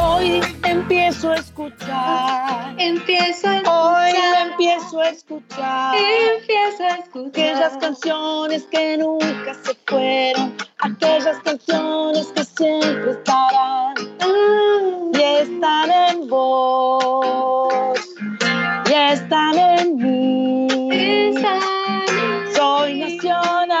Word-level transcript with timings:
Hoy 0.00 0.40
empiezo 0.64 1.30
a 1.30 1.36
escuchar. 1.36 2.74
Empiezo 2.78 3.48
a 3.48 3.52
Hoy 3.60 4.10
escuchar. 4.10 4.50
empiezo 4.50 5.00
a 5.00 5.08
escuchar. 5.10 5.96
Empiezo 5.96 6.82
a 6.82 6.96
escuchar. 6.96 7.30
Aquellas 7.30 7.76
canciones 7.78 8.64
que 8.64 8.96
nunca 8.98 9.54
se 9.62 9.74
fueron, 9.86 10.56
aquellas 10.80 11.38
canciones 11.40 12.28
que 12.28 12.44
siempre 12.44 13.10
estarán 13.12 13.94
y 15.12 15.22
están 15.22 15.90
en 15.90 16.28
vos, 16.28 17.98
y 18.88 18.92
están 18.92 19.58
en 19.58 19.96
mí. 19.96 21.34
Soy 22.54 23.00
nacional. 23.00 23.76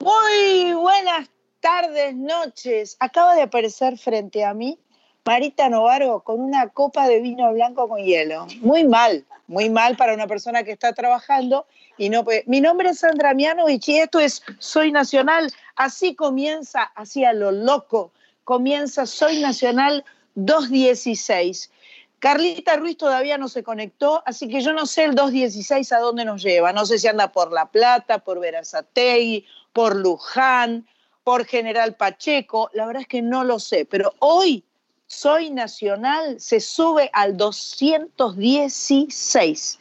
Muy 0.00 0.72
buenas 0.74 1.30
tardes, 1.60 2.14
noches. 2.14 2.96
Acaba 3.00 3.34
de 3.34 3.42
aparecer 3.42 3.96
frente 3.98 4.44
a 4.44 4.52
mí 4.54 4.78
Marita 5.26 5.68
Novaro 5.68 6.20
con 6.20 6.40
una 6.40 6.68
copa 6.68 7.08
de 7.08 7.20
vino 7.20 7.52
blanco 7.52 7.88
con 7.88 7.98
hielo. 7.98 8.46
Muy 8.60 8.84
mal, 8.84 9.24
muy 9.48 9.68
mal 9.68 9.96
para 9.96 10.14
una 10.14 10.28
persona 10.28 10.62
que 10.62 10.70
está 10.70 10.92
trabajando 10.92 11.66
y 11.98 12.10
no 12.10 12.22
puede. 12.22 12.44
Mi 12.46 12.60
nombre 12.60 12.90
es 12.90 13.00
Sandra 13.00 13.34
Mianovich 13.34 13.88
y 13.88 13.98
esto 13.98 14.20
es 14.20 14.40
Soy 14.60 14.92
Nacional. 14.92 15.52
Así 15.74 16.14
comienza, 16.14 16.84
así 16.94 17.24
a 17.24 17.32
lo 17.32 17.50
loco, 17.50 18.12
comienza 18.44 19.04
Soy 19.04 19.40
Nacional 19.40 20.04
216. 20.36 21.72
Carlita 22.20 22.76
Ruiz 22.76 22.96
todavía 22.96 23.36
no 23.36 23.48
se 23.48 23.64
conectó, 23.64 24.22
así 24.26 24.48
que 24.48 24.60
yo 24.60 24.72
no 24.72 24.86
sé 24.86 25.04
el 25.04 25.16
216 25.16 25.90
a 25.90 25.98
dónde 25.98 26.24
nos 26.24 26.40
lleva. 26.40 26.72
No 26.72 26.86
sé 26.86 27.00
si 27.00 27.08
anda 27.08 27.32
por 27.32 27.52
La 27.52 27.66
Plata, 27.66 28.20
por 28.20 28.38
Verazategui, 28.38 29.44
por 29.72 29.96
Luján, 29.96 30.86
por 31.24 31.46
General 31.46 31.96
Pacheco. 31.96 32.70
La 32.74 32.86
verdad 32.86 33.02
es 33.02 33.08
que 33.08 33.22
no 33.22 33.42
lo 33.42 33.58
sé, 33.58 33.86
pero 33.86 34.14
hoy 34.20 34.64
Soy 35.06 35.50
Nacional 35.50 36.40
se 36.40 36.58
sube 36.60 37.10
al 37.12 37.36
216. 37.36 39.78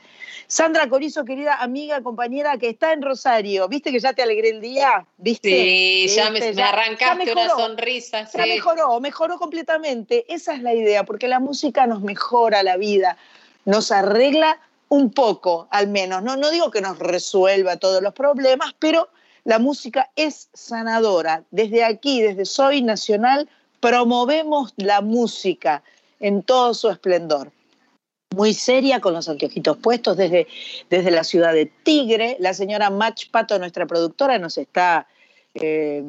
Sandra 0.48 0.88
Corizo, 0.88 1.26
querida 1.26 1.56
amiga, 1.56 2.04
compañera 2.04 2.56
que 2.58 2.70
está 2.70 2.94
en 2.94 3.02
Rosario, 3.02 3.68
¿viste 3.68 3.92
que 3.92 4.00
ya 4.00 4.14
te 4.14 4.22
alegré 4.22 4.50
el 4.50 4.62
día? 4.62 5.08
¿Viste? 5.18 5.50
Sí, 5.50 6.08
ya 6.16 6.30
me, 6.30 6.54
me 6.54 6.62
arrancaste 6.62 7.26
ya 7.26 7.34
una 7.34 7.50
sonrisa. 7.50 8.30
Ya 8.32 8.44
sí. 8.44 8.50
mejoró, 8.50 9.00
mejoró 9.00 9.40
completamente. 9.40 10.32
Esa 10.32 10.54
es 10.54 10.62
la 10.62 10.76
idea, 10.76 11.04
porque 11.04 11.28
la 11.28 11.40
música 11.40 11.88
nos 11.88 12.02
mejora 12.02 12.62
la 12.62 12.78
vida, 12.78 13.18
nos 13.66 13.92
arregla 13.92 14.60
un 14.90 15.10
poco, 15.12 15.68
al 15.72 15.88
menos. 15.88 16.22
No, 16.22 16.36
no 16.36 16.52
digo 16.52 16.70
que 16.70 16.82
nos 16.82 17.00
resuelva 17.00 17.78
todos 17.78 18.04
los 18.04 18.14
problemas, 18.14 18.76
pero 18.78 19.10
la 19.44 19.58
música 19.58 20.12
es 20.16 20.50
sanadora. 20.54 21.44
Desde 21.50 21.84
aquí, 21.84 22.22
desde 22.22 22.46
Soy 22.46 22.84
Nacional, 22.84 23.50
promovemos 23.80 24.74
la 24.78 25.02
música 25.02 25.84
en 26.20 26.44
todo 26.44 26.74
su 26.74 26.90
esplendor. 26.90 27.52
Muy 28.36 28.54
seria, 28.54 29.00
con 29.00 29.14
los 29.14 29.30
anteojitos 29.30 29.78
puestos 29.78 30.18
desde, 30.18 30.48
desde 30.90 31.12
la 31.12 31.24
ciudad 31.24 31.54
de 31.54 31.68
Tigre. 31.68 32.38
La 32.40 32.54
señora 32.54 32.90
Mach 32.90 33.30
Pato, 33.32 33.58
nuestra 33.60 33.86
productora, 33.86 34.40
nos 34.40 34.58
está 34.58 35.08
eh, 35.54 36.04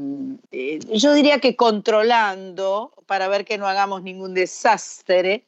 eh, 0.50 0.81
yo 0.92 1.14
diría 1.14 1.39
que 1.39 1.55
controlando 1.55 2.91
para 3.06 3.28
ver 3.28 3.44
que 3.44 3.59
no 3.59 3.69
hagamos 3.69 4.03
ningún 4.03 4.34
desastre. 4.34 5.44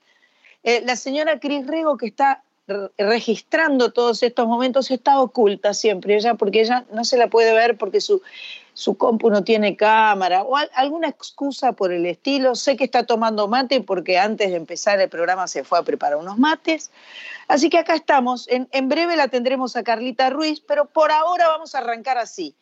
Eh, 0.62 0.82
la 0.84 0.94
señora 0.94 1.40
Cris 1.40 1.66
Rego, 1.66 1.96
que 1.96 2.06
está 2.06 2.44
re- 2.68 2.90
registrando 2.96 3.90
todos 3.92 4.22
estos 4.22 4.46
momentos, 4.46 4.90
está 4.92 5.20
oculta 5.20 5.74
siempre, 5.74 6.14
ella, 6.14 6.34
porque 6.34 6.60
ella 6.60 6.84
no 6.92 7.04
se 7.04 7.16
la 7.16 7.26
puede 7.26 7.52
ver 7.52 7.76
porque 7.76 8.00
su, 8.00 8.22
su 8.78 8.96
compu 8.96 9.28
no 9.28 9.42
tiene 9.42 9.74
cámara 9.76 10.44
o 10.44 10.56
al- 10.56 10.70
alguna 10.72 11.08
excusa 11.08 11.72
por 11.72 11.92
el 11.92 12.06
estilo. 12.06 12.54
Sé 12.54 12.76
que 12.76 12.84
está 12.84 13.02
tomando 13.04 13.48
mate 13.48 13.80
porque 13.80 14.20
antes 14.20 14.50
de 14.50 14.56
empezar 14.56 15.00
el 15.00 15.08
programa 15.08 15.48
se 15.48 15.64
fue 15.64 15.80
a 15.80 15.82
preparar 15.82 16.16
unos 16.16 16.38
mates. 16.38 16.92
Así 17.48 17.70
que 17.70 17.78
acá 17.78 17.96
estamos. 17.96 18.46
En, 18.48 18.68
en 18.70 18.88
breve 18.88 19.16
la 19.16 19.26
tendremos 19.26 19.74
a 19.74 19.82
Carlita 19.82 20.30
Ruiz, 20.30 20.60
pero 20.60 20.84
por 20.84 21.10
ahora 21.10 21.48
vamos 21.48 21.74
a 21.74 21.78
arrancar 21.78 22.18
así. 22.18 22.54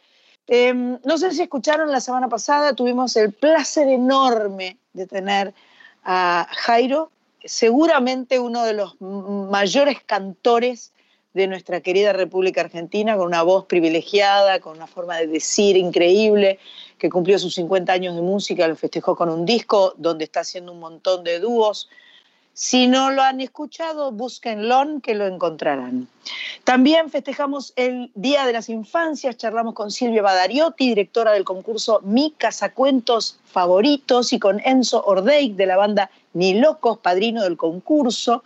Eh, 0.46 0.72
no 0.72 1.18
sé 1.18 1.32
si 1.32 1.42
escucharon 1.42 1.92
la 1.92 2.00
semana 2.00 2.30
pasada, 2.30 2.72
tuvimos 2.72 3.14
el 3.16 3.34
placer 3.34 3.86
enorme 3.86 4.78
de 4.94 5.06
tener 5.06 5.52
a 6.02 6.48
Jairo, 6.50 7.10
seguramente 7.44 8.38
uno 8.40 8.64
de 8.64 8.72
los 8.72 8.96
mayores 9.00 9.98
cantores 10.06 10.94
de 11.36 11.46
nuestra 11.46 11.82
querida 11.82 12.14
República 12.14 12.62
Argentina, 12.62 13.14
con 13.16 13.26
una 13.26 13.42
voz 13.42 13.66
privilegiada, 13.66 14.58
con 14.58 14.74
una 14.76 14.86
forma 14.86 15.18
de 15.18 15.26
decir 15.26 15.76
increíble, 15.76 16.58
que 16.98 17.10
cumplió 17.10 17.38
sus 17.38 17.54
50 17.54 17.92
años 17.92 18.14
de 18.14 18.22
música, 18.22 18.66
lo 18.66 18.74
festejó 18.74 19.14
con 19.14 19.28
un 19.28 19.44
disco 19.44 19.92
donde 19.98 20.24
está 20.24 20.40
haciendo 20.40 20.72
un 20.72 20.80
montón 20.80 21.24
de 21.24 21.38
dúos. 21.38 21.90
Si 22.54 22.86
no 22.86 23.10
lo 23.10 23.20
han 23.20 23.42
escuchado, 23.42 24.12
búsquenlo, 24.12 25.02
que 25.02 25.14
lo 25.14 25.26
encontrarán. 25.26 26.08
También 26.64 27.10
festejamos 27.10 27.74
el 27.76 28.10
Día 28.14 28.46
de 28.46 28.54
las 28.54 28.70
Infancias, 28.70 29.36
charlamos 29.36 29.74
con 29.74 29.90
Silvia 29.90 30.22
Badariotti, 30.22 30.88
directora 30.88 31.32
del 31.32 31.44
concurso 31.44 32.00
Mi 32.02 32.30
Casacuentos 32.30 33.38
Favoritos, 33.44 34.32
y 34.32 34.38
con 34.38 34.62
Enzo 34.64 35.04
Ordeig 35.04 35.54
de 35.54 35.66
la 35.66 35.76
banda 35.76 36.10
Ni 36.32 36.54
Locos, 36.54 36.96
padrino 36.96 37.42
del 37.42 37.58
concurso. 37.58 38.42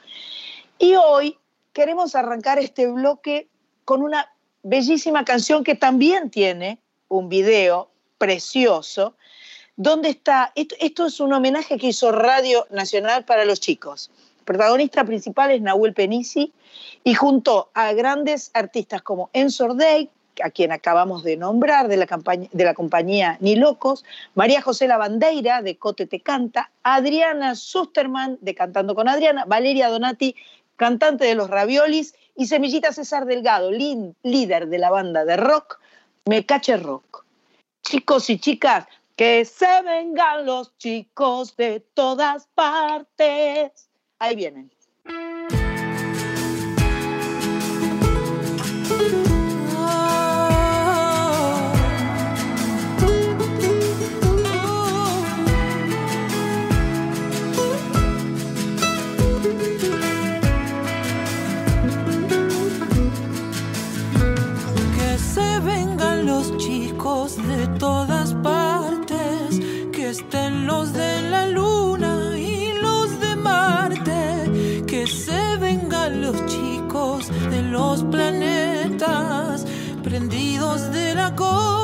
Y 0.80 0.96
hoy 0.96 1.36
queremos 1.80 2.14
arrancar 2.14 2.58
este 2.58 2.88
bloque 2.88 3.48
con 3.86 4.02
una 4.02 4.30
bellísima 4.62 5.24
canción 5.24 5.64
que 5.64 5.74
también 5.74 6.28
tiene 6.28 6.78
un 7.08 7.30
video 7.30 7.88
precioso, 8.18 9.14
donde 9.76 10.10
está, 10.10 10.52
esto, 10.56 11.06
es 11.06 11.20
un 11.20 11.32
homenaje 11.32 11.78
que 11.78 11.86
hizo 11.86 12.12
Radio 12.12 12.66
Nacional 12.69 13.24
para 13.24 13.46
los 13.46 13.60
chicos. 13.60 14.10
El 14.40 14.44
protagonista 14.44 15.04
principal 15.04 15.52
es 15.52 15.62
Nahuel 15.62 15.94
Penisi 15.94 16.52
y 17.02 17.14
junto 17.14 17.70
a 17.72 17.94
grandes 17.94 18.50
artistas 18.52 19.00
como 19.00 19.30
Enzo 19.32 19.64
Ordey, 19.64 20.10
a 20.44 20.50
quien 20.50 20.72
acabamos 20.72 21.22
de 21.22 21.38
nombrar, 21.38 21.88
de 21.88 21.96
la 21.96 22.74
compañía 22.74 23.38
Ni 23.40 23.56
Locos, 23.56 24.04
María 24.34 24.60
José 24.60 24.86
Lavandeira, 24.86 25.62
de 25.62 25.76
Cote 25.78 26.06
Te 26.06 26.20
Canta, 26.20 26.70
Adriana 26.82 27.54
Susterman, 27.54 28.36
de 28.42 28.54
Cantando 28.54 28.94
con 28.94 29.08
Adriana, 29.08 29.44
Valeria 29.46 29.88
Donati, 29.88 30.36
cantante 30.80 31.26
de 31.26 31.34
Los 31.34 31.50
Raviolis, 31.50 32.14
y 32.34 32.46
Semillita 32.46 32.91
César 32.91 33.26
Delgado, 33.26 33.70
líder 33.70 34.68
de 34.68 34.78
la 34.78 34.88
banda 34.88 35.26
de 35.26 35.36
rock, 35.36 35.78
Me 36.24 36.46
Cache 36.46 36.78
Rock. 36.78 37.26
Chicos 37.82 38.30
y 38.30 38.38
chicas, 38.38 38.86
que 39.14 39.44
se 39.44 39.82
vengan 39.82 40.46
los 40.46 40.74
chicos 40.78 41.54
de 41.56 41.80
todas 41.92 42.46
partes. 42.54 43.90
Ahí 44.19 44.36
vienen. 44.36 44.70
Prendidos 81.37 81.80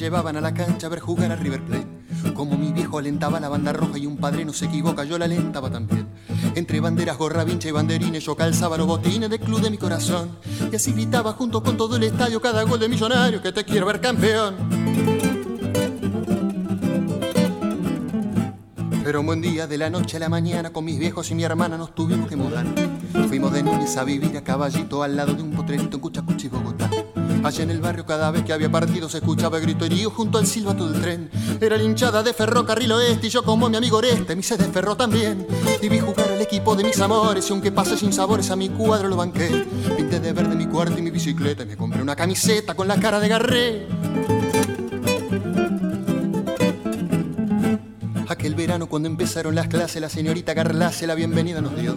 llevaban 0.00 0.34
a 0.36 0.40
la 0.40 0.54
cancha 0.54 0.86
a 0.86 0.90
ver 0.90 1.00
jugar 1.00 1.30
a 1.30 1.36
River 1.36 1.62
Plate. 1.62 1.86
Como 2.34 2.56
mi 2.56 2.72
viejo 2.72 2.98
alentaba 2.98 3.38
la 3.38 3.50
banda 3.50 3.72
roja 3.72 3.98
y 3.98 4.06
un 4.06 4.16
padre 4.16 4.46
no 4.46 4.52
se 4.54 4.64
equivoca, 4.64 5.04
yo 5.04 5.18
la 5.18 5.26
alentaba 5.26 5.70
también. 5.70 6.08
Entre 6.54 6.80
banderas, 6.80 7.18
gorra, 7.18 7.44
vincha 7.44 7.68
y 7.68 7.72
banderines 7.72 8.24
yo 8.24 8.34
calzaba 8.34 8.78
los 8.78 8.86
botines 8.86 9.28
del 9.28 9.40
club 9.40 9.60
de 9.60 9.70
mi 9.70 9.76
corazón. 9.76 10.38
Y 10.72 10.76
así 10.76 10.92
gritaba 10.92 11.34
junto 11.34 11.62
con 11.62 11.76
todo 11.76 11.96
el 11.96 12.04
estadio 12.04 12.40
cada 12.40 12.62
gol 12.62 12.80
de 12.80 12.88
millonario 12.88 13.42
que 13.42 13.52
te 13.52 13.62
quiero 13.62 13.86
ver 13.86 14.00
campeón. 14.00 14.56
Pero 19.04 19.20
un 19.20 19.26
buen 19.26 19.42
día 19.42 19.66
de 19.66 19.76
la 19.76 19.90
noche 19.90 20.16
a 20.16 20.20
la 20.20 20.28
mañana 20.28 20.72
con 20.72 20.84
mis 20.84 20.98
viejos 20.98 21.30
y 21.30 21.34
mi 21.34 21.44
hermana 21.44 21.76
nos 21.76 21.94
tuvimos 21.94 22.28
que 22.28 22.36
mudar. 22.36 22.64
Fuimos 23.28 23.52
de 23.52 23.62
Núñez 23.62 23.96
a 23.98 24.04
vivir 24.04 24.36
a 24.36 24.44
caballito 24.44 25.02
al 25.02 25.16
lado 25.16 25.34
de 25.34 25.42
un 25.42 25.50
potrerito 25.50 26.00
en. 26.00 26.29
Allá 27.42 27.62
en 27.62 27.70
el 27.70 27.80
barrio 27.80 28.04
cada 28.04 28.30
vez 28.30 28.44
que 28.44 28.52
había 28.52 28.70
partido 28.70 29.08
se 29.08 29.18
escuchaba 29.18 29.56
el 29.56 29.62
gritorío 29.62 30.10
junto 30.10 30.38
al 30.38 30.46
silbato 30.46 30.90
del 30.90 31.00
tren. 31.00 31.30
Era 31.60 31.76
la 31.76 31.82
hinchada 31.82 32.22
de 32.22 32.34
Ferrocarril 32.34 32.92
Oeste 32.92 33.28
y 33.28 33.30
yo 33.30 33.42
como 33.42 33.68
mi 33.68 33.76
amigo 33.76 33.96
Oreste 33.96 34.36
me 34.36 34.42
se 34.42 34.56
desferró 34.56 34.96
también. 34.96 35.46
Y 35.80 35.88
vi 35.88 36.00
jugar 36.00 36.30
al 36.30 36.40
equipo 36.40 36.76
de 36.76 36.84
mis 36.84 37.00
amores 37.00 37.48
y 37.48 37.52
aunque 37.52 37.72
pase 37.72 37.96
sin 37.96 38.12
sabores 38.12 38.50
a 38.50 38.56
mi 38.56 38.68
cuadro 38.68 39.08
lo 39.08 39.16
banqué. 39.16 39.66
Pinté 39.96 40.20
de 40.20 40.32
verde 40.32 40.54
mi 40.54 40.66
cuarto 40.66 40.98
y 40.98 41.02
mi 41.02 41.10
bicicleta 41.10 41.62
y 41.62 41.66
me 41.66 41.76
compré 41.76 42.02
una 42.02 42.14
camiseta 42.14 42.74
con 42.74 42.86
la 42.86 43.00
cara 43.00 43.20
de 43.20 43.28
Garré. 43.28 44.49
Cuando 48.78 49.08
empezaron 49.08 49.56
las 49.56 49.66
clases 49.66 50.00
la 50.00 50.08
señorita 50.08 50.54
Garlace 50.54 51.04
la 51.04 51.16
bienvenida 51.16 51.60
nos 51.60 51.76
dio. 51.76 51.96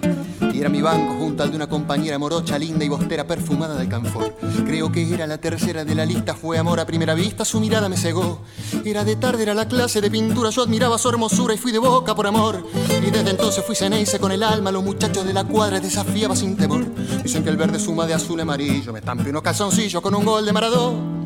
Y 0.52 0.60
era 0.60 0.70
mi 0.70 0.82
banco 0.82 1.14
junto 1.20 1.44
al 1.44 1.52
de 1.52 1.56
una 1.56 1.68
compañera 1.68 2.18
morocha, 2.18 2.58
linda 2.58 2.84
y 2.84 2.90
bostera 2.90 3.28
perfumada 3.28 3.76
de 3.76 3.88
canfor. 3.88 4.36
Creo 4.66 4.92
que 4.92 5.14
era 5.14 5.28
la 5.28 5.38
tercera 5.38 5.86
de 5.86 5.94
la 5.94 6.04
lista, 6.04 6.34
fue 6.34 6.58
amor 6.58 6.80
a 6.80 6.88
primera 6.88 7.14
vista, 7.14 7.46
su 7.46 7.60
mirada 7.60 7.90
me 7.90 7.98
cegó. 7.98 8.42
Era 8.84 9.04
de 9.04 9.16
tarde, 9.16 9.44
era 9.44 9.54
la 9.54 9.68
clase 9.68 10.02
de 10.02 10.10
pintura, 10.10 10.50
yo 10.50 10.64
admiraba 10.64 10.98
su 10.98 11.10
hermosura 11.10 11.54
y 11.54 11.58
fui 11.60 11.72
de 11.72 11.78
boca 11.78 12.16
por 12.16 12.26
amor. 12.26 12.66
Y 13.06 13.12
desde 13.12 13.30
entonces 13.30 13.64
fui 13.64 13.76
ceneice 13.76 14.18
con 14.18 14.32
el 14.32 14.42
alma, 14.42 14.72
los 14.72 14.84
muchachos 14.84 15.26
de 15.26 15.34
la 15.34 15.44
cuadra 15.44 15.80
desafiaba 15.80 16.36
sin 16.36 16.58
temor. 16.58 16.86
Dicen 17.24 17.44
que 17.44 17.52
el 17.52 17.58
verde 17.58 17.78
suma 17.78 18.08
de 18.08 18.16
azul 18.16 18.40
y 18.40 18.42
amarillo, 18.42 18.92
me 18.92 19.00
estampé 19.00 19.30
unos 19.30 19.44
calzoncillos 19.44 20.02
con 20.02 20.16
un 20.16 20.26
gol 20.26 20.44
de 20.44 20.54
Maradona. 20.54 21.23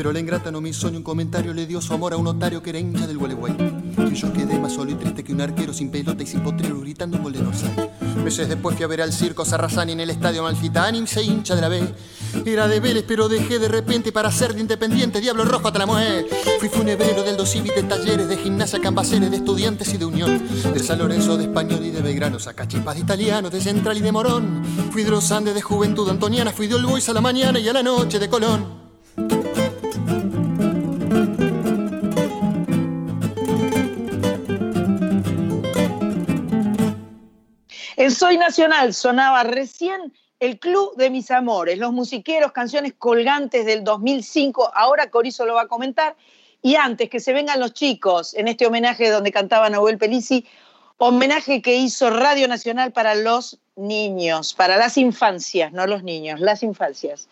Pero 0.00 0.14
la 0.14 0.18
ingrata 0.18 0.50
no 0.50 0.62
me 0.62 0.70
hizo 0.70 0.90
ni 0.90 0.96
un 0.96 1.02
comentario, 1.02 1.52
le 1.52 1.66
dio 1.66 1.78
su 1.82 1.92
amor 1.92 2.14
a 2.14 2.16
un 2.16 2.24
notario 2.24 2.62
que 2.62 2.70
era 2.70 2.78
hincha 2.78 3.06
del 3.06 3.18
Gualeguay. 3.18 3.54
Y 4.10 4.14
yo 4.14 4.32
quedé 4.32 4.58
más 4.58 4.72
solo 4.72 4.92
y 4.92 4.94
triste 4.94 5.22
que 5.22 5.34
un 5.34 5.42
arquero 5.42 5.74
sin 5.74 5.90
pelota 5.90 6.22
y 6.22 6.26
sin 6.26 6.40
potrero 6.40 6.80
gritando 6.80 7.18
un 7.18 7.24
gol 7.24 7.34
de 7.34 7.40
Dorsal. 7.40 7.90
Meses 8.24 8.48
después 8.48 8.76
fui 8.76 8.84
a 8.86 8.88
ver 8.88 9.02
al 9.02 9.12
circo 9.12 9.44
Sarrazani 9.44 9.92
en 9.92 10.00
el 10.00 10.08
estadio 10.08 10.42
Malfitani 10.42 11.06
se 11.06 11.22
hincha 11.22 11.54
de 11.54 11.60
la 11.60 11.68
B. 11.68 11.82
Era 12.46 12.66
de 12.66 12.80
Vélez, 12.80 13.04
pero 13.06 13.28
dejé 13.28 13.58
de 13.58 13.68
repente 13.68 14.10
para 14.10 14.32
ser 14.32 14.54
de 14.54 14.62
Independiente, 14.62 15.20
Diablo 15.20 15.44
Rojo 15.44 15.66
hasta 15.66 15.80
la 15.80 15.84
mujer. 15.84 16.26
Fui 16.60 16.70
funebrero 16.70 17.22
del 17.22 17.36
Dosivi 17.36 17.68
de 17.68 17.82
talleres, 17.82 18.26
de 18.26 18.38
gimnasia, 18.38 18.80
cambaceres, 18.80 19.30
de 19.30 19.36
estudiantes 19.36 19.92
y 19.92 19.98
de 19.98 20.06
Unión. 20.06 20.48
De 20.72 20.78
San 20.80 20.98
Lorenzo, 20.98 21.36
de 21.36 21.44
Español 21.44 21.84
y 21.84 21.90
de 21.90 22.00
Belgrano, 22.00 22.38
sacachipas 22.38 22.94
de 22.94 23.02
italiano, 23.02 23.50
de 23.50 23.60
Central 23.60 23.98
y 23.98 24.00
de 24.00 24.12
Morón. 24.12 24.64
Fui 24.92 25.04
de 25.04 25.10
los 25.10 25.30
Andes, 25.30 25.54
de 25.54 25.60
Juventud 25.60 26.08
Antoniana, 26.08 26.52
fui 26.52 26.68
de 26.68 26.76
All 26.76 26.86
Boys 26.86 27.06
a 27.10 27.12
la 27.12 27.20
mañana 27.20 27.58
y 27.58 27.68
a 27.68 27.74
la 27.74 27.82
noche 27.82 28.18
de 28.18 28.30
Colón. 28.30 28.79
En 38.10 38.16
Soy 38.16 38.38
Nacional 38.38 38.92
sonaba 38.92 39.44
recién 39.44 40.12
el 40.40 40.58
Club 40.58 40.96
de 40.96 41.10
Mis 41.10 41.30
Amores, 41.30 41.78
los 41.78 41.92
musiqueros, 41.92 42.50
canciones 42.50 42.94
colgantes 42.98 43.64
del 43.64 43.84
2005. 43.84 44.72
Ahora 44.74 45.10
Corizo 45.10 45.46
lo 45.46 45.54
va 45.54 45.62
a 45.62 45.68
comentar. 45.68 46.16
Y 46.60 46.74
antes 46.74 47.08
que 47.08 47.20
se 47.20 47.32
vengan 47.32 47.60
los 47.60 47.72
chicos 47.72 48.34
en 48.34 48.48
este 48.48 48.66
homenaje 48.66 49.10
donde 49.10 49.30
cantaba 49.30 49.70
Nahuel 49.70 49.96
Pelisi, 49.96 50.44
homenaje 50.96 51.62
que 51.62 51.76
hizo 51.76 52.10
Radio 52.10 52.48
Nacional 52.48 52.90
para 52.90 53.14
los 53.14 53.60
niños, 53.76 54.54
para 54.54 54.76
las 54.76 54.96
infancias, 54.98 55.70
no 55.70 55.86
los 55.86 56.02
niños, 56.02 56.40
las 56.40 56.64
infancias. 56.64 57.28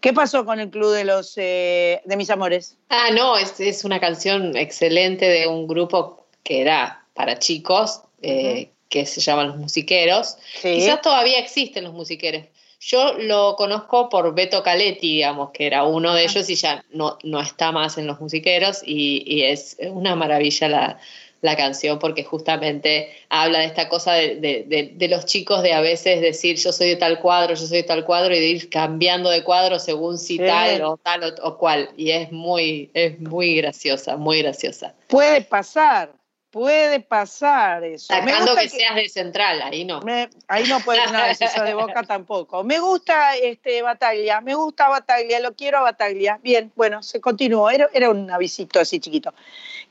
¿Qué 0.00 0.12
pasó 0.12 0.44
con 0.44 0.58
el 0.58 0.70
Club 0.70 0.92
de 0.92 1.04
los 1.04 1.34
eh, 1.36 2.02
de 2.04 2.16
Mis 2.16 2.30
Amores? 2.30 2.76
Ah, 2.88 3.10
no, 3.14 3.38
es, 3.38 3.60
es 3.60 3.84
una 3.84 4.00
canción 4.00 4.56
excelente 4.56 5.28
de 5.28 5.46
un 5.46 5.68
grupo 5.68 6.26
que 6.42 6.62
era 6.62 7.06
para 7.14 7.38
chicos, 7.38 8.00
eh, 8.22 8.72
que 8.88 9.06
se 9.06 9.20
llaman 9.20 9.48
Los 9.48 9.56
Musiqueros. 9.56 10.36
Sí. 10.60 10.74
Quizás 10.76 11.00
todavía 11.02 11.38
existen 11.38 11.84
los 11.84 11.92
musiqueros. 11.92 12.42
Yo 12.78 13.14
lo 13.14 13.56
conozco 13.56 14.08
por 14.08 14.34
Beto 14.34 14.62
Caletti, 14.62 15.14
digamos, 15.16 15.50
que 15.50 15.66
era 15.66 15.84
uno 15.84 16.14
de 16.14 16.24
ellos 16.24 16.48
y 16.50 16.54
ya 16.56 16.84
no, 16.90 17.18
no 17.24 17.40
está 17.40 17.72
más 17.72 17.96
en 17.98 18.06
los 18.06 18.20
musiqueros 18.20 18.82
y, 18.84 19.24
y 19.26 19.42
es 19.44 19.78
una 19.90 20.14
maravilla 20.14 20.68
la, 20.68 20.98
la 21.40 21.56
canción 21.56 21.98
porque 21.98 22.22
justamente 22.22 23.10
habla 23.30 23.60
de 23.60 23.64
esta 23.66 23.88
cosa 23.88 24.12
de, 24.12 24.36
de- 24.36 24.64
de- 24.68 24.92
de 24.94 25.08
los 25.08 25.24
chicos 25.24 25.62
de 25.62 25.72
a 25.72 25.80
veces 25.80 26.20
decir 26.20 26.56
yo 26.58 26.70
soy 26.70 26.88
de 26.90 26.96
tal 26.96 27.18
cuadro, 27.20 27.54
yo 27.54 27.66
soy 27.66 27.78
de 27.78 27.82
tal 27.82 28.04
cuadro 28.04 28.34
y 28.36 28.40
de 28.40 28.46
ir 28.46 28.68
cambiando 28.70 29.30
de 29.30 29.42
cuadro 29.42 29.78
según 29.78 30.18
si 30.18 30.36
Sí. 30.36 30.44
tal 30.44 30.82
o 30.82 30.96
tal 30.98 31.24
o, 31.24 31.48
o 31.48 31.56
cual. 31.58 31.88
Y 31.96 32.10
es 32.10 32.30
muy, 32.30 32.90
es 32.94 33.18
muy 33.18 33.56
graciosa, 33.56 34.16
muy 34.18 34.42
graciosa. 34.42 34.94
Puede 35.08 35.40
pasar, 35.40 36.12
puede 36.56 37.00
pasar 37.00 37.84
eso. 37.84 38.06
Sacando 38.06 38.52
gusta 38.52 38.62
que, 38.62 38.70
seas 38.70 38.94
de 38.94 39.10
central, 39.10 39.60
ahí 39.60 39.84
no. 39.84 40.00
Me- 40.00 40.30
ahí 40.48 40.64
no 40.66 40.80
puede, 40.80 41.00
no, 41.12 41.18
si 41.34 41.60
de 41.60 41.74
boca 41.74 42.02
tampoco. 42.08 42.64
Me 42.64 42.78
gusta 42.78 43.36
este 43.36 43.82
Bataglia, 43.82 44.40
me 44.40 44.54
gusta 44.54 44.88
Bataglia, 44.88 45.38
lo 45.40 45.52
quiero 45.54 45.76
a 45.76 45.82
Bataglia. 45.82 46.40
Bien, 46.42 46.72
bueno, 46.74 47.02
se 47.02 47.20
continuó, 47.20 47.68
era, 47.68 47.90
era 47.92 48.08
un 48.08 48.30
avisito 48.30 48.80
así 48.80 49.00
chiquito. 49.00 49.34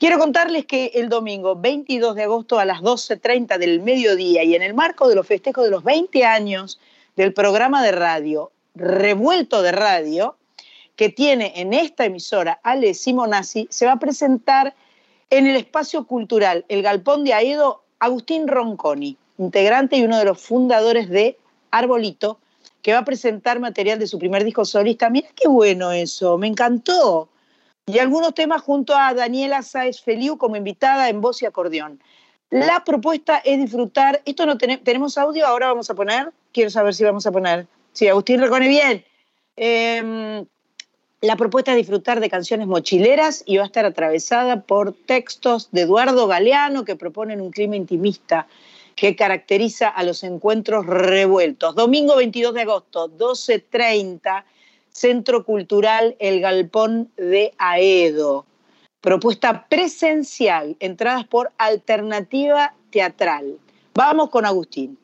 Quiero 0.00 0.18
contarles 0.18 0.66
que 0.66 0.90
el 0.94 1.08
domingo 1.08 1.54
22 1.54 2.16
de 2.16 2.24
agosto 2.24 2.58
a 2.58 2.64
las 2.64 2.80
12.30 2.80 3.58
del 3.58 3.80
mediodía 3.80 4.42
y 4.42 4.56
en 4.56 4.64
el 4.64 4.74
marco 4.74 5.08
de 5.08 5.14
los 5.14 5.24
festejos 5.24 5.62
de 5.62 5.70
los 5.70 5.84
20 5.84 6.24
años 6.24 6.80
del 7.14 7.32
programa 7.32 7.80
de 7.84 7.92
radio 7.92 8.50
Revuelto 8.74 9.62
de 9.62 9.70
Radio, 9.70 10.36
que 10.96 11.10
tiene 11.10 11.52
en 11.54 11.74
esta 11.74 12.06
emisora 12.06 12.58
Ale 12.64 12.92
Simonazzi, 12.92 13.68
se 13.70 13.86
va 13.86 13.92
a 13.92 13.98
presentar 14.00 14.74
en 15.30 15.46
el 15.46 15.56
espacio 15.56 16.06
cultural 16.06 16.64
El 16.68 16.82
Galpón 16.82 17.24
de 17.24 17.34
Aedo 17.34 17.82
Agustín 17.98 18.46
Ronconi, 18.48 19.16
integrante 19.38 19.96
y 19.96 20.02
uno 20.04 20.18
de 20.18 20.24
los 20.24 20.40
fundadores 20.40 21.08
de 21.08 21.38
Arbolito, 21.70 22.38
que 22.82 22.92
va 22.92 22.98
a 23.00 23.04
presentar 23.04 23.58
material 23.58 23.98
de 23.98 24.06
su 24.06 24.18
primer 24.18 24.44
disco 24.44 24.64
solista. 24.64 25.10
Mira 25.10 25.28
qué 25.34 25.48
bueno 25.48 25.90
eso, 25.92 26.38
me 26.38 26.46
encantó. 26.46 27.28
Y 27.86 27.98
algunos 27.98 28.34
temas 28.34 28.62
junto 28.62 28.96
a 28.96 29.14
Daniela 29.14 29.62
Sáez 29.62 30.00
Feliu 30.00 30.38
como 30.38 30.56
invitada 30.56 31.08
en 31.08 31.20
voz 31.20 31.42
y 31.42 31.46
acordeón. 31.46 32.00
La 32.50 32.84
propuesta 32.84 33.38
es 33.38 33.58
disfrutar. 33.58 34.22
Esto 34.24 34.46
no 34.46 34.56
tene- 34.58 34.78
tenemos 34.78 35.18
audio, 35.18 35.46
ahora 35.46 35.68
vamos 35.68 35.90
a 35.90 35.94
poner. 35.94 36.32
Quiero 36.52 36.70
saber 36.70 36.94
si 36.94 37.04
vamos 37.04 37.26
a 37.26 37.32
poner. 37.32 37.66
Sí, 37.92 38.06
Agustín 38.08 38.40
Recone, 38.40 38.68
bien. 38.68 39.04
Em, 39.56 40.46
la 41.22 41.36
propuesta 41.36 41.72
es 41.72 41.78
disfrutar 41.78 42.20
de 42.20 42.28
canciones 42.28 42.66
mochileras 42.66 43.42
y 43.46 43.56
va 43.56 43.62
a 43.62 43.66
estar 43.66 43.86
atravesada 43.86 44.62
por 44.62 44.92
textos 44.92 45.70
de 45.72 45.82
Eduardo 45.82 46.26
Galeano 46.26 46.84
que 46.84 46.96
proponen 46.96 47.40
un 47.40 47.50
clima 47.50 47.76
intimista 47.76 48.46
que 48.94 49.16
caracteriza 49.16 49.88
a 49.88 50.02
los 50.04 50.22
encuentros 50.24 50.86
revueltos. 50.86 51.74
Domingo 51.74 52.16
22 52.16 52.54
de 52.54 52.62
agosto, 52.62 53.08
12.30, 53.10 54.44
Centro 54.90 55.44
Cultural 55.44 56.16
El 56.18 56.40
Galpón 56.40 57.10
de 57.16 57.52
Aedo. 57.58 58.46
Propuesta 59.00 59.66
presencial, 59.68 60.76
entradas 60.80 61.26
por 61.26 61.52
alternativa 61.58 62.74
teatral. 62.90 63.58
Vamos 63.94 64.30
con 64.30 64.44
Agustín. 64.44 64.98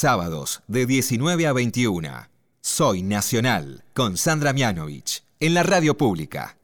Sábados 0.00 0.62
de 0.66 0.86
19 0.86 1.46
a 1.46 1.52
21. 1.52 2.30
Soy 2.62 3.02
Nacional 3.02 3.84
con 3.92 4.16
Sandra 4.16 4.54
Mianovich 4.54 5.24
en 5.40 5.52
la 5.52 5.62
radio 5.62 5.94
pública 5.94 6.56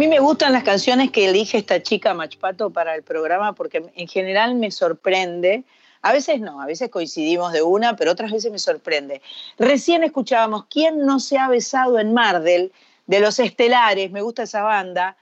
A 0.00 0.02
mí 0.02 0.08
me 0.08 0.18
gustan 0.18 0.54
las 0.54 0.62
canciones 0.62 1.10
que 1.10 1.28
elige 1.28 1.58
esta 1.58 1.82
chica 1.82 2.14
Machpato 2.14 2.70
para 2.70 2.94
el 2.94 3.02
programa 3.02 3.52
porque 3.52 3.84
en 3.94 4.08
general 4.08 4.54
me 4.54 4.70
sorprende. 4.70 5.64
A 6.00 6.10
veces 6.10 6.40
no, 6.40 6.62
a 6.62 6.64
veces 6.64 6.88
coincidimos 6.88 7.52
de 7.52 7.60
una, 7.60 7.96
pero 7.96 8.12
otras 8.12 8.32
veces 8.32 8.50
me 8.50 8.58
sorprende. 8.58 9.20
Recién 9.58 10.02
escuchábamos 10.02 10.64
¿Quién 10.70 11.04
no 11.04 11.20
se 11.20 11.36
ha 11.36 11.50
besado 11.50 11.98
en 11.98 12.14
Mardel? 12.14 12.72
de 13.06 13.20
Los 13.20 13.38
Estelares, 13.40 14.10
me 14.10 14.22
gusta 14.22 14.44
esa 14.44 14.62
banda. 14.62 15.18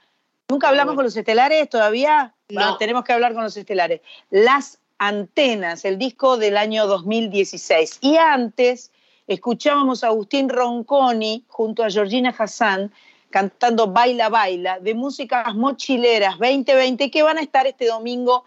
¿Nunca 0.47 0.69
hablamos 0.69 0.95
con 0.95 1.03
Los 1.03 1.17
Estelares 1.17 1.69
todavía? 1.69 2.33
No. 2.47 2.77
Tenemos 2.77 3.03
que 3.03 3.11
hablar 3.11 3.33
con 3.33 3.43
Los 3.43 3.57
Estelares. 3.57 3.99
Las 4.29 4.79
Antenas, 4.97 5.83
el 5.83 5.97
disco 5.97 6.37
del 6.37 6.55
año 6.55 6.87
2016. 6.87 7.97
Y 7.99 8.15
antes 8.15 8.93
escuchábamos 9.27 10.05
a 10.05 10.07
Agustín 10.07 10.47
Ronconi 10.47 11.43
junto 11.49 11.83
a 11.83 11.89
Georgina 11.89 12.33
Hassan 12.37 12.93
cantando 13.29 13.87
Baila 13.87 14.29
Baila 14.29 14.79
de 14.79 14.93
músicas 14.93 15.53
mochileras 15.55 16.37
2020 16.39 17.11
que 17.11 17.23
van 17.23 17.37
a 17.37 17.41
estar 17.41 17.67
este 17.67 17.85
domingo 17.85 18.45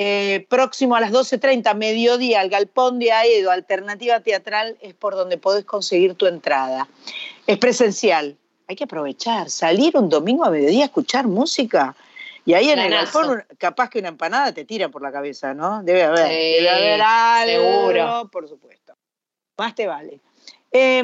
eh, 0.00 0.46
próximo 0.48 0.94
a 0.94 1.00
las 1.00 1.10
12.30, 1.10 1.74
mediodía, 1.74 2.40
al 2.40 2.50
Galpón 2.50 3.00
de 3.00 3.10
Aedo, 3.10 3.50
Alternativa 3.50 4.20
Teatral, 4.20 4.78
es 4.80 4.94
por 4.94 5.16
donde 5.16 5.38
podés 5.38 5.64
conseguir 5.64 6.14
tu 6.14 6.26
entrada. 6.26 6.86
Es 7.48 7.58
presencial, 7.58 8.36
hay 8.68 8.76
que 8.76 8.84
aprovechar, 8.84 9.50
salir 9.50 9.96
un 9.96 10.08
domingo 10.08 10.44
a 10.44 10.50
mediodía 10.50 10.84
a 10.84 10.86
escuchar 10.86 11.26
música. 11.26 11.96
Y 12.44 12.54
ahí 12.54 12.70
en 12.70 12.78
el 12.78 12.92
galpón, 12.92 13.44
capaz 13.58 13.90
que 13.90 13.98
una 13.98 14.08
empanada 14.08 14.52
te 14.52 14.64
tira 14.64 14.88
por 14.88 15.02
la 15.02 15.10
cabeza, 15.10 15.52
¿no? 15.52 15.82
Debe 15.82 16.04
haber. 16.04 16.28
Sí, 16.28 16.34
debe 16.34 16.70
haber 16.70 17.02
algo, 17.02 17.64
seguro. 17.64 18.28
por 18.30 18.48
supuesto. 18.48 18.94
Más 19.56 19.74
te 19.74 19.88
vale. 19.88 20.20
Eh, 20.72 21.02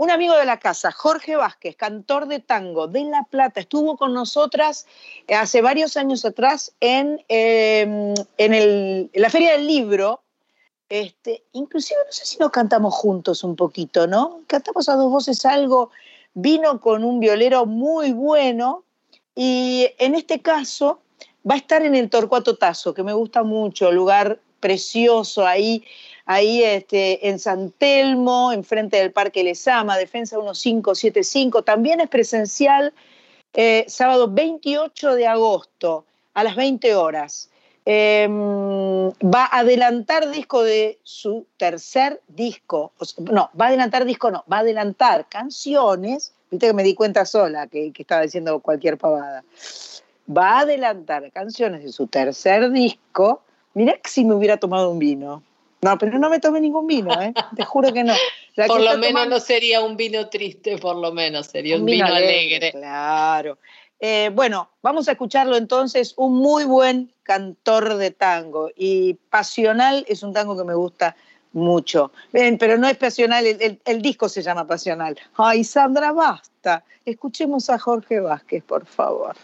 un 0.00 0.10
amigo 0.10 0.36
de 0.36 0.44
la 0.44 0.58
casa, 0.58 0.92
Jorge 0.92 1.34
Vázquez, 1.36 1.74
cantor 1.76 2.26
de 2.28 2.38
tango 2.40 2.86
de 2.86 3.04
La 3.04 3.24
Plata, 3.24 3.60
estuvo 3.60 3.96
con 3.96 4.14
nosotras 4.14 4.86
hace 5.34 5.60
varios 5.60 5.96
años 5.96 6.24
atrás 6.24 6.72
en, 6.80 7.24
eh, 7.28 8.14
en, 8.36 8.54
el- 8.54 9.10
en 9.12 9.22
la 9.22 9.30
Feria 9.30 9.52
del 9.52 9.66
Libro. 9.66 10.20
Este, 10.88 11.42
inclusive 11.52 11.98
no 12.06 12.12
sé 12.12 12.24
si 12.24 12.38
nos 12.38 12.50
cantamos 12.50 12.94
juntos 12.94 13.44
un 13.44 13.56
poquito, 13.56 14.06
¿no? 14.06 14.40
Cantamos 14.46 14.88
a 14.88 14.94
dos 14.94 15.10
voces 15.10 15.44
algo, 15.44 15.90
vino 16.32 16.80
con 16.80 17.04
un 17.04 17.20
violero 17.20 17.66
muy 17.66 18.12
bueno 18.12 18.84
y 19.34 19.88
en 19.98 20.14
este 20.14 20.40
caso 20.40 21.00
va 21.48 21.54
a 21.54 21.58
estar 21.58 21.82
en 21.82 21.94
el 21.94 22.08
Torcuato 22.08 22.56
Tazo, 22.56 22.94
que 22.94 23.02
me 23.02 23.12
gusta 23.12 23.42
mucho, 23.42 23.92
lugar 23.92 24.40
precioso 24.60 25.46
ahí, 25.46 25.84
ahí 26.28 26.62
este, 26.62 27.26
en 27.28 27.38
San 27.38 27.70
Telmo, 27.70 28.52
enfrente 28.52 28.98
del 28.98 29.12
Parque 29.12 29.42
Lesama, 29.42 29.96
Defensa 29.96 30.36
1575. 30.36 31.62
También 31.62 32.00
es 32.00 32.08
presencial 32.08 32.92
eh, 33.54 33.86
sábado 33.88 34.28
28 34.30 35.14
de 35.14 35.26
agosto 35.26 36.04
a 36.34 36.44
las 36.44 36.54
20 36.54 36.94
horas. 36.94 37.48
Eh, 37.86 38.28
va 38.28 39.44
a 39.46 39.60
adelantar 39.60 40.30
disco 40.30 40.62
de 40.62 40.98
su 41.02 41.46
tercer 41.56 42.20
disco. 42.28 42.92
No, 43.16 43.50
va 43.58 43.64
a 43.64 43.68
adelantar 43.68 44.04
disco, 44.04 44.30
no, 44.30 44.44
va 44.52 44.58
a 44.58 44.60
adelantar 44.60 45.26
canciones. 45.30 46.34
Viste 46.50 46.66
que 46.66 46.74
me 46.74 46.82
di 46.82 46.94
cuenta 46.94 47.24
sola 47.24 47.68
que, 47.68 47.90
que 47.90 48.02
estaba 48.02 48.20
diciendo 48.20 48.60
cualquier 48.60 48.98
pavada. 48.98 49.44
Va 50.30 50.58
a 50.58 50.60
adelantar 50.60 51.32
canciones 51.32 51.82
de 51.82 51.90
su 51.90 52.06
tercer 52.06 52.70
disco. 52.70 53.40
Mirá 53.72 53.94
que 53.94 54.10
si 54.10 54.26
me 54.26 54.34
hubiera 54.34 54.58
tomado 54.58 54.90
un 54.90 54.98
vino. 54.98 55.42
No, 55.80 55.96
pero 55.98 56.18
no 56.18 56.28
me 56.28 56.40
tomé 56.40 56.60
ningún 56.60 56.86
vino, 56.86 57.12
¿eh? 57.22 57.32
Te 57.56 57.64
juro 57.64 57.92
que 57.92 58.02
no. 58.04 58.12
La 58.56 58.64
que 58.64 58.68
Por 58.68 58.78
lo 58.80 58.86
está 58.86 58.98
menos 58.98 59.12
tomando- 59.12 59.36
no 59.36 59.40
sería 59.40 59.80
un 59.80 59.96
vino 59.96 60.28
triste, 60.28 60.76
por 60.78 60.96
lo 60.96 61.12
menos, 61.12 61.46
sería 61.46 61.76
un, 61.76 61.82
un 61.82 61.86
vino, 61.86 62.06
alegre. 62.06 62.72
Claro. 62.72 63.58
Eh, 64.00 64.30
bueno, 64.34 64.70
vamos 64.82 65.08
a 65.08 65.12
escucharlo 65.12 65.56
entonces, 65.56 66.14
un 66.16 66.34
muy 66.36 66.64
buen 66.64 67.12
cantor 67.22 67.94
de 67.96 68.10
tango. 68.10 68.70
Y 68.76 69.14
Pasional 69.30 70.04
es 70.08 70.22
un 70.22 70.32
tango 70.32 70.56
que 70.56 70.64
me 70.64 70.74
gusta 70.74 71.14
mucho. 71.52 72.10
Ven, 72.32 72.58
pero 72.58 72.76
no 72.76 72.88
es 72.88 72.96
Pasional, 72.96 73.46
el, 73.46 73.60
el- 73.62 73.80
el 73.84 74.02
disco 74.02 74.28
se 74.28 74.42
llama 74.42 74.66
Pasional. 74.66 75.16
Ay, 75.36 75.62
Sandra, 75.64 76.12
basta. 76.12 76.84
Escuchemos 77.04 77.70
a 77.70 77.78
Jorge 77.78 78.20
Vázquez, 78.20 78.62
por 78.64 78.84
favor. 78.84 79.34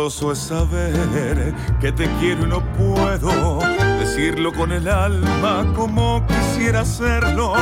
Doloroso 0.00 0.32
es 0.32 0.38
saber 0.38 1.54
que 1.78 1.92
te 1.92 2.08
quiero 2.18 2.46
y 2.46 2.48
no 2.48 2.62
puedo 2.72 3.58
decirlo 3.98 4.50
con 4.50 4.72
el 4.72 4.88
alma 4.88 5.70
como 5.76 6.26
quisiera 6.26 6.80
hacerlo. 6.80 7.52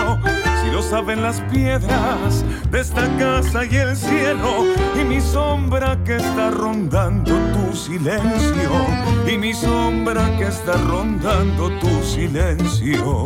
Si 0.63 0.71
lo 0.71 0.81
saben 0.81 1.21
las 1.21 1.41
piedras 1.53 2.45
de 2.71 2.79
esta 2.79 3.09
casa 3.17 3.65
y 3.65 3.75
el 3.75 3.97
cielo 3.97 4.67
y 4.95 5.05
mi 5.05 5.21
sombra 5.21 5.99
que 6.05 6.15
está 6.15 6.53
rondando 6.53 7.35
tu 7.35 7.77
silencio 7.77 8.71
y 9.29 9.37
mi 9.37 9.53
sombra 9.53 10.25
que 10.39 10.45
está 10.45 10.75
rondando 10.75 11.71
tu 11.81 12.05
silencio. 12.05 13.25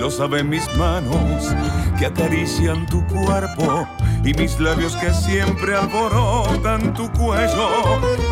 Lo 0.00 0.10
saben 0.10 0.48
mis 0.48 0.66
manos 0.76 1.54
que 1.98 2.06
acarician 2.06 2.86
tu 2.86 3.06
cuerpo 3.06 3.86
y 4.24 4.32
mis 4.32 4.58
labios 4.58 4.96
que 4.96 5.12
siempre 5.12 5.76
alborotan 5.76 6.94
tu 6.94 7.06
cuello 7.12 7.68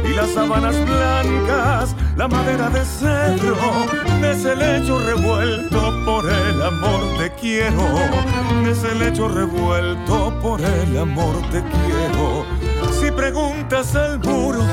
y 0.03 0.15
las 0.15 0.31
sábanas 0.31 0.75
blancas, 0.87 1.95
la 2.17 2.27
madera 2.27 2.71
de 2.71 2.83
cedro, 2.87 3.59
de 4.19 4.33
ese 4.33 4.57
lecho 4.57 4.99
revuelto 4.99 6.05
por 6.07 6.25
el 6.25 6.63
amor 6.63 7.03
te 7.19 7.31
quiero, 7.35 7.85
de 8.65 8.71
ese 8.71 8.95
lecho 8.95 9.29
revuelto 9.29 10.33
por 10.41 10.63
el 10.63 10.97
amor 10.97 11.37
te 11.51 11.63
quiero. 11.63 12.47
Si 12.99 13.11
preguntas 13.11 13.95
al 13.95 14.19
muro 14.21 14.65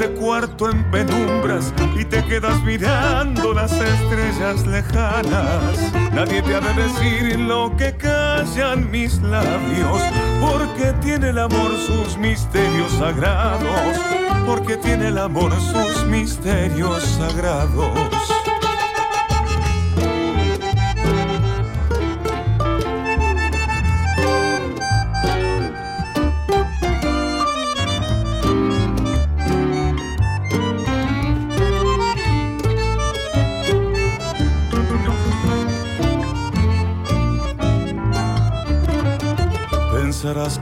este 0.00 0.14
cuarto 0.14 0.70
en 0.70 0.88
penumbras 0.92 1.74
y 1.98 2.04
te 2.04 2.24
quedas 2.24 2.62
mirando 2.62 3.52
las 3.52 3.72
estrellas 3.72 4.64
lejanas, 4.64 5.92
nadie 6.12 6.40
te 6.40 6.54
ha 6.54 6.60
de 6.60 6.82
decir 6.84 7.40
lo 7.40 7.76
que 7.76 7.96
callan 7.96 8.88
mis 8.92 9.20
labios, 9.22 10.00
porque 10.40 10.92
tiene 11.00 11.30
el 11.30 11.38
amor 11.38 11.72
sus 11.84 12.16
misterios 12.16 12.92
sagrados, 12.92 13.98
porque 14.46 14.76
tiene 14.76 15.08
el 15.08 15.18
amor 15.18 15.52
sus 15.60 16.04
misterios 16.04 17.02
sagrados. 17.02 18.37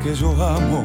Que 0.07 0.15
yo 0.15 0.31
amo 0.41 0.85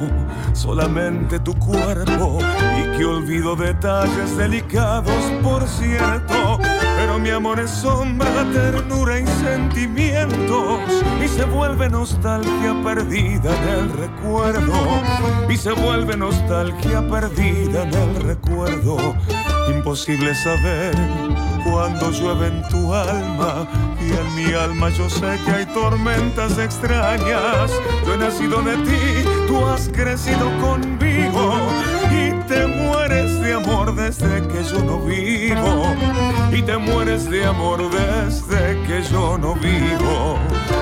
solamente 0.54 1.40
tu 1.40 1.54
cuerpo 1.54 2.40
y 2.80 2.98
que 2.98 3.06
olvido 3.06 3.56
detalles 3.56 4.36
delicados, 4.36 5.24
por 5.44 5.68
cierto. 5.68 6.60
Pero 6.98 7.20
mi 7.20 7.30
amor 7.30 7.60
es 7.60 7.70
sombra, 7.70 8.32
ternura 8.52 9.20
y 9.20 9.28
sentimientos 9.28 10.80
y 11.24 11.28
se 11.28 11.46
vuelve 11.46 11.88
nostalgia 11.88 12.76
perdida 12.84 13.56
en 13.62 13.70
el 13.70 13.94
recuerdo. 13.94 14.74
Y 15.48 15.56
se 15.56 15.72
vuelve 15.72 16.18
nostalgia 16.18 17.08
perdida 17.08 17.84
en 17.84 17.94
el 17.94 18.16
recuerdo. 18.24 18.98
Imposible 19.70 20.34
saber 20.34 20.96
cuando 21.64 22.10
llueve 22.10 22.48
en 22.48 22.68
tu 22.70 22.92
alma 22.92 23.68
en 24.12 24.36
mi 24.36 24.54
alma 24.54 24.90
yo 24.90 25.10
sé 25.10 25.38
que 25.46 25.52
hay 25.52 25.66
tormentas 25.68 26.58
extrañas. 26.58 27.72
Yo 28.06 28.14
he 28.14 28.18
nacido 28.18 28.62
de 28.62 28.78
ti, 28.78 29.30
tú 29.48 29.66
has 29.66 29.90
crecido 29.90 30.50
conmigo 30.60 31.54
y 32.12 32.32
te 32.48 32.68
mueres 32.68 33.40
de 33.42 33.54
amor 33.54 33.96
desde 33.96 34.42
que 34.48 34.64
yo 34.64 34.84
no 34.84 35.00
vivo. 35.00 35.86
Y 36.52 36.62
te 36.62 36.78
mueres 36.78 37.30
de 37.30 37.46
amor 37.46 37.90
desde 37.90 38.82
que 38.88 39.02
yo 39.12 39.38
no 39.38 39.56
vivo. 39.56 40.38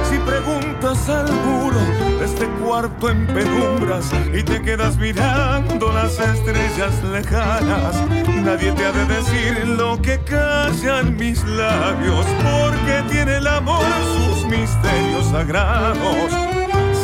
Si 0.09 0.17
preguntas 0.19 1.07
al 1.09 1.31
muro 1.31 1.79
este 2.23 2.47
cuarto 2.63 2.88
en 3.07 3.25
penumbras 3.27 4.11
y 4.33 4.43
te 4.43 4.61
quedas 4.61 4.97
mirando 4.97 5.91
las 5.93 6.19
estrellas 6.19 7.01
lejanas, 7.03 7.95
nadie 8.27 8.73
te 8.73 8.85
ha 8.85 8.91
de 8.91 9.05
decir 9.05 9.67
lo 9.67 10.01
que 10.01 10.19
callan 10.19 11.15
mis 11.15 11.41
labios, 11.45 12.25
porque 12.43 13.03
tiene 13.09 13.37
el 13.37 13.47
amor 13.47 13.85
sus 14.17 14.45
misterios 14.45 15.25
sagrados. 15.31 16.31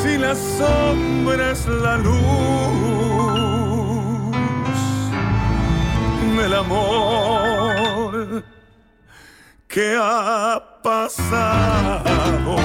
Si 0.03 0.17
la 0.17 0.35
sombra 0.35 1.51
es 1.51 1.65
la 1.67 1.97
luz 1.97 2.15
del 6.37 6.53
amor 6.53 8.43
que 9.67 9.95
ha 9.97 10.61
pasado. 10.83 12.55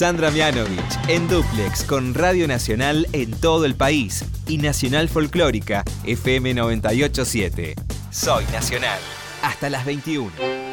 Sandra 0.00 0.30
Mianovich 0.30 0.98
en 1.08 1.28
Duplex 1.28 1.84
con 1.84 2.14
Radio 2.14 2.48
Nacional 2.48 3.06
en 3.12 3.32
todo 3.32 3.66
el 3.66 3.74
país 3.74 4.24
y 4.48 4.56
Nacional 4.56 5.10
Folclórica 5.10 5.84
FM 6.04 6.54
987. 6.54 7.74
Soy 8.10 8.46
Nacional. 8.46 8.98
Hasta 9.42 9.68
las 9.68 9.84
21. 9.84 10.69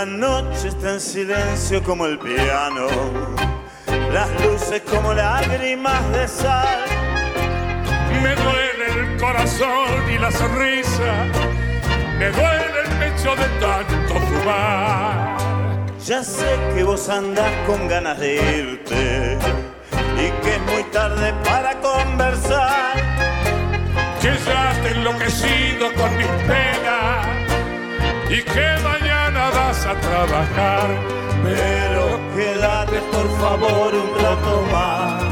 La 0.00 0.06
noche 0.06 0.68
está 0.68 0.94
en 0.94 1.00
silencio 1.00 1.82
como 1.82 2.06
el 2.06 2.18
piano, 2.18 2.86
las 4.10 4.30
luces 4.42 4.80
como 4.90 5.12
lágrimas 5.12 6.00
de 6.12 6.26
sal. 6.26 6.78
Me 8.22 8.34
duele 8.34 8.86
el 8.96 9.20
corazón 9.20 10.10
y 10.10 10.16
la 10.16 10.30
sonrisa, 10.30 11.26
me 12.18 12.30
duele 12.30 12.80
el 12.82 12.90
pecho 12.98 13.36
de 13.36 13.44
tanto 13.60 14.14
fumar. 14.14 15.36
Ya 16.06 16.24
sé 16.24 16.48
que 16.74 16.82
vos 16.82 17.06
andás 17.10 17.52
con 17.66 17.86
ganas 17.86 18.18
de 18.20 18.36
irte 18.36 19.36
y 20.16 20.42
que 20.42 20.54
es 20.54 20.62
muy 20.72 20.84
tarde 20.84 21.34
para 21.44 21.78
conversar. 21.78 22.94
Que 24.22 24.34
ya 24.46 24.82
te 24.82 24.92
enloquecido 24.92 25.92
con 25.92 26.16
mis 26.16 26.26
penas 26.48 27.26
y 28.30 28.42
que 28.42 28.80
a 29.86 29.94
trabajar. 29.94 30.88
Pero 31.42 32.20
quédate 32.34 33.00
por 33.12 33.28
favor 33.40 33.94
un 33.94 34.10
rato 34.22 34.62
más. 34.72 35.22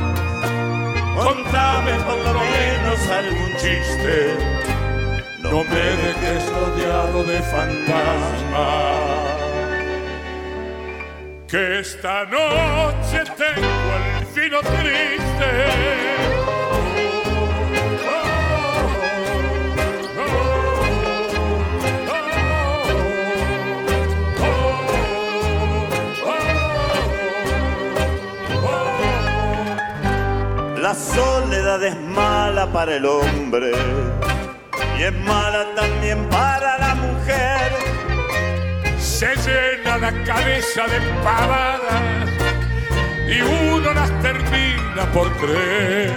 Contame 1.16 1.92
por 2.06 2.18
lo 2.18 2.40
menos 2.56 3.10
algún 3.10 3.50
chiste. 3.56 4.36
No 5.42 5.64
me 5.64 5.84
dejes 6.02 6.44
rodeado 6.52 7.24
de 7.24 7.38
fantasmas. 7.42 9.08
Que 11.48 11.80
esta 11.80 12.24
noche 12.24 13.24
tengo 13.36 13.90
el 13.98 14.26
fino 14.34 14.60
triste. 14.60 16.57
La 30.88 30.94
soledad 30.94 31.84
es 31.84 32.00
mala 32.00 32.66
para 32.72 32.96
el 32.96 33.04
hombre 33.04 33.72
y 34.98 35.02
es 35.02 35.12
mala 35.12 35.66
también 35.76 36.26
para 36.30 36.78
la 36.78 36.94
mujer. 36.94 37.72
Se 38.98 39.36
llena 39.36 39.98
la 39.98 40.24
cabeza 40.24 40.86
de 40.86 41.00
pavadas 41.22 42.30
y 43.28 43.38
uno 43.42 43.92
las 43.92 44.10
termina 44.22 45.04
por 45.12 45.30
creer. 45.36 46.14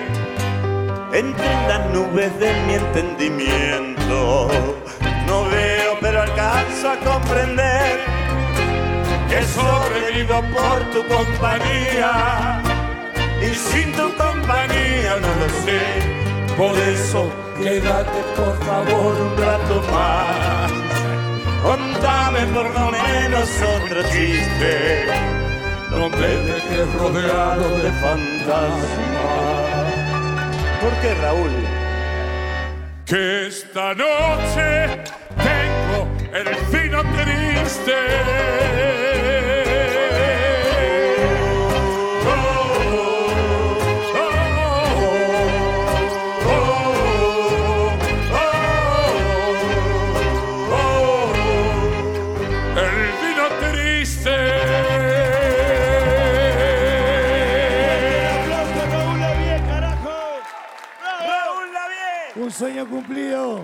Entre 1.11 1.53
las 1.67 1.89
nubes 1.89 2.39
de 2.39 2.53
mi 2.65 2.75
entendimiento 2.75 4.47
no 5.27 5.49
veo 5.49 5.97
pero 5.99 6.21
alcanzo 6.21 6.91
a 6.91 6.95
comprender 6.95 7.99
que 9.27 9.43
sobrevivo 9.43 10.41
por 10.55 10.79
tu 10.91 11.05
compañía 11.13 12.61
y 13.41 13.55
sin 13.55 13.91
tu 13.93 14.13
compañía 14.15 15.17
no 15.19 15.35
lo 15.41 15.49
sé. 15.65 15.81
Por 16.57 16.77
eso 16.77 17.31
quédate 17.57 18.19
por 18.35 18.57
favor 18.65 19.13
un 19.19 19.37
rato 19.37 19.81
más. 19.91 20.71
Contame 21.63 22.39
por 22.53 22.69
lo 22.71 22.91
menos 22.91 23.49
otro 23.75 24.03
chiste. 24.03 25.05
No 25.91 26.09
me 26.09 26.27
dejes 26.27 26.93
rodeado 26.93 27.69
de 27.79 27.91
fantasmas. 28.03 28.91
¿Por 30.81 30.93
qué 31.01 31.13
Raúl? 31.21 31.51
Que 33.05 33.47
esta 33.47 33.93
noche 33.93 35.03
tengo 35.37 36.07
el 36.33 36.55
fino 36.71 37.03
triste. 37.03 37.97
Sueño 62.81 62.89
cumplido. 62.89 63.59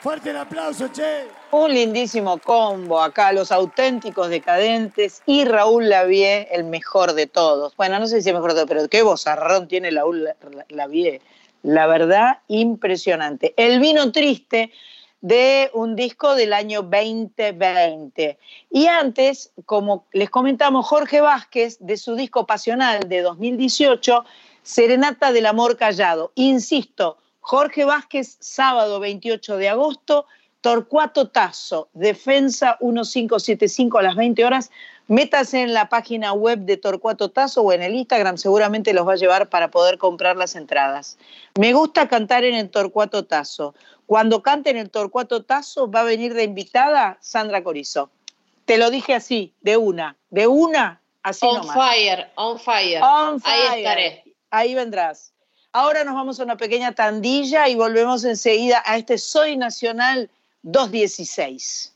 Fuerte 0.00 0.30
el 0.30 0.36
aplauso, 0.36 0.88
che. 0.88 1.28
Un 1.52 1.72
lindísimo 1.72 2.38
combo 2.38 3.00
acá, 3.00 3.32
los 3.32 3.52
auténticos 3.52 4.30
decadentes 4.30 5.22
y 5.26 5.44
Raúl 5.44 5.88
Lavie, 5.88 6.48
el 6.50 6.64
mejor 6.64 7.12
de 7.12 7.28
todos. 7.28 7.76
Bueno, 7.76 8.00
no 8.00 8.08
sé 8.08 8.20
si 8.20 8.30
es 8.30 8.34
mejor 8.34 8.50
de 8.50 8.56
todos, 8.56 8.68
pero 8.68 8.88
qué 8.88 9.02
bozarrón 9.02 9.68
tiene 9.68 9.92
Raúl 9.92 10.28
Lavie. 10.70 11.20
La 11.62 11.86
verdad, 11.86 12.38
impresionante. 12.48 13.54
El 13.56 13.78
vino 13.78 14.10
triste 14.10 14.72
de 15.20 15.70
un 15.72 15.94
disco 15.94 16.34
del 16.34 16.52
año 16.52 16.82
2020. 16.82 18.38
Y 18.70 18.86
antes, 18.88 19.52
como 19.66 20.06
les 20.12 20.30
comentamos, 20.30 20.84
Jorge 20.88 21.20
Vázquez, 21.20 21.76
de 21.78 21.96
su 21.96 22.16
disco 22.16 22.44
Pasional 22.44 23.08
de 23.08 23.22
2018, 23.22 24.24
Serenata 24.64 25.30
del 25.30 25.46
Amor 25.46 25.76
Callado. 25.76 26.32
Insisto, 26.34 27.18
Jorge 27.42 27.84
Vázquez, 27.84 28.36
sábado 28.40 29.00
28 29.00 29.56
de 29.56 29.68
agosto, 29.68 30.26
Torcuato 30.60 31.28
Tazo, 31.28 31.88
Defensa 31.92 32.78
1575 32.80 33.98
a 33.98 34.02
las 34.02 34.14
20 34.16 34.44
horas. 34.44 34.70
Métase 35.08 35.60
en 35.60 35.74
la 35.74 35.88
página 35.88 36.32
web 36.32 36.60
de 36.60 36.76
Torcuato 36.76 37.30
Tazo 37.32 37.62
o 37.62 37.72
en 37.72 37.82
el 37.82 37.96
Instagram, 37.96 38.38
seguramente 38.38 38.92
los 38.94 39.06
va 39.06 39.14
a 39.14 39.16
llevar 39.16 39.48
para 39.48 39.72
poder 39.72 39.98
comprar 39.98 40.36
las 40.36 40.54
entradas. 40.54 41.18
Me 41.58 41.72
gusta 41.72 42.08
cantar 42.08 42.44
en 42.44 42.54
el 42.54 42.70
Torcuato 42.70 43.24
Tazo. 43.24 43.74
Cuando 44.06 44.40
cante 44.42 44.70
en 44.70 44.76
el 44.76 44.88
Torcuato 44.90 45.42
Tazo 45.42 45.90
va 45.90 46.00
a 46.00 46.04
venir 46.04 46.34
de 46.34 46.44
invitada 46.44 47.18
Sandra 47.20 47.64
Corizo. 47.64 48.10
Te 48.64 48.78
lo 48.78 48.88
dije 48.90 49.14
así, 49.14 49.52
de 49.62 49.76
una, 49.76 50.16
de 50.30 50.46
una, 50.46 51.00
así 51.24 51.44
On 51.44 51.56
nomás. 51.56 51.74
fire, 51.76 52.30
on 52.36 52.58
fire. 52.60 53.02
On 53.02 53.40
Ahí 53.42 53.60
fire. 53.66 53.78
estaré. 53.78 54.24
Ahí 54.50 54.74
vendrás. 54.76 55.32
Ahora 55.74 56.04
nos 56.04 56.14
vamos 56.14 56.38
a 56.38 56.44
una 56.44 56.58
pequeña 56.58 56.92
tandilla 56.92 57.66
y 57.66 57.74
volvemos 57.74 58.24
enseguida 58.24 58.82
a 58.84 58.98
este 58.98 59.16
Soy 59.16 59.56
Nacional 59.56 60.28
216. 60.64 61.94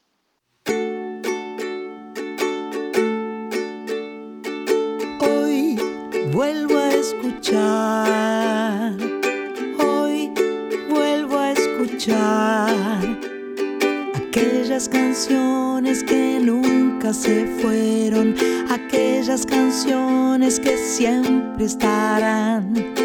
Hoy 5.21 5.79
vuelvo 6.33 6.79
a 6.79 6.89
escuchar, 6.95 7.37
hoy 9.79 10.33
vuelvo 10.89 11.39
a 11.39 11.53
escuchar 11.53 12.99
aquellas 14.27 14.89
canciones 14.89 16.03
que 16.03 16.39
nunca 16.41 17.13
se 17.13 17.45
fueron, 17.61 18.35
aquellas 18.71 19.45
canciones 19.45 20.59
que 20.61 20.79
siempre 20.79 21.67
estarán 21.67 22.97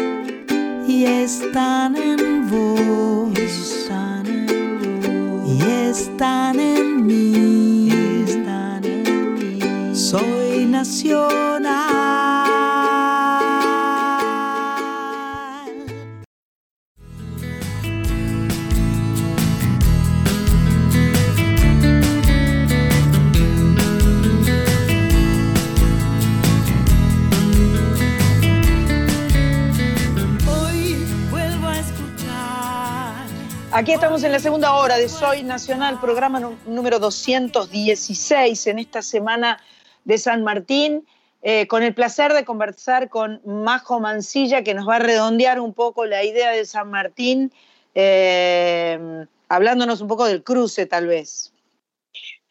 y 0.92 1.06
están 1.06 1.96
en 1.96 2.50
vos, 2.50 3.38
están 3.38 4.26
en 4.26 5.00
vos, 5.00 5.48
y 5.48 5.62
están 5.88 6.60
en 6.60 7.06
mí, 7.06 7.88
están 8.26 8.84
en 8.84 9.34
mí. 9.34 9.94
Soy 9.94 10.66
nacional. 10.66 12.01
Aquí 33.74 33.92
estamos 33.92 34.22
en 34.22 34.32
la 34.32 34.38
segunda 34.38 34.74
hora 34.74 34.98
de 34.98 35.08
Soy 35.08 35.42
Nacional, 35.42 35.98
programa 35.98 36.40
número 36.66 36.98
216 36.98 38.66
en 38.66 38.78
esta 38.78 39.00
semana 39.00 39.58
de 40.04 40.18
San 40.18 40.44
Martín, 40.44 41.06
eh, 41.40 41.66
con 41.68 41.82
el 41.82 41.94
placer 41.94 42.34
de 42.34 42.44
conversar 42.44 43.08
con 43.08 43.40
Majo 43.46 43.98
Mancilla, 43.98 44.62
que 44.62 44.74
nos 44.74 44.86
va 44.86 44.96
a 44.96 44.98
redondear 44.98 45.58
un 45.58 45.72
poco 45.72 46.04
la 46.04 46.22
idea 46.22 46.50
de 46.50 46.66
San 46.66 46.90
Martín, 46.90 47.50
eh, 47.94 49.24
hablándonos 49.48 50.02
un 50.02 50.08
poco 50.08 50.26
del 50.26 50.42
cruce 50.42 50.84
tal 50.84 51.06
vez. 51.06 51.54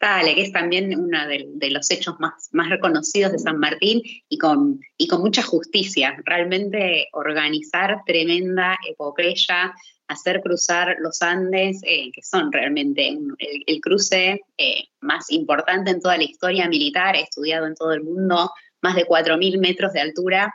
Dale, 0.00 0.34
que 0.34 0.42
es 0.42 0.52
también 0.52 0.98
uno 0.98 1.28
de, 1.28 1.70
los 1.70 1.88
hechos 1.92 2.16
más, 2.18 2.48
más 2.50 2.68
reconocidos 2.68 3.30
de 3.30 3.38
San 3.38 3.58
Martín 3.58 4.02
y 4.28 4.38
con, 4.38 4.80
y 4.98 5.06
con 5.06 5.20
mucha 5.20 5.44
justicia. 5.44 6.16
Realmente 6.24 7.06
organizar 7.12 8.02
tremenda 8.04 8.76
epopeya, 8.88 9.72
hacer 10.08 10.40
cruzar 10.42 10.96
los 11.00 11.22
Andes, 11.22 11.80
eh, 11.84 12.10
que 12.12 12.22
son 12.22 12.52
realmente 12.52 13.16
el, 13.66 13.80
cruce 13.80 14.40
eh, 14.58 14.84
más 15.00 15.30
importante 15.30 15.90
en 15.90 16.00
toda 16.00 16.16
la 16.16 16.24
historia 16.24 16.68
militar, 16.68 17.16
estudiado 17.16 17.66
en 17.66 17.74
todo 17.74 17.92
el 17.92 18.02
mundo, 18.02 18.52
más 18.80 18.94
de 18.94 19.06
4.000 19.06 19.58
metros 19.58 19.92
de 19.92 20.00
altura, 20.00 20.54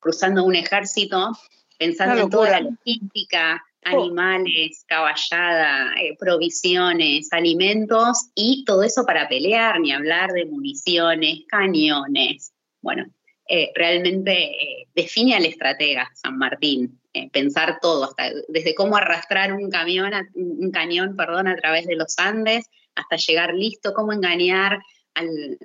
cruzando 0.00 0.44
un 0.44 0.56
ejército, 0.56 1.32
pensando 1.78 2.22
en 2.22 2.30
toda 2.30 2.50
la 2.50 2.60
logística, 2.60 3.62
Oh. 3.86 4.04
animales, 4.04 4.84
caballada, 4.86 5.94
eh, 6.00 6.16
provisiones, 6.18 7.28
alimentos 7.32 8.28
y 8.34 8.64
todo 8.64 8.82
eso 8.82 9.04
para 9.04 9.28
pelear, 9.28 9.80
ni 9.80 9.92
hablar 9.92 10.32
de 10.32 10.46
municiones, 10.46 11.44
cañones. 11.48 12.52
Bueno, 12.82 13.06
eh, 13.48 13.70
realmente 13.74 14.32
eh, 14.32 14.88
define 14.94 15.34
al 15.34 15.46
estratega 15.46 16.10
San 16.14 16.38
Martín, 16.38 17.00
pensar 17.32 17.78
todo, 17.82 18.04
hasta, 18.04 18.30
desde 18.46 18.76
cómo 18.76 18.96
arrastrar 18.96 19.52
un, 19.52 19.70
camión 19.70 20.12
un 20.34 20.70
cañón 20.70 21.16
perdón, 21.16 21.48
a 21.48 21.56
través 21.56 21.86
de 21.86 21.96
los 21.96 22.16
Andes 22.16 22.66
hasta 22.94 23.16
llegar 23.16 23.54
listo, 23.54 23.92
cómo 23.92 24.12
engañar 24.12 24.78
al, 25.14 25.58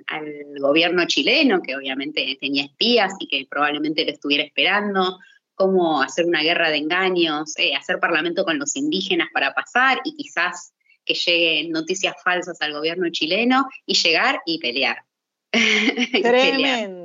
gobierno 0.58 1.06
chileno, 1.06 1.62
que 1.62 1.76
obviamente 1.76 2.36
tenía 2.40 2.64
espías 2.64 3.12
y 3.20 3.26
que 3.26 3.46
probablemente 3.48 4.04
lo 4.04 4.12
estuviera 4.12 4.44
esperando, 4.44 5.18
cómo 5.54 6.02
hacer 6.02 6.26
una 6.26 6.42
guerra 6.42 6.70
de 6.70 6.78
engaños, 6.78 7.56
eh, 7.58 7.74
hacer 7.74 8.00
parlamento 8.00 8.44
con 8.44 8.58
los 8.58 8.74
indígenas 8.76 9.28
para 9.32 9.52
pasar 9.52 10.00
y 10.04 10.16
quizás 10.16 10.72
que 11.04 11.14
lleguen 11.14 11.70
noticias 11.70 12.14
falsas 12.24 12.60
al 12.62 12.72
gobierno 12.72 13.08
chileno 13.10 13.68
y 13.86 13.94
llegar 13.94 14.40
y 14.46 14.58
pelear. 14.58 15.04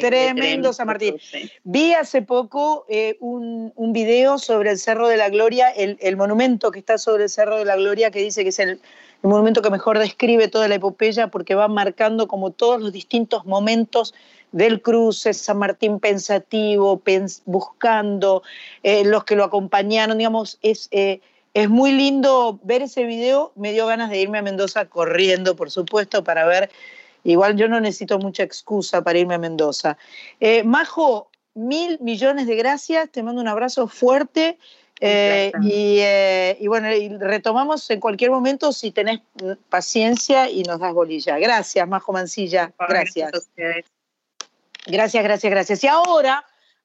tremendo. 0.00 0.72
San 0.72 0.86
Martín. 0.86 1.16
Vi 1.64 1.92
hace 1.94 2.22
poco 2.22 2.86
eh, 2.88 3.16
un, 3.20 3.72
un, 3.76 3.92
video 3.92 4.38
sobre 4.38 4.70
el 4.70 4.78
Cerro 4.78 5.08
de 5.08 5.16
la 5.16 5.28
Gloria, 5.28 5.70
el, 5.70 5.96
el, 6.00 6.16
monumento 6.16 6.70
que 6.70 6.78
está 6.78 6.98
sobre 6.98 7.24
el 7.24 7.28
Cerro 7.28 7.56
de 7.56 7.64
la 7.64 7.76
Gloria, 7.76 8.10
que 8.10 8.20
dice 8.20 8.42
que 8.42 8.50
es 8.50 8.58
el, 8.58 8.70
el, 8.70 8.80
monumento 9.22 9.62
que 9.62 9.70
mejor 9.70 9.98
describe 9.98 10.48
toda 10.48 10.68
la 10.68 10.76
epopeya 10.76 11.28
porque 11.28 11.54
va 11.54 11.68
marcando 11.68 12.28
como 12.28 12.50
todos 12.50 12.80
los 12.80 12.92
distintos 12.92 13.44
momentos 13.44 14.14
del 14.52 14.82
cruce, 14.82 15.34
San 15.34 15.58
Martín 15.58 15.98
pensativo, 15.98 17.02
buscando, 17.46 18.42
eh, 18.82 19.04
los 19.04 19.24
que 19.24 19.34
lo 19.34 19.44
acompañaron, 19.44 20.18
digamos, 20.18 20.58
es, 20.62 20.88
eh, 20.92 21.20
es 21.54 21.68
muy 21.68 21.92
lindo 21.92 22.60
ver 22.62 22.82
ese 22.82 23.04
video, 23.04 23.52
me 23.56 23.72
dio 23.72 23.86
ganas 23.86 24.10
de 24.10 24.20
irme 24.20 24.38
a 24.38 24.42
Mendoza 24.42 24.84
corriendo, 24.86 25.56
por 25.56 25.70
supuesto, 25.70 26.22
para 26.22 26.46
ver, 26.46 26.70
igual 27.24 27.56
yo 27.56 27.68
no 27.68 27.80
necesito 27.80 28.18
mucha 28.18 28.42
excusa 28.42 29.02
para 29.02 29.18
irme 29.18 29.34
a 29.34 29.38
Mendoza. 29.38 29.96
Eh, 30.40 30.62
Majo, 30.64 31.30
mil 31.54 31.98
millones 32.00 32.46
de 32.46 32.56
gracias, 32.56 33.10
te 33.10 33.22
mando 33.22 33.40
un 33.40 33.48
abrazo 33.48 33.86
fuerte. 33.88 34.58
y, 35.00 36.00
y, 36.60 36.66
bueno, 36.68 36.88
retomamos 37.18 37.90
en 37.90 37.98
cualquier 37.98 38.30
momento 38.30 38.72
si 38.72 38.92
tenés 38.92 39.20
paciencia 39.68 40.48
y 40.48 40.62
nos 40.62 40.78
das 40.78 40.94
bolilla. 40.94 41.38
Gracias, 41.38 41.88
Majo 41.88 42.12
Mancilla. 42.12 42.72
Gracias. 42.78 43.48
Gracias, 44.86 45.24
gracias, 45.24 45.50
gracias. 45.50 45.84
Y 45.84 45.86
ahora 45.86 46.44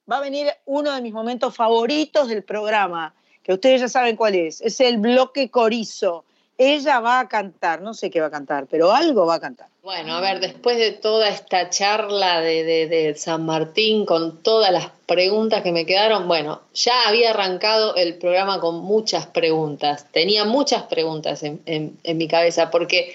va 0.10 0.18
a 0.18 0.22
venir 0.22 0.48
uno 0.66 0.94
de 0.94 1.02
mis 1.02 1.14
momentos 1.14 1.56
favoritos 1.56 2.28
del 2.28 2.44
programa, 2.44 3.14
que 3.44 3.54
ustedes 3.54 3.82
ya 3.82 3.90
saben 3.90 4.16
cuál 4.16 4.36
es. 4.36 4.62
Es 4.62 4.80
el 4.80 4.98
bloque 4.98 5.50
corizo. 5.50 6.26
Ella 6.58 7.00
va 7.00 7.20
a 7.20 7.28
cantar, 7.28 7.82
no 7.82 7.94
sé 7.94 8.10
qué 8.10 8.20
va 8.20 8.28
a 8.28 8.32
cantar, 8.32 8.66
pero 8.70 8.92
algo 8.92 9.26
va 9.26 9.36
a 9.36 9.40
cantar. 9.40 9.68
Bueno, 9.84 10.16
a 10.16 10.22
ver, 10.22 10.40
después 10.40 10.78
de 10.78 10.92
toda 10.92 11.30
esta 11.30 11.70
charla 11.70 12.42
de, 12.42 12.64
de, 12.88 13.16
San 13.16 13.46
Martín, 13.46 14.06
con 14.06 14.42
todas 14.42 14.72
las 14.72 14.90
preguntas 15.06 15.62
que 15.62 15.72
me 15.72 15.86
quedaron, 15.86 16.28
bueno, 16.28 16.62
ya 16.74 17.08
había 17.08 17.30
arrancado 17.30 17.96
el 17.96 18.16
programa 18.16 18.60
con 18.60 18.84
muchas 18.84 19.28
preguntas. 19.28 20.08
Tenía 20.12 20.46
muchas 20.46 20.84
preguntas 20.84 21.44
en, 21.44 21.62
en 21.66 22.18
mi 22.18 22.28
cabeza, 22.28 22.72
porque, 22.72 23.14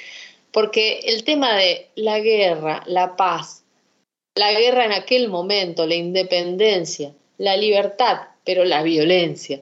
porque 0.53 1.01
el 1.07 1.25
tema 1.25 1.55
de 1.57 1.89
la 1.97 2.21
guerra, 2.21 2.83
la 2.87 3.17
paz, 3.17 3.65
la 4.35 4.53
guerra 4.53 4.85
en 4.85 4.93
aquel 4.93 5.29
momento, 5.29 5.87
la 5.87 5.97
independencia, 5.97 7.13
la 7.39 7.57
libertad, 7.57 8.21
pero 8.45 8.65
la 8.65 8.83
violencia, 8.83 9.61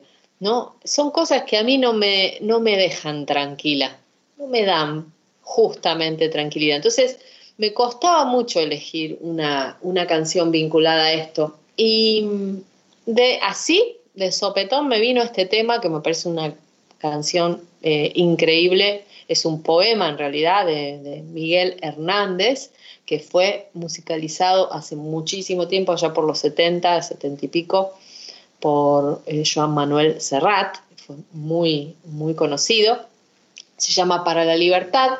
Son 0.84 1.10
cosas 1.10 1.42
que 1.42 1.58
a 1.58 1.64
mí 1.64 1.76
no 1.76 1.92
me, 1.92 2.38
no 2.40 2.60
me 2.60 2.76
dejan 2.76 3.26
tranquila, 3.26 3.98
no 4.38 4.46
me 4.46 4.64
dan 4.64 5.12
justamente 5.42 6.28
tranquilidad. 6.28 6.76
Entonces, 6.76 7.18
me 7.58 7.74
costaba 7.74 8.24
mucho 8.24 8.58
elegir 8.58 9.18
una, 9.20 9.76
una 9.82 10.06
canción 10.06 10.50
vinculada 10.50 11.04
a 11.04 11.12
esto. 11.12 11.58
Y 11.76 12.26
de 13.04 13.38
así, 13.42 13.96
de 14.14 14.32
sopetón, 14.32 14.88
me 14.88 14.98
vino 14.98 15.22
este 15.22 15.44
tema 15.44 15.80
que 15.80 15.90
me 15.90 16.00
parece 16.00 16.28
una 16.28 16.54
canción 16.98 17.60
eh, 17.82 18.12
increíble, 18.14 19.04
es 19.28 19.44
un 19.44 19.62
poema 19.62 20.08
en 20.08 20.18
realidad 20.18 20.66
de, 20.66 20.98
de 20.98 21.22
Miguel 21.22 21.76
Hernández, 21.82 22.72
que 23.04 23.18
fue 23.18 23.68
musicalizado 23.74 24.72
hace 24.72 24.96
muchísimo 24.96 25.68
tiempo, 25.68 25.92
allá 25.92 26.14
por 26.14 26.24
los 26.24 26.38
70, 26.38 27.02
70 27.02 27.44
y 27.44 27.48
pico, 27.48 27.92
por 28.60 29.22
eh, 29.26 29.42
Joan 29.44 29.74
Manuel 29.74 30.20
Serrat, 30.20 30.76
fue 30.96 31.16
muy, 31.32 31.96
muy 32.04 32.34
conocido. 32.34 32.98
Se 33.76 33.92
llama 33.92 34.24
Para 34.24 34.44
la 34.44 34.56
Libertad. 34.56 35.10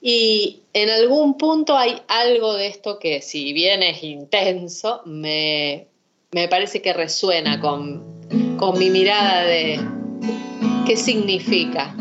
Y 0.00 0.60
en 0.72 0.90
algún 0.90 1.38
punto 1.38 1.76
hay 1.76 2.00
algo 2.08 2.54
de 2.54 2.66
esto 2.66 2.98
que, 2.98 3.22
si 3.22 3.52
bien 3.52 3.82
es 3.82 4.02
intenso, 4.02 5.00
me, 5.06 5.86
me 6.32 6.48
parece 6.48 6.82
que 6.82 6.92
resuena 6.92 7.60
con, 7.60 8.56
con 8.58 8.78
mi 8.78 8.90
mirada 8.90 9.44
de 9.44 9.80
qué 10.86 10.96
significa 10.96 11.94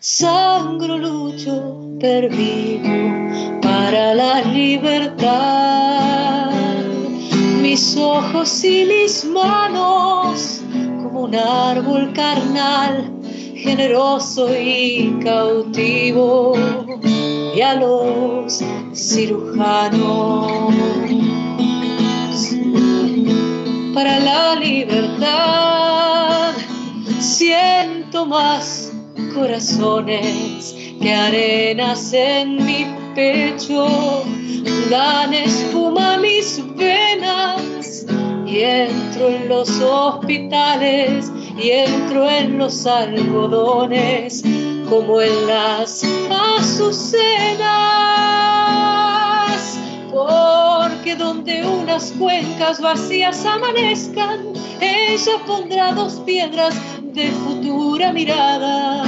sangro 0.00 0.96
lucho 0.96 1.96
per 2.00 2.28
vivo 2.28 3.60
para 3.60 4.14
la 4.14 4.40
libertad. 4.42 6.50
Mis 7.60 7.96
ojos 7.96 8.64
y 8.64 8.84
mis 8.84 9.24
manos 9.24 10.60
como 11.02 11.22
un 11.22 11.34
árbol 11.34 12.12
carnal, 12.12 13.10
generoso 13.54 14.48
y 14.56 15.18
cautivo, 15.22 16.54
y 17.56 17.60
a 17.60 17.74
los 17.74 18.62
cirujanos. 18.94 20.74
Para 23.94 24.20
la 24.20 24.54
libertad 24.56 25.55
más 28.26 28.92
corazones 29.34 30.74
que 31.00 31.12
arenas 31.12 32.12
en 32.12 32.64
mi 32.64 32.86
pecho. 33.14 34.24
Dan 34.90 35.32
espuma 35.34 36.14
a 36.14 36.18
mis 36.18 36.60
venas 36.76 38.06
y 38.46 38.60
entro 38.60 39.28
en 39.28 39.48
los 39.48 39.80
hospitales 39.80 41.30
y 41.56 41.70
entro 41.70 42.28
en 42.28 42.58
los 42.58 42.86
algodones 42.86 44.42
como 44.88 45.20
en 45.20 45.46
las 45.46 46.04
azucenas. 46.58 47.66
Porque 50.10 51.14
donde 51.16 51.64
unas 51.66 52.12
cuencas 52.12 52.80
vacías 52.80 53.44
amanezcan 53.44 54.56
ella 54.80 55.42
pondrá 55.46 55.92
dos 55.92 56.20
piedras 56.26 56.74
de 57.16 57.30
futura 57.30 58.12
mirada 58.12 59.02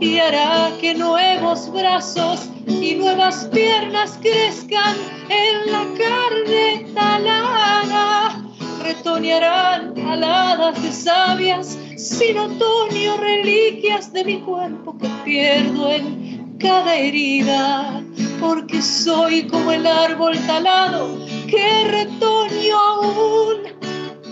y 0.00 0.18
hará 0.18 0.72
que 0.80 0.92
nuevos 0.92 1.70
brazos 1.72 2.48
y 2.66 2.96
nuevas 2.96 3.48
piernas 3.52 4.18
crezcan 4.20 4.96
en 5.28 5.72
la 5.72 5.84
carne 5.96 6.92
talada. 6.94 8.42
Retonearán 8.82 9.96
aladas 10.00 10.82
de 10.82 10.90
sabias 10.90 11.78
sin 11.96 12.38
otoño, 12.38 13.16
reliquias 13.18 14.12
de 14.12 14.24
mi 14.24 14.40
cuerpo 14.40 14.98
que 14.98 15.08
pierdo 15.24 15.92
en 15.92 16.56
cada 16.58 16.96
herida. 16.96 18.02
porque 18.40 18.82
soy 18.82 19.46
como 19.48 19.72
el 19.72 19.86
árbol 19.86 20.36
talado 20.46 21.18
que 21.46 21.84
retoño 21.84 22.76
aún. 22.76 23.56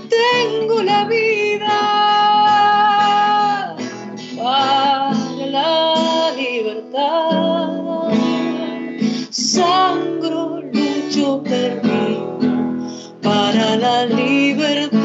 Tengo 0.09 0.83
la 0.83 1.05
vida 1.05 2.36
libertad. 6.67 8.11
Sangro, 9.31 10.63
lucho, 10.73 11.43
perdido 11.45 12.39
para 13.23 13.77
la 13.77 14.07
libertad. 14.07 14.97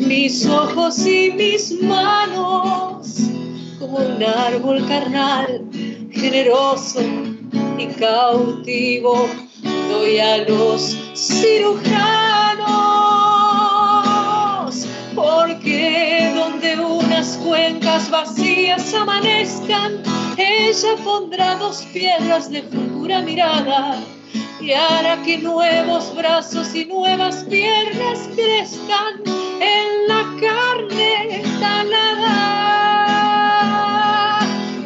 Mis 0.00 0.46
ojos 0.46 1.06
y 1.06 1.32
mis 1.36 1.80
manos 1.82 3.16
como 3.78 3.98
un 3.98 4.22
árbol 4.22 4.84
carnal, 4.88 5.68
generoso 6.10 7.00
y 7.78 7.86
cautivo, 7.98 9.28
doy 9.88 10.18
a 10.18 10.38
los 10.48 10.96
cirujanos, 11.14 12.51
porque 15.42 16.32
donde 16.36 16.76
unas 16.78 17.36
cuencas 17.38 18.08
vacías 18.10 18.94
amanezcan, 18.94 20.00
ella 20.36 20.94
pondrá 21.02 21.56
dos 21.56 21.82
piedras 21.92 22.48
de 22.48 22.62
futura 22.62 23.22
mirada 23.22 23.96
y 24.60 24.70
hará 24.70 25.20
que 25.24 25.38
nuevos 25.38 26.14
brazos 26.14 26.72
y 26.76 26.84
nuevas 26.84 27.44
piernas 27.50 28.28
crezcan 28.36 29.20
en 29.60 30.06
la 30.06 30.22
carne 30.40 31.42
talada. 31.58 32.38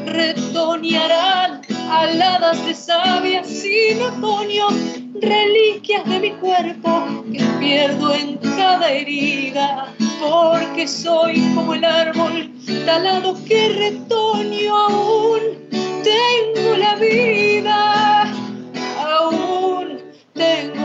Retoñarán 0.07 1.61
aladas 1.91 2.65
de 2.65 2.75
savia 2.75 3.45
sin 3.45 4.01
reliquias 5.21 6.05
de 6.07 6.21
mi 6.21 6.31
cuerpo 6.33 7.25
que 7.33 7.43
pierdo 7.59 8.15
en 8.15 8.37
cada 8.39 8.91
herida, 8.91 9.95
porque 10.21 10.87
soy 10.87 11.41
como 11.55 11.75
el 11.75 11.85
árbol 11.85 12.51
talado 12.85 13.37
que 13.45 13.69
retoño 13.69 14.77
aún. 14.77 15.41
Tengo 16.03 16.77
la 16.77 16.95
vida, 16.97 18.23
aún 18.99 19.99
tengo 20.35 20.76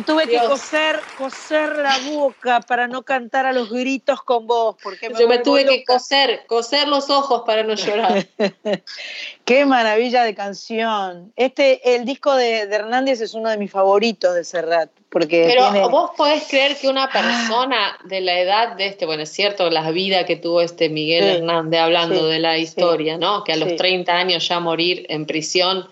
Me 0.00 0.04
tuve 0.06 0.26
que 0.28 0.38
coser, 0.38 0.98
coser 1.18 1.76
la 1.76 1.98
boca 2.10 2.60
para 2.62 2.88
no 2.88 3.02
cantar 3.02 3.44
a 3.44 3.52
los 3.52 3.68
gritos 3.68 4.22
con 4.22 4.46
vos, 4.46 4.76
porque 4.82 5.10
Yo 5.18 5.28
me 5.28 5.38
tuve 5.40 5.66
que 5.66 5.84
coser, 5.84 6.46
coser 6.46 6.88
los 6.88 7.10
ojos 7.10 7.42
para 7.44 7.62
no 7.64 7.74
llorar. 7.74 8.26
Qué 9.44 9.66
maravilla 9.66 10.24
de 10.24 10.34
canción. 10.34 11.32
Este, 11.36 11.96
el 11.96 12.06
disco 12.06 12.34
de, 12.34 12.66
de 12.66 12.74
Hernández 12.76 13.20
es 13.20 13.34
uno 13.34 13.50
de 13.50 13.58
mis 13.58 13.70
favoritos 13.70 14.34
de 14.34 14.42
Serrat, 14.44 14.90
porque 15.10 15.44
Pero 15.46 15.70
tiene- 15.70 15.88
vos 15.88 16.12
podés 16.16 16.44
creer 16.48 16.78
que 16.78 16.88
una 16.88 17.10
persona 17.10 17.98
de 18.04 18.22
la 18.22 18.40
edad 18.40 18.76
de 18.76 18.86
este, 18.86 19.04
bueno, 19.04 19.24
es 19.24 19.30
cierto 19.30 19.68
la 19.68 19.90
vida 19.90 20.24
que 20.24 20.36
tuvo 20.36 20.62
este 20.62 20.88
Miguel 20.88 21.24
Sí, 21.24 21.30
Hernández 21.38 21.78
hablando 21.80 22.20
sí, 22.20 22.32
de 22.32 22.38
la 22.38 22.56
historia, 22.56 23.18
¿no? 23.18 23.44
Que 23.44 23.52
a 23.52 23.56
los 23.56 23.68
sí. 23.68 23.76
30 23.76 24.12
años 24.14 24.48
ya 24.48 24.60
morir 24.60 25.04
en 25.10 25.26
prisión, 25.26 25.86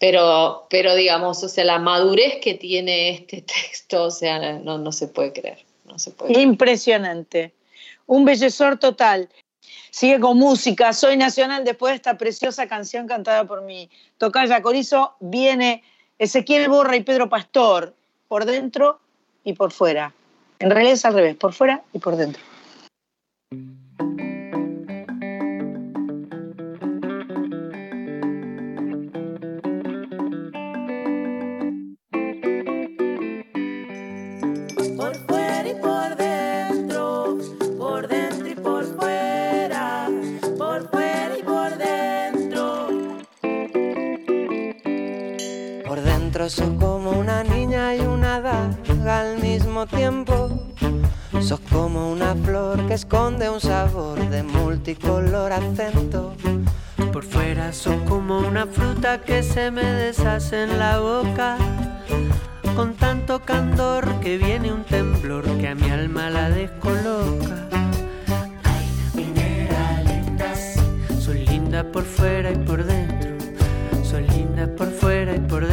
pero, 0.00 0.66
pero 0.70 0.94
digamos, 0.94 1.44
o 1.44 1.48
sea, 1.48 1.64
la 1.64 1.78
madurez 1.78 2.38
que 2.42 2.54
tiene 2.54 3.10
este 3.10 3.42
texto, 3.62 4.04
o 4.04 4.10
sea, 4.10 4.58
no, 4.58 4.78
no 4.78 4.90
se 4.90 5.06
puede 5.06 5.32
creer, 5.32 5.58
no 5.84 5.98
se 5.98 6.10
puede. 6.10 6.40
Impresionante. 6.40 7.52
Un 8.06 8.24
bellezor 8.24 8.78
total. 8.78 9.28
Sigue 9.90 10.18
con 10.18 10.38
música. 10.38 10.92
Soy 10.92 11.16
nacional. 11.16 11.64
Después 11.64 11.92
de 11.92 11.96
esta 11.96 12.16
preciosa 12.16 12.66
canción 12.66 13.06
cantada 13.06 13.44
por 13.44 13.62
mi 13.62 13.90
tocaya 14.18 14.62
Corizo, 14.62 15.14
viene 15.20 15.84
Ezequiel 16.18 16.68
Borra 16.68 16.96
y 16.96 17.02
Pedro 17.02 17.28
Pastor, 17.28 17.94
por 18.26 18.46
dentro 18.46 19.00
y 19.44 19.52
por 19.52 19.70
fuera. 19.70 20.14
En 20.60 20.70
realidad 20.70 20.94
es 20.94 21.04
al 21.04 21.14
revés, 21.14 21.36
por 21.36 21.52
fuera 21.52 21.82
y 21.92 21.98
por 21.98 22.16
dentro. 22.16 22.42
Sos 46.50 46.70
como 46.80 47.12
una 47.12 47.44
niña 47.44 47.94
y 47.94 48.00
una 48.00 48.40
daga 48.40 49.20
al 49.20 49.38
mismo 49.40 49.86
tiempo. 49.86 50.50
Sos 51.40 51.60
como 51.70 52.10
una 52.10 52.34
flor 52.34 52.86
que 52.88 52.94
esconde 52.94 53.48
un 53.48 53.60
sabor 53.60 54.18
de 54.28 54.42
multicolor 54.42 55.52
acento. 55.52 56.34
Por 57.12 57.24
fuera 57.24 57.72
sos 57.72 57.94
como 58.08 58.40
una 58.40 58.66
fruta 58.66 59.20
que 59.20 59.44
se 59.44 59.70
me 59.70 59.84
deshace 59.84 60.64
en 60.64 60.78
la 60.78 60.98
boca. 60.98 61.56
Con 62.74 62.94
tanto 62.94 63.40
candor 63.40 64.20
que 64.20 64.36
viene 64.36 64.72
un 64.72 64.84
temblor 64.84 65.44
que 65.58 65.68
a 65.68 65.74
mi 65.76 65.88
alma 65.88 66.30
la 66.30 66.50
descoloca. 66.50 67.68
Ay, 68.64 68.86
minera 69.14 70.02
linda, 70.02 70.52
sos 71.20 71.36
linda 71.36 71.84
por 71.84 72.04
fuera 72.04 72.50
y 72.50 72.56
por 72.56 72.82
dentro. 72.84 73.30
Sos 74.02 74.22
linda 74.34 74.66
por 74.76 74.90
fuera 74.90 75.36
y 75.36 75.38
por 75.38 75.60
dentro. 75.60 75.69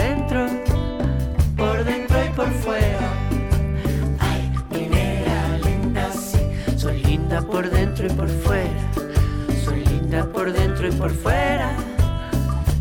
Y 10.86 10.92
por 10.92 11.10
fuera, 11.10 11.76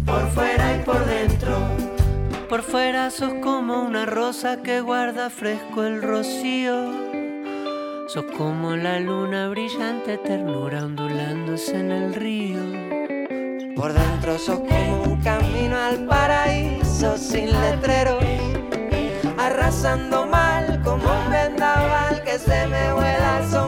por 0.05 0.29
fuera 0.31 0.77
y 0.77 0.85
por 0.85 1.03
dentro. 1.07 1.57
Por 2.49 2.63
fuera 2.63 3.11
sos 3.11 3.33
como 3.43 3.83
una 3.83 4.05
rosa 4.05 4.63
que 4.63 4.81
guarda 4.83 5.31
fresco 5.31 5.83
el 5.83 6.03
rocío. 6.03 6.93
Sos 8.09 8.27
como 8.37 8.77
la 8.77 9.01
luna 9.01 9.49
brillante, 9.49 10.19
ternura 10.19 10.85
ondulándose 10.85 11.81
en 11.81 11.91
el 11.91 12.15
río. 12.15 12.61
Por 13.75 13.95
dentro 13.95 14.39
sos 14.39 14.61
como 14.61 15.03
un 15.05 15.17
camino 15.23 15.77
al 15.77 16.05
paraíso 16.05 17.17
sin 17.17 17.51
letreros. 17.51 18.23
Arrasando 19.39 20.27
mal 20.27 20.83
como 20.85 21.05
un 21.05 21.31
vendaval 21.31 22.23
que 22.25 22.39
se 22.39 22.67
me 22.67 22.93
vuela 22.93 23.41
el 23.41 23.51
sombrero. 23.51 23.66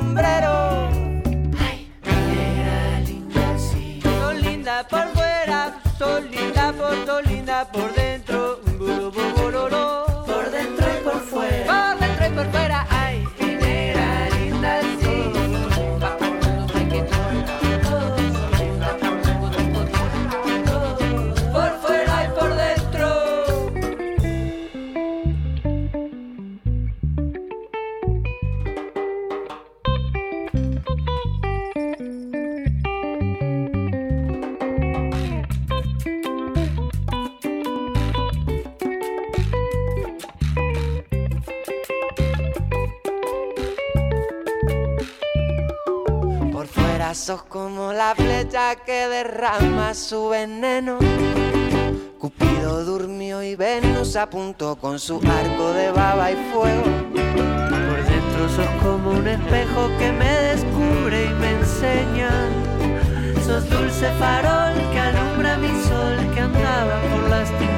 Linda 7.20 7.64
por, 7.66 7.97
su 50.09 50.30
veneno. 50.30 50.96
Cupido 52.18 52.82
durmió 52.82 53.42
y 53.42 53.56
Venus 53.56 54.16
apuntó 54.16 54.76
con 54.76 54.98
su 54.98 55.16
arco 55.16 55.72
de 55.74 55.90
baba 55.90 56.32
y 56.32 56.36
fuego. 56.50 56.84
Por 57.12 58.04
dentro 58.04 58.48
sos 58.48 58.82
como 58.82 59.11
un 59.11 59.28
espejo 59.28 59.90
que 59.98 60.11
me 60.12 60.32
descubre 60.48 61.26
y 61.26 61.34
me 61.34 61.50
enseña. 61.59 62.30
Sos 63.46 63.68
dulce 63.68 64.11
farol 64.18 64.72
que 64.92 64.98
alumbra 64.98 65.59
mi 65.59 65.68
sol 65.82 66.16
que 66.32 66.40
andaba 66.40 67.02
por 67.12 67.28
las 67.28 67.50
tinieblas. 67.59 67.77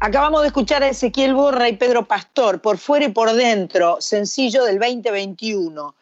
Acabamos 0.00 0.40
de 0.40 0.48
escuchar 0.48 0.82
a 0.82 0.88
Ezequiel 0.88 1.34
Borra 1.34 1.68
y 1.68 1.76
Pedro 1.76 2.08
Pastor, 2.08 2.60
por 2.60 2.78
fuera 2.78 3.04
y 3.04 3.10
por 3.10 3.32
dentro, 3.32 4.00
sencillo 4.00 4.64
del 4.64 4.80
2021. 4.80 5.94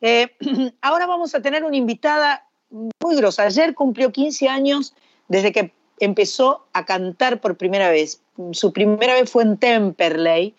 Eh, 0.00 0.28
ahora 0.80 1.06
vamos 1.06 1.34
a 1.34 1.42
tener 1.42 1.64
una 1.64 1.76
invitada 1.76 2.46
muy 2.70 3.16
grosa. 3.16 3.42
Ayer 3.44 3.74
cumplió 3.74 4.12
15 4.12 4.48
años 4.48 4.94
desde 5.26 5.50
que 5.50 5.72
empezó 5.98 6.66
a 6.72 6.84
cantar 6.84 7.40
por 7.40 7.56
primera 7.56 7.90
vez. 7.90 8.20
Su 8.52 8.72
primera 8.72 9.14
vez 9.14 9.28
fue 9.28 9.42
en 9.42 9.56
Temperley. 9.56 10.54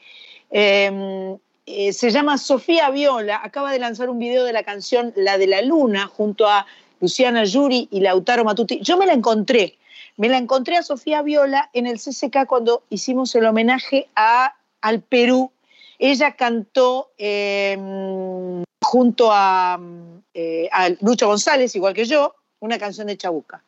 Eh, 0.52 1.38
eh, 1.72 1.94
se 1.94 2.10
llama 2.10 2.40
Sofía 2.40 2.90
Viola. 2.90 3.42
Acaba 3.44 3.72
de 3.72 3.78
lanzar 3.78 4.10
un 4.10 4.18
video 4.18 4.44
de 4.44 4.54
la 4.54 4.64
canción 4.64 5.14
La 5.16 5.38
de 5.38 5.46
la 5.46 5.62
Luna 5.62 6.08
junto 6.08 6.48
a 6.48 6.66
Luciana 7.00 7.44
Yuri 7.44 7.88
y 7.92 8.00
Lautaro 8.00 8.44
Matuti. 8.44 8.80
Yo 8.82 8.98
me 8.98 9.06
la 9.06 9.14
encontré. 9.14 9.78
Me 10.18 10.30
la 10.30 10.38
encontré 10.38 10.78
a 10.78 10.84
Sofía 10.84 11.22
Viola 11.22 11.70
en 11.74 11.86
el 11.86 12.00
CCK 12.00 12.48
cuando 12.48 12.82
hicimos 12.90 13.36
el 13.36 13.46
homenaje 13.46 14.10
a, 14.16 14.56
al 14.82 15.02
Perú. 15.02 15.52
Ella 16.00 16.36
cantó 16.36 17.12
eh, 17.20 17.78
junto 18.82 19.30
a, 19.32 19.80
eh, 20.34 20.70
a 20.72 20.90
Lucho 21.02 21.28
González, 21.28 21.76
igual 21.76 21.94
que 21.94 22.06
yo, 22.06 22.34
una 22.62 22.80
canción 22.80 23.06
de 23.06 23.18
Chabuca. 23.18 23.64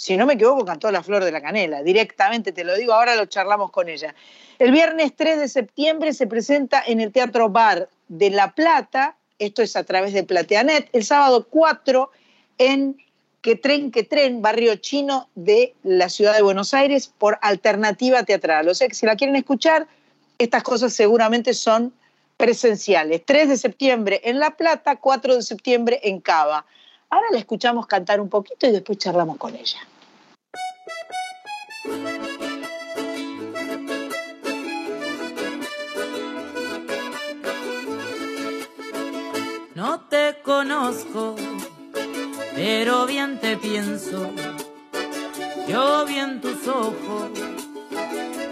Si 0.00 0.16
no 0.16 0.24
me 0.24 0.32
equivoco, 0.32 0.64
cantó 0.64 0.90
La 0.90 1.02
Flor 1.02 1.22
de 1.24 1.30
la 1.30 1.42
Canela. 1.42 1.82
Directamente 1.82 2.52
te 2.52 2.64
lo 2.64 2.74
digo, 2.74 2.94
ahora 2.94 3.16
lo 3.16 3.26
charlamos 3.26 3.70
con 3.70 3.90
ella. 3.90 4.14
El 4.58 4.72
viernes 4.72 5.14
3 5.14 5.38
de 5.38 5.46
septiembre 5.46 6.14
se 6.14 6.26
presenta 6.26 6.82
en 6.86 7.02
el 7.02 7.12
Teatro 7.12 7.50
Bar 7.50 7.90
de 8.08 8.30
La 8.30 8.52
Plata, 8.52 9.16
esto 9.38 9.60
es 9.60 9.76
a 9.76 9.84
través 9.84 10.14
de 10.14 10.24
Plateanet, 10.24 10.88
el 10.94 11.04
sábado 11.04 11.46
4 11.50 12.10
en 12.56 12.96
Que 13.42 13.56
Tren, 13.56 13.90
Que 13.90 14.02
Tren, 14.02 14.40
barrio 14.40 14.74
chino 14.76 15.28
de 15.34 15.74
la 15.82 16.08
ciudad 16.08 16.34
de 16.34 16.40
Buenos 16.40 16.72
Aires, 16.72 17.12
por 17.18 17.38
alternativa 17.42 18.22
teatral. 18.22 18.68
O 18.68 18.74
sea 18.74 18.88
que 18.88 18.94
si 18.94 19.04
la 19.04 19.16
quieren 19.16 19.36
escuchar, 19.36 19.86
estas 20.38 20.62
cosas 20.62 20.94
seguramente 20.94 21.52
son 21.52 21.92
presenciales. 22.38 23.20
3 23.26 23.50
de 23.50 23.58
septiembre 23.58 24.22
en 24.24 24.38
La 24.38 24.56
Plata, 24.56 24.96
4 24.96 25.36
de 25.36 25.42
septiembre 25.42 26.00
en 26.04 26.22
Cava. 26.22 26.64
Ahora 27.10 27.26
la 27.32 27.38
escuchamos 27.38 27.88
cantar 27.88 28.20
un 28.20 28.28
poquito 28.28 28.68
y 28.68 28.70
después 28.70 28.96
charlamos 28.98 29.36
con 29.36 29.54
ella. 29.56 29.80
No 39.74 40.00
te 40.02 40.36
conozco, 40.44 41.34
pero 42.54 43.06
bien 43.06 43.40
te 43.40 43.56
pienso. 43.56 44.30
Yo 45.66 46.06
vi 46.06 46.16
en 46.16 46.40
tus 46.40 46.68
ojos 46.68 47.30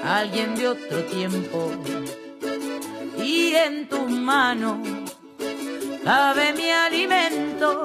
alguien 0.02 0.56
de 0.56 0.68
otro 0.68 1.04
tiempo 1.04 1.70
y 3.22 3.54
en 3.54 3.88
tus 3.88 4.10
manos 4.10 4.78
cabe 6.02 6.54
mi 6.54 6.70
alimento. 6.70 7.84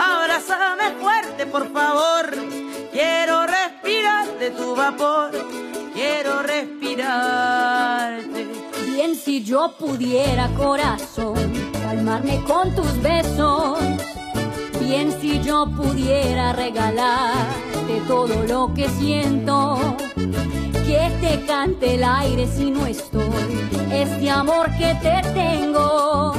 Abrázame 0.00 0.92
fuerte, 0.98 1.44
por 1.44 1.70
favor. 1.70 2.30
Quiero 2.90 3.46
respirar 3.46 4.26
de 4.38 4.50
tu 4.50 4.74
vapor. 4.74 5.30
Quiero 5.92 6.42
respirarte. 6.42 8.48
Bien 8.86 9.14
si 9.14 9.44
yo 9.44 9.74
pudiera, 9.78 10.48
corazón, 10.56 11.52
calmarme 11.82 12.42
con 12.44 12.74
tus 12.74 13.02
besos. 13.02 13.78
Bien 14.80 15.12
si 15.20 15.42
yo 15.42 15.66
pudiera 15.66 16.54
regalarte 16.54 18.00
todo 18.08 18.42
lo 18.48 18.72
que 18.72 18.88
siento. 18.88 19.96
Que 20.86 21.12
te 21.20 21.44
cante 21.44 21.96
el 21.96 22.04
aire 22.04 22.46
si 22.46 22.70
no 22.70 22.86
estoy. 22.86 23.68
Este 23.92 24.30
amor 24.30 24.70
que 24.78 24.94
te 25.02 25.20
tengo. 25.34 26.32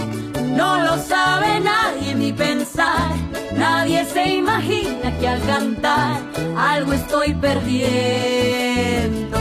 No 0.55 0.79
lo 0.79 0.97
sabe 0.97 1.59
nadie 1.59 2.15
ni 2.15 2.33
pensar. 2.33 3.15
Nadie 3.55 4.05
se 4.05 4.35
imagina 4.35 5.17
que 5.19 5.27
al 5.27 5.41
cantar 5.45 6.21
algo 6.57 6.93
estoy 6.93 7.33
perdiendo. 7.33 9.37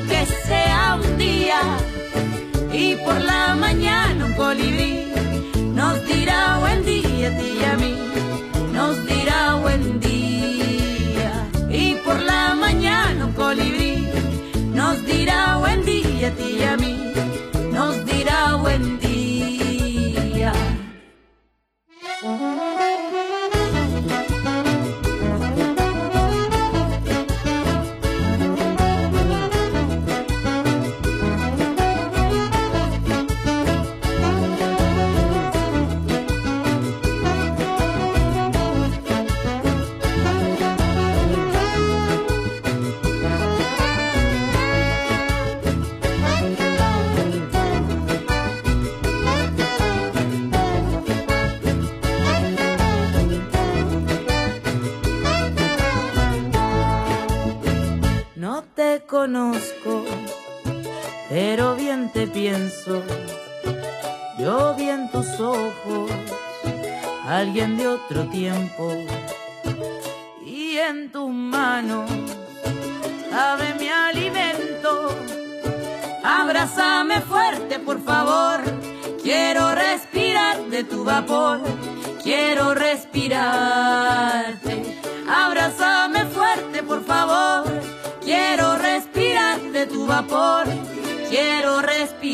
Aunque 0.00 0.26
sea 0.46 0.98
un 1.02 1.18
día. 1.18 1.60
Y 2.72 2.94
por 2.96 3.20
la 3.20 3.54
mañana 3.54 4.24
un 4.24 4.34
colibrí 4.34 5.12
nos 5.74 6.06
dirá 6.06 6.58
buen 6.58 6.84
día 6.84 7.28
a 7.28 7.36
ti 7.38 7.48
y 7.60 7.64
a 7.64 7.76
mí, 7.76 7.94
nos 8.72 9.06
dirá 9.06 9.54
buen 9.56 10.00
día. 10.00 11.32
Y 11.70 11.94
por 12.04 12.18
la 12.20 12.54
mañana 12.54 13.26
un 13.26 13.32
colibrí 13.32 14.08
nos 14.72 15.04
dirá 15.04 15.58
buen 15.58 15.84
día 15.84 16.28
a 16.28 16.30
ti 16.30 16.56
y 16.60 16.62
a 16.62 16.76
mí, 16.76 17.12
nos 17.72 18.04
dirá 18.06 18.54
buen 18.56 18.98
día. 18.98 19.09
Conozco, 59.20 60.04
pero 61.28 61.74
bien 61.74 62.10
te 62.10 62.26
pienso. 62.26 63.02
Yo 64.38 64.74
vi 64.78 64.88
en 64.88 65.10
tus 65.10 65.38
ojos 65.38 66.10
alguien 67.28 67.76
de 67.76 67.86
otro 67.86 68.24
tiempo 68.30 68.94
y 70.42 70.78
en 70.78 71.12
tus 71.12 71.28
manos 71.28 72.10
sabe 73.30 73.74
mi 73.78 73.90
alimento. 73.90 75.14
Abrázame 76.24 77.20
fuerte, 77.20 77.78
por 77.78 78.02
favor. 78.02 78.62
Quiero 79.22 79.74
respirar 79.74 80.62
de 80.70 80.84
tu 80.84 81.04
vapor. 81.04 81.60
Quiero 82.22 82.72
respirarte. 82.72 84.98
Abrázame 85.28 86.24
fuerte, 86.24 86.82
por 86.82 87.04
favor. 87.04 87.64
Quiero 88.22 88.76
respirar 88.76 89.09
de 89.80 89.86
tu 89.86 90.06
vapor. 90.06 90.66
Quiero 91.30 91.80
respirarte. 91.80 92.30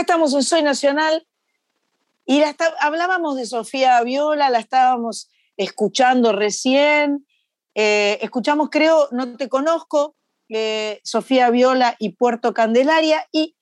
Acá 0.00 0.12
estamos 0.14 0.32
en 0.32 0.42
Soy 0.42 0.62
Nacional 0.62 1.26
y 2.24 2.40
la 2.40 2.48
está- 2.48 2.74
hablábamos 2.80 3.36
de 3.36 3.44
Sofía 3.44 4.00
Viola, 4.02 4.48
la 4.48 4.58
estábamos 4.58 5.28
escuchando 5.58 6.32
recién. 6.32 7.26
Eh, 7.74 8.18
escuchamos, 8.22 8.70
creo, 8.70 9.08
No 9.12 9.36
te 9.36 9.48
conozco, 9.50 10.16
eh, 10.48 11.00
Sofía 11.04 11.50
Viola 11.50 11.96
y 11.98 12.10
Puerto 12.10 12.54
Candelaria 12.54 13.26
y, 13.30 13.56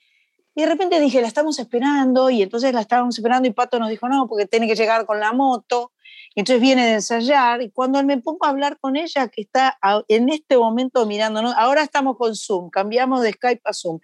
y 0.55 0.63
de 0.63 0.67
repente 0.69 1.01
dije, 1.01 1.21
la 1.21 1.27
estamos 1.27 1.59
esperando 1.59 2.31
y 2.31 2.43
entonces 2.43 2.73
la 2.73 2.83
estábamos 2.83 3.19
esperando 3.19 3.49
y 3.49 3.53
Pato 3.53 3.81
nos 3.81 3.89
dijo, 3.91 4.09
no, 4.09 4.29
porque 4.29 4.47
tiene 4.47 4.69
que 4.69 4.77
llegar 4.77 5.07
con 5.07 5.19
la 5.19 5.33
moto. 5.33 5.93
Y 6.37 6.41
entonces 6.41 6.61
viene 6.63 6.87
de 6.87 6.93
ensayar 6.95 7.63
y 7.63 7.71
cuando 7.73 8.01
me 8.05 8.19
pongo 8.19 8.47
a 8.47 8.51
hablar 8.51 8.79
con 8.79 8.95
ella, 8.97 9.27
que 9.27 9.41
está 9.41 9.77
en 10.07 10.29
este 10.29 10.57
momento 10.57 11.05
mirándonos, 11.05 11.53
ahora 11.57 11.83
estamos 11.83 12.17
con 12.17 12.37
Zoom, 12.37 12.71
cambiamos 12.71 13.23
de 13.23 13.33
Skype 13.33 13.63
a 13.65 13.73
Zoom. 13.73 13.99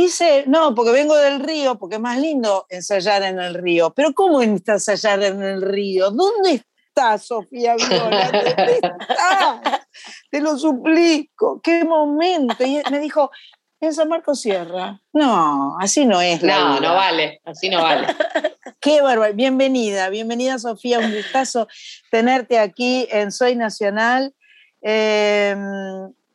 Dice, 0.00 0.44
no, 0.46 0.74
porque 0.74 0.92
vengo 0.92 1.14
del 1.14 1.40
río, 1.40 1.76
porque 1.78 1.96
es 1.96 2.00
más 2.00 2.18
lindo 2.18 2.64
ensayar 2.70 3.22
en 3.22 3.38
el 3.38 3.52
río. 3.52 3.90
Pero 3.90 4.14
¿cómo 4.14 4.40
está 4.40 4.72
ensayar 4.72 5.22
en 5.22 5.42
el 5.42 5.60
río? 5.60 6.10
¿Dónde 6.10 6.64
está 6.88 7.18
Sofía 7.18 7.76
Viola? 7.76 8.30
¿Dónde 8.32 8.80
está? 8.80 9.86
Te 10.30 10.40
lo 10.40 10.56
suplico, 10.56 11.60
qué 11.62 11.84
momento. 11.84 12.64
Y 12.64 12.80
me 12.90 12.98
dijo, 12.98 13.30
en 13.78 13.92
San 13.92 14.08
Marcos 14.08 14.40
Sierra. 14.40 15.02
No, 15.12 15.76
así 15.78 16.06
no 16.06 16.22
es 16.22 16.42
la 16.42 16.58
No, 16.58 16.78
vida. 16.78 16.88
no 16.88 16.94
vale, 16.94 17.40
así 17.44 17.68
no 17.68 17.82
vale. 17.82 18.06
Qué 18.80 19.02
bárbaro. 19.02 19.34
Bienvenida, 19.34 20.08
bienvenida 20.08 20.58
Sofía, 20.58 20.98
un 21.00 21.14
gustazo 21.14 21.68
tenerte 22.10 22.58
aquí 22.58 23.06
en 23.10 23.32
Soy 23.32 23.54
Nacional. 23.54 24.34
Eh, 24.80 25.54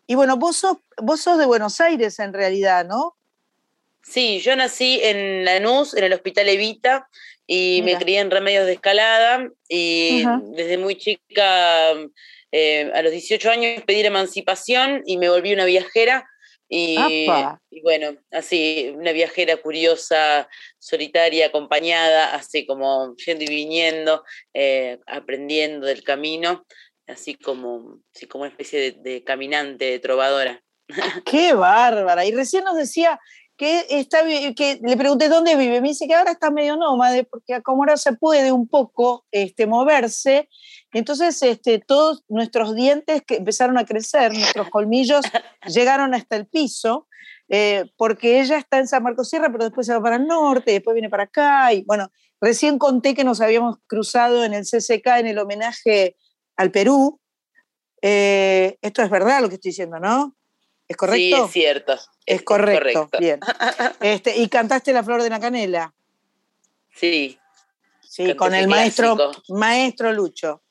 y 0.05 0.13
bueno, 0.13 0.37
vos 0.37 0.57
sos, 0.57 0.77
vos 1.01 1.19
sos 1.21 1.39
de 1.39 1.47
Buenos 1.47 1.81
Aires 1.81 2.19
en 2.19 2.31
realidad, 2.33 2.85
¿no? 2.85 3.14
Sí, 4.07 4.39
yo 4.39 4.55
nací 4.55 4.99
en 5.01 5.45
Lanús, 5.45 5.95
en 5.95 6.03
el 6.03 6.13
Hospital 6.13 6.47
Evita, 6.47 7.09
y 7.47 7.81
Mira. 7.83 7.97
me 7.97 8.03
crié 8.03 8.19
en 8.19 8.29
Remedios 8.29 8.67
de 8.67 8.73
Escalada, 8.73 9.49
y 9.67 10.23
desde 10.55 10.77
muy 10.77 10.95
chica, 10.95 11.91
eh, 12.51 12.91
a 12.93 13.01
los 13.01 13.11
18 13.11 13.49
años, 13.49 13.83
pedí 13.85 14.03
la 14.03 14.09
emancipación 14.09 15.01
y 15.05 15.17
me 15.17 15.29
volví 15.29 15.53
una 15.53 15.65
viajera. 15.65 16.29
Y, 16.67 17.27
bueno, 17.83 18.17
así, 18.31 18.93
una 18.95 19.11
viajera 19.11 19.57
curiosa, 19.57 20.47
solitaria, 20.79 21.47
acompañada, 21.47 22.33
así 22.35 22.65
como 22.65 23.15
yendo 23.17 23.43
y 23.43 23.47
viniendo, 23.47 24.23
eh, 24.53 24.99
aprendiendo 25.07 25.87
del 25.87 26.03
camino, 26.03 26.65
así 27.07 27.35
como, 27.35 28.01
así 28.13 28.27
como 28.27 28.43
una 28.43 28.51
especie 28.51 28.79
de, 28.79 28.91
de 28.91 29.23
caminante, 29.23 29.85
de 29.85 29.99
trovadora. 29.99 30.61
Qué 31.25 31.53
bárbara. 31.53 32.25
Y 32.25 32.31
recién 32.31 32.63
nos 32.63 32.75
decía 32.75 33.19
que, 33.57 33.85
está, 33.89 34.19
que 34.55 34.79
le 34.81 34.97
pregunté 34.97 35.29
dónde 35.29 35.55
vive. 35.55 35.81
Me 35.81 35.89
dice 35.89 36.07
que 36.07 36.15
ahora 36.15 36.31
está 36.31 36.51
medio 36.51 36.75
nómade, 36.75 37.23
porque 37.23 37.61
como 37.61 37.83
ahora 37.83 37.97
se 37.97 38.13
puede 38.13 38.51
un 38.51 38.67
poco 38.67 39.25
este, 39.31 39.65
moverse, 39.67 40.49
entonces 40.93 41.41
este, 41.41 41.79
todos 41.79 42.23
nuestros 42.27 42.75
dientes 42.75 43.21
que 43.25 43.37
empezaron 43.37 43.77
a 43.77 43.85
crecer, 43.85 44.33
nuestros 44.33 44.69
colmillos 44.69 45.21
llegaron 45.67 46.13
hasta 46.13 46.35
el 46.35 46.47
piso, 46.47 47.07
eh, 47.47 47.85
porque 47.97 48.41
ella 48.41 48.57
está 48.57 48.79
en 48.79 48.87
San 48.87 49.03
Marcos 49.03 49.29
Sierra, 49.29 49.51
pero 49.51 49.65
después 49.65 49.87
se 49.87 49.93
va 49.93 50.01
para 50.01 50.15
el 50.17 50.25
norte, 50.25 50.71
después 50.71 50.93
viene 50.93 51.09
para 51.09 51.23
acá. 51.23 51.73
Y 51.73 51.83
bueno, 51.83 52.11
recién 52.41 52.77
conté 52.77 53.13
que 53.13 53.23
nos 53.23 53.41
habíamos 53.41 53.77
cruzado 53.87 54.43
en 54.43 54.53
el 54.53 54.63
CCK 54.63 55.07
en 55.19 55.27
el 55.27 55.39
homenaje 55.39 56.17
al 56.55 56.71
Perú. 56.71 57.19
Eh, 58.01 58.77
esto 58.81 59.01
es 59.01 59.09
verdad 59.09 59.41
lo 59.41 59.49
que 59.49 59.55
estoy 59.55 59.69
diciendo, 59.69 59.99
¿no? 59.99 60.35
¿Es 60.87 60.97
correcto? 60.97 61.37
Sí, 61.37 61.43
es 61.45 61.51
cierto. 61.51 61.99
Es 62.25 62.41
correcto, 62.43 63.09
bien. 63.19 63.39
Este, 64.01 64.37
y 64.37 64.47
cantaste 64.49 64.93
La 64.93 65.03
Flor 65.03 65.23
de 65.23 65.29
la 65.29 65.39
Canela. 65.39 65.93
Sí. 66.93 67.39
Sí, 68.01 68.35
con 68.35 68.53
el 68.53 68.67
maestro, 68.67 69.15
clásico. 69.15 69.43
maestro 69.55 70.13
Lucho. 70.13 70.61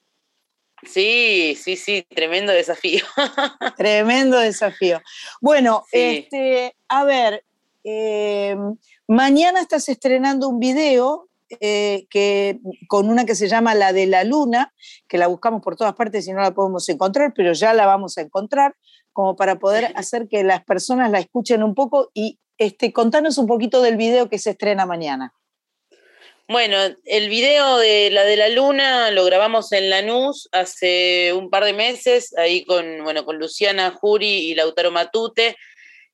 Sí, 0.82 1.58
sí, 1.60 1.76
sí, 1.76 2.06
tremendo 2.14 2.52
desafío. 2.52 3.04
Tremendo 3.76 4.38
desafío. 4.38 5.00
Bueno, 5.40 5.84
Sí. 5.90 5.98
este, 6.30 6.76
a 6.88 7.04
ver, 7.04 7.44
eh, 7.84 8.56
mañana 9.08 9.60
estás 9.60 9.88
estrenando 9.88 10.48
un 10.48 10.58
video 10.58 11.28
eh, 11.60 12.06
que, 12.10 12.58
con 12.88 13.08
una 13.08 13.24
que 13.24 13.34
se 13.34 13.48
llama 13.48 13.74
La 13.74 13.92
de 13.92 14.06
la 14.06 14.24
Luna, 14.24 14.72
que 15.08 15.18
la 15.18 15.26
buscamos 15.26 15.62
por 15.62 15.76
todas 15.76 15.94
partes 15.94 16.26
y 16.26 16.32
no 16.32 16.40
la 16.40 16.54
podemos 16.54 16.88
encontrar, 16.88 17.32
pero 17.34 17.52
ya 17.52 17.72
la 17.74 17.86
vamos 17.86 18.18
a 18.18 18.22
encontrar, 18.22 18.74
como 19.12 19.36
para 19.36 19.58
poder 19.58 19.92
hacer 19.96 20.28
que 20.28 20.42
las 20.44 20.64
personas 20.64 21.10
la 21.10 21.20
escuchen 21.20 21.62
un 21.62 21.74
poco 21.74 22.10
y 22.14 22.38
este, 22.58 22.92
contanos 22.92 23.38
un 23.38 23.46
poquito 23.46 23.82
del 23.82 23.96
video 23.96 24.28
que 24.28 24.38
se 24.38 24.50
estrena 24.50 24.86
mañana. 24.86 25.32
Bueno, 26.46 26.76
el 27.06 27.30
video 27.30 27.78
de 27.78 28.10
la 28.10 28.24
de 28.24 28.36
la 28.36 28.50
luna 28.50 29.10
lo 29.10 29.24
grabamos 29.24 29.72
en 29.72 29.88
Lanús 29.88 30.48
hace 30.52 31.32
un 31.32 31.48
par 31.48 31.64
de 31.64 31.72
meses, 31.72 32.36
ahí 32.36 32.66
con, 32.66 33.02
bueno, 33.02 33.24
con 33.24 33.38
Luciana 33.38 33.90
Juri 33.90 34.50
y 34.50 34.54
Lautaro 34.54 34.90
Matute, 34.90 35.56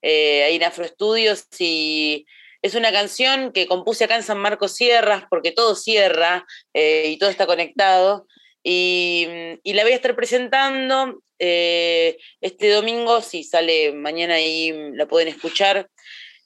eh, 0.03 0.45
ahí 0.45 0.55
en 0.55 0.62
Afro 0.62 0.84
Estudios, 0.84 1.47
y 1.59 2.26
es 2.63 2.75
una 2.75 2.93
canción 2.93 3.53
que 3.53 3.67
compuse 3.67 4.05
acá 4.05 4.17
en 4.17 4.23
San 4.23 4.39
Marcos 4.39 4.75
Sierras, 4.75 5.25
porque 5.31 5.53
todo 5.53 5.75
cierra 5.75 6.47
eh, 6.75 7.09
y 7.09 7.19
todo 7.19 7.31
está 7.31 7.47
conectado, 7.47 8.27
y, 8.63 9.27
y 9.63 9.73
la 9.73 9.83
voy 9.83 9.93
a 9.93 9.97
estar 9.97 10.15
presentando 10.15 11.23
eh, 11.39 12.19
este 12.43 12.71
domingo, 12.71 13.23
si 13.23 13.45
sale 13.45 13.93
mañana 13.93 14.35
ahí 14.35 14.73
la 14.93 15.09
pueden 15.09 15.29
escuchar. 15.29 15.89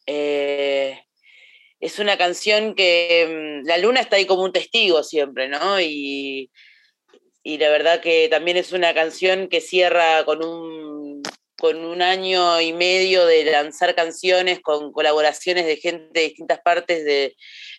Eh, 0.06 1.00
es 1.80 1.98
una 1.98 2.16
canción 2.16 2.74
que 2.74 3.62
mm, 3.62 3.66
la 3.66 3.78
luna 3.78 4.00
está 4.00 4.16
ahí 4.16 4.26
como 4.26 4.44
un 4.44 4.52
testigo 4.52 5.02
siempre, 5.02 5.48
¿no? 5.48 5.80
Y, 5.80 6.50
y 7.42 7.58
la 7.58 7.68
verdad 7.70 8.00
que 8.00 8.28
también 8.28 8.56
es 8.56 8.72
una 8.72 8.94
canción 8.94 9.48
que 9.48 9.60
cierra 9.60 10.24
con 10.24 10.44
un, 10.44 11.03
con 11.64 11.82
un 11.82 12.02
año 12.02 12.60
y 12.60 12.74
medio 12.74 13.24
de 13.24 13.42
lanzar 13.46 13.94
canciones 13.94 14.60
con 14.60 14.92
colaboraciones 14.92 15.64
de 15.64 15.78
gente 15.78 16.10
de 16.12 16.26
distintas 16.26 16.60
partes 16.60 17.06
de, 17.06 17.36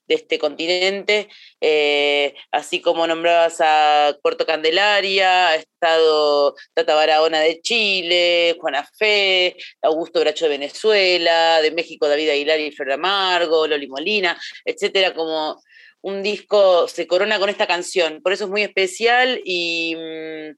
este 0.07 0.39
continente, 0.39 1.29
eh, 1.61 2.33
así 2.51 2.81
como 2.81 3.05
nombrabas 3.05 3.57
a 3.59 4.17
Puerto 4.23 4.43
Candelaria, 4.47 5.49
ha 5.49 5.55
estado 5.55 6.55
Tata 6.73 6.95
Barahona 6.95 7.41
de 7.41 7.61
Chile, 7.61 8.55
Juana 8.59 8.89
Fe, 8.97 9.55
Augusto 9.83 10.19
Bracho 10.19 10.45
de 10.45 10.57
Venezuela, 10.57 11.61
de 11.61 11.69
México 11.69 12.07
David 12.07 12.29
Aguilar 12.29 12.59
y 12.59 12.71
Flor 12.71 12.93
Amargo, 12.93 13.67
Loli 13.67 13.87
Molina, 13.87 14.35
etcétera, 14.63 15.13
como 15.13 15.61
un 16.01 16.23
disco 16.23 16.87
se 16.87 17.05
corona 17.05 17.37
con 17.37 17.49
esta 17.49 17.67
canción, 17.67 18.23
por 18.23 18.33
eso 18.33 18.45
es 18.45 18.49
muy 18.49 18.63
especial 18.63 19.41
y, 19.45 19.95
mm, 19.95 20.55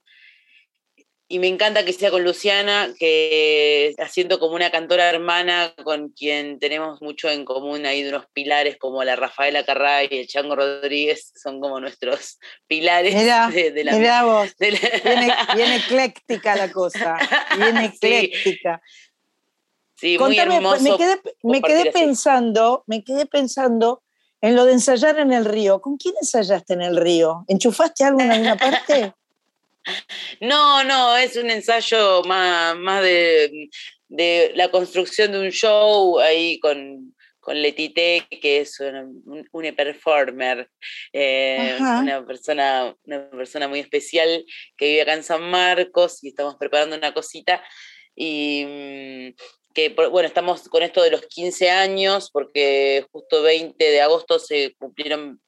y 1.29 1.39
me 1.39 1.47
encanta 1.47 1.83
que 1.83 1.91
sea 1.93 2.09
con 2.09 2.23
Luciana, 2.23 2.93
que 2.97 3.93
haciendo 3.97 4.39
como 4.39 4.55
una 4.55 4.71
cantora 4.71 5.09
hermana 5.09 5.73
con 5.83 6.09
quien 6.09 6.57
tenemos 6.59 7.01
mucho 7.01 7.29
en 7.29 7.43
común 7.43 7.83
de 7.83 8.07
unos 8.09 8.25
pilares 8.31 8.77
como 8.77 9.03
la 9.03 9.15
Rafaela 9.17 9.65
Carray 9.65 10.07
y 10.09 10.19
el 10.19 10.27
Chango 10.27 10.55
Rodríguez, 10.55 11.33
son 11.35 11.59
como 11.59 11.79
nuestros 11.81 12.39
pilares 12.67 13.13
Mirá, 13.13 13.49
de, 13.49 13.71
de 13.71 13.83
la 13.83 13.91
mirá 13.97 14.23
vos, 14.23 14.55
de 14.57 14.71
la- 14.71 14.79
bien, 15.15 15.31
bien 15.55 15.71
ecléctica 15.73 16.55
la 16.55 16.71
cosa, 16.71 17.17
bien 17.57 17.75
Sí. 17.91 17.95
ecléctica. 17.95 18.81
Sí, 19.95 20.17
muy 20.19 20.37
Contame, 20.37 20.55
hermoso. 20.57 20.83
me 20.83 20.95
quedé, 20.97 21.21
me 21.43 21.61
quedé 21.61 21.81
así. 21.89 21.89
pensando, 21.91 22.83
me 22.87 23.03
quedé 23.03 23.25
pensando 23.25 24.03
en 24.41 24.55
lo 24.55 24.65
de 24.65 24.73
ensayar 24.73 25.17
en 25.19 25.33
el 25.33 25.43
río. 25.43 25.81
¿Con 25.81 25.97
quién 25.97 26.13
ensayaste 26.21 26.73
en 26.75 26.83
el 26.83 26.95
río? 26.97 27.43
¿Enchufaste 27.47 28.03
algo 28.03 28.21
en 28.21 28.31
alguna 28.31 28.55
parte? 28.57 29.13
No, 30.41 30.83
no, 30.83 31.15
es 31.17 31.35
un 31.37 31.49
ensayo 31.49 32.21
más, 32.23 32.75
más 32.77 33.01
de, 33.03 33.69
de 34.07 34.51
la 34.55 34.69
construcción 34.69 35.31
de 35.31 35.39
un 35.39 35.49
show 35.51 36.19
ahí 36.19 36.59
con, 36.59 37.15
con 37.39 37.61
Letité, 37.61 38.25
que 38.41 38.59
es 38.61 38.79
una, 38.79 39.03
un- 39.03 39.47
una 39.51 39.71
performer, 39.73 40.69
eh, 41.13 41.77
una, 42.01 42.25
persona, 42.25 42.95
una 43.05 43.29
persona 43.31 43.67
muy 43.67 43.79
especial 43.79 44.45
que 44.77 44.85
vive 44.87 45.01
acá 45.01 45.13
en 45.13 45.23
San 45.23 45.43
Marcos 45.49 46.23
y 46.23 46.29
estamos 46.29 46.55
preparando 46.57 46.95
una 46.95 47.13
cosita. 47.13 47.63
Y 48.15 48.65
mm, 48.65 49.35
que, 49.73 49.89
bueno, 49.89 50.27
estamos 50.27 50.67
con 50.69 50.81
esto 50.83 51.03
de 51.03 51.11
los 51.11 51.21
15 51.27 51.69
años, 51.69 52.31
porque 52.31 53.05
justo 53.11 53.43
20 53.43 53.91
de 53.91 54.01
agosto 54.01 54.39
se 54.39 54.73
cumplieron 54.79 55.39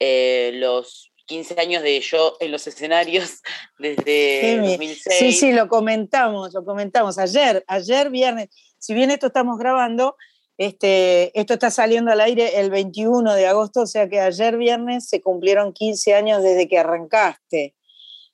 eh, 0.00 0.50
los 0.54 1.12
15 1.28 1.60
años 1.60 1.82
de 1.82 2.00
yo 2.00 2.36
en 2.40 2.50
los 2.50 2.66
escenarios 2.66 3.42
desde 3.78 4.40
Sí, 4.40 4.56
mi- 4.60 4.68
2006. 4.72 5.16
sí, 5.18 5.32
sí, 5.32 5.52
lo 5.52 5.68
comentamos, 5.68 6.52
lo 6.54 6.64
comentamos 6.64 7.18
ayer, 7.18 7.62
ayer 7.68 8.10
viernes. 8.10 8.48
Si 8.78 8.94
bien 8.94 9.10
esto 9.12 9.26
estamos 9.28 9.58
grabando, 9.58 10.16
este, 10.56 11.38
esto 11.38 11.54
está 11.54 11.70
saliendo 11.70 12.10
al 12.10 12.20
aire 12.20 12.58
el 12.58 12.70
21 12.70 13.34
de 13.34 13.46
agosto, 13.46 13.82
o 13.82 13.86
sea 13.86 14.08
que 14.08 14.18
ayer 14.20 14.56
viernes 14.56 15.08
se 15.08 15.20
cumplieron 15.20 15.72
15 15.72 16.14
años 16.14 16.42
desde 16.42 16.66
que 16.66 16.78
arrancaste. 16.78 17.76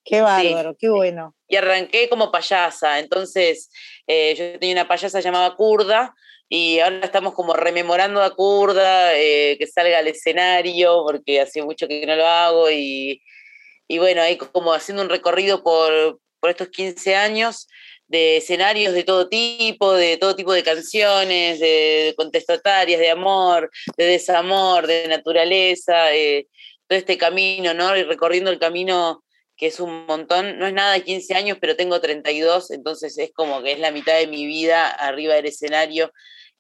Qué 0.05 0.21
bárbaro, 0.21 0.77
qué 0.79 0.89
bueno. 0.91 1.35
Y 1.49 1.57
arranqué 1.57 2.09
como 2.09 2.31
payasa, 2.31 2.99
entonces 2.99 3.71
eh, 4.07 4.35
yo 4.37 4.59
tenía 4.59 4.75
una 4.75 4.89
payasa 4.89 5.21
llamada 5.21 5.55
Kurda, 5.57 6.15
y 6.49 6.79
ahora 6.81 7.01
estamos 7.01 7.35
como 7.35 7.55
rememorando 7.55 8.23
a 8.23 8.35
Kurda, 8.35 9.17
eh, 9.17 9.57
que 9.59 9.67
salga 9.67 9.99
al 9.99 10.09
escenario, 10.09 11.03
porque 11.05 11.41
hace 11.41 11.63
mucho 11.63 11.89
que 11.89 12.07
no 12.07 12.17
lo 12.17 12.27
hago, 12.27 12.71
y, 12.71 13.23
y 13.89 13.99
bueno, 13.99 14.23
ahí 14.23 14.37
como 14.37 14.73
haciendo 14.73 15.03
un 15.03 15.09
recorrido 15.09 15.63
por, 15.63 16.21
por 16.41 16.51
estos 16.51 16.69
15 16.69 17.17
años 17.17 17.67
de 18.07 18.37
escenarios 18.37 18.93
de 18.95 19.05
todo 19.05 19.29
tipo, 19.29 19.95
de 19.95 20.17
todo 20.19 20.37
tipo 20.37 20.53
de 20.53 20.63
canciones, 20.63 21.59
de 21.61 22.15
contestatarias, 22.17 23.01
de 23.01 23.11
amor, 23.11 23.71
de 23.97 24.05
desamor, 24.05 24.87
de 24.87 25.09
naturaleza, 25.09 26.15
eh, 26.15 26.47
todo 26.87 26.99
este 26.99 27.17
camino, 27.17 27.75
¿no? 27.75 27.97
Y 27.97 28.03
recorriendo 28.05 28.51
el 28.51 28.59
camino 28.59 29.25
que 29.57 29.67
es 29.67 29.81
un 29.81 30.07
montón, 30.07 30.59
no 30.59 30.67
es 30.67 30.75
nada 30.75 30.95
de 30.95 31.05
15 31.05 31.35
años, 31.35 31.59
pero 31.61 31.77
tengo 31.77 32.01
32, 32.01 32.71
entonces 32.73 33.17
es 33.19 33.31
como 33.33 33.63
que 33.63 33.73
es 33.73 33.79
la 33.79 33.93
mitad 33.93 34.17
de 34.17 34.27
mi 34.27 34.47
vida 34.47 34.89
arriba 34.89 35.35
del 35.35 35.47
escenario 35.47 36.13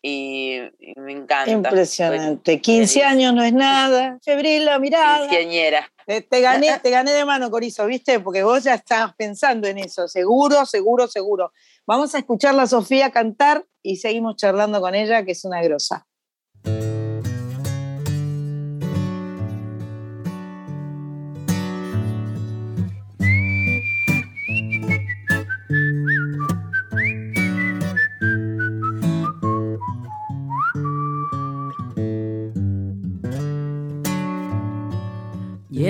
y, 0.06 0.56
y 0.78 0.92
me 0.96 1.12
encanta. 1.12 1.50
Impresionante. 1.50 2.60
15 2.60 3.02
años 3.04 3.32
no 3.32 3.42
es 3.42 3.54
nada. 3.54 4.18
Febril 4.22 4.66
la 4.66 4.78
mirada. 4.78 5.26
Quinceañera. 5.26 5.90
Eh, 6.06 6.20
Te 6.20 6.42
gané, 6.42 6.78
te 6.80 6.90
gané 6.90 7.12
de 7.12 7.24
mano, 7.24 7.50
Corizo, 7.50 7.86
¿viste? 7.86 8.20
Porque 8.20 8.42
vos 8.42 8.62
ya 8.64 8.74
estabas 8.74 9.14
pensando 9.16 9.66
en 9.66 9.78
eso. 9.78 10.06
Seguro, 10.06 10.66
seguro, 10.66 11.08
seguro. 11.08 11.52
Vamos 11.86 12.14
a 12.14 12.18
escucharla 12.18 12.64
a 12.64 12.66
Sofía 12.66 13.10
cantar 13.10 13.64
y 13.82 13.96
seguimos 13.96 14.36
charlando 14.36 14.82
con 14.82 14.94
ella, 14.94 15.24
que 15.24 15.32
es 15.32 15.44
una 15.46 15.62
grosa. 15.62 16.06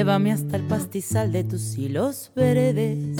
Llévame 0.04 0.32
hasta 0.32 0.56
el 0.56 0.64
pastizal 0.64 1.32
de 1.32 1.44
tus 1.44 1.78
hilos 1.78 2.30
verdes. 2.36 3.16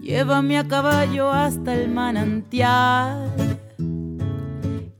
Llévame 0.00 0.56
a 0.56 0.66
caballo 0.66 1.30
hasta 1.30 1.74
el 1.74 1.90
manantial. 1.90 3.30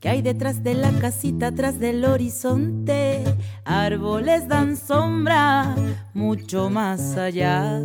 Que 0.00 0.08
hay 0.10 0.20
detrás 0.20 0.62
de 0.62 0.74
la 0.74 0.92
casita, 1.00 1.46
atrás 1.46 1.78
del 1.78 2.04
horizonte. 2.04 3.24
Árboles 3.64 4.46
dan 4.48 4.76
sombra 4.76 5.74
mucho 6.12 6.68
más 6.68 7.16
allá. 7.16 7.80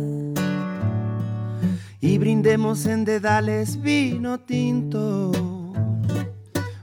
y 1.98 2.18
brindemos 2.18 2.84
en 2.84 3.06
dedales 3.06 3.80
vino 3.80 4.38
tinto. 4.38 5.32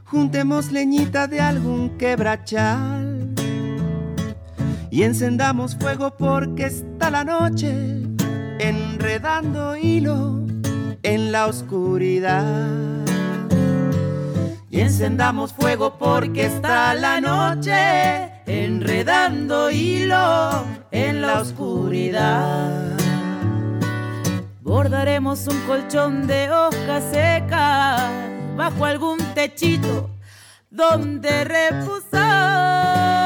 Juntemos 0.05 0.71
leñita 0.71 1.27
de 1.27 1.39
algún 1.39 1.99
quebrachal 1.99 3.10
y 4.91 5.03
encendamos 5.03 5.77
fuego 5.77 6.17
porque 6.17 6.65
está 6.65 7.09
la 7.09 7.23
noche 7.23 7.71
enredando 8.59 9.77
hilo 9.77 10.45
en 11.01 11.31
la 11.31 11.47
oscuridad. 11.47 12.67
Y 14.69 14.81
encendamos 14.81 15.53
fuego 15.53 15.97
porque 15.97 16.45
está 16.45 16.93
la 16.93 17.21
noche 17.21 18.43
enredando 18.45 19.71
hilo 19.71 20.65
en 20.91 21.21
la 21.21 21.39
oscuridad. 21.39 22.91
Bordaremos 24.61 25.47
un 25.47 25.59
colchón 25.61 26.27
de 26.27 26.51
hojas 26.51 27.03
secas 27.11 28.01
bajo 28.57 28.83
algún 28.83 29.19
techito 29.33 30.09
donde 30.69 31.45
reposar. 31.45 33.20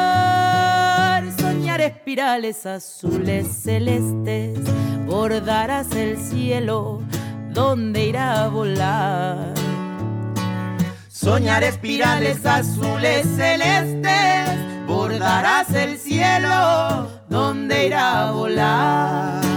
Espirales 1.85 2.65
azules 2.65 3.45
celestes, 3.47 4.57
bordarás 5.05 5.91
el 5.91 6.17
cielo 6.17 7.03
donde 7.51 8.05
irá 8.07 8.45
a 8.45 8.47
volar. 8.47 9.53
Soñar 11.09 11.63
espirales 11.63 12.43
azules 12.43 13.27
celestes, 13.37 14.87
bordarás 14.87 15.69
el 15.75 15.99
cielo 15.99 17.07
donde 17.29 17.85
irá 17.85 18.29
a 18.29 18.31
volar. 18.31 19.54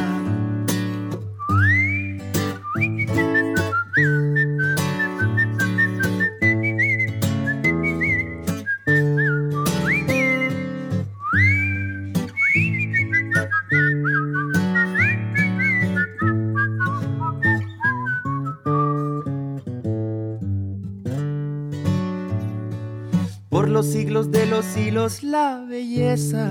Siglos 23.89 24.31
de 24.31 24.47
los 24.47 24.65
siglos 24.65 25.23
la 25.23 25.65
belleza 25.69 26.49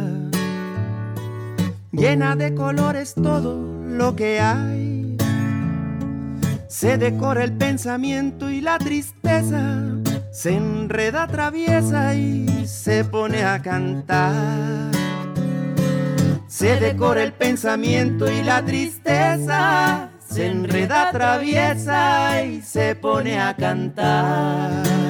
llena 1.98 2.36
de 2.36 2.54
colores 2.54 3.16
todo 3.16 3.60
lo 3.86 4.16
que 4.16 4.40
hay. 4.40 5.18
Se 6.68 6.98
decora 6.98 7.44
el 7.44 7.54
pensamiento 7.54 8.52
y 8.52 8.62
la 8.62 8.78
tristeza, 8.78 9.80
se 10.32 10.56
enreda, 10.56 11.28
traviesa 11.28 12.14
y 12.14 12.68
se 12.68 13.04
pone 13.04 13.44
a 13.44 13.62
cantar. 13.62 14.92
Se 16.48 16.80
decora 16.80 17.24
el 17.24 17.34
pensamiento 17.34 18.32
y 18.32 18.44
la 18.44 18.64
tristeza, 18.64 20.10
se 20.28 20.48
enreda, 20.48 21.12
traviesa 21.12 22.44
y 22.44 22.62
se 22.62 22.96
pone 22.96 23.40
a 23.40 23.56
cantar. 23.56 25.07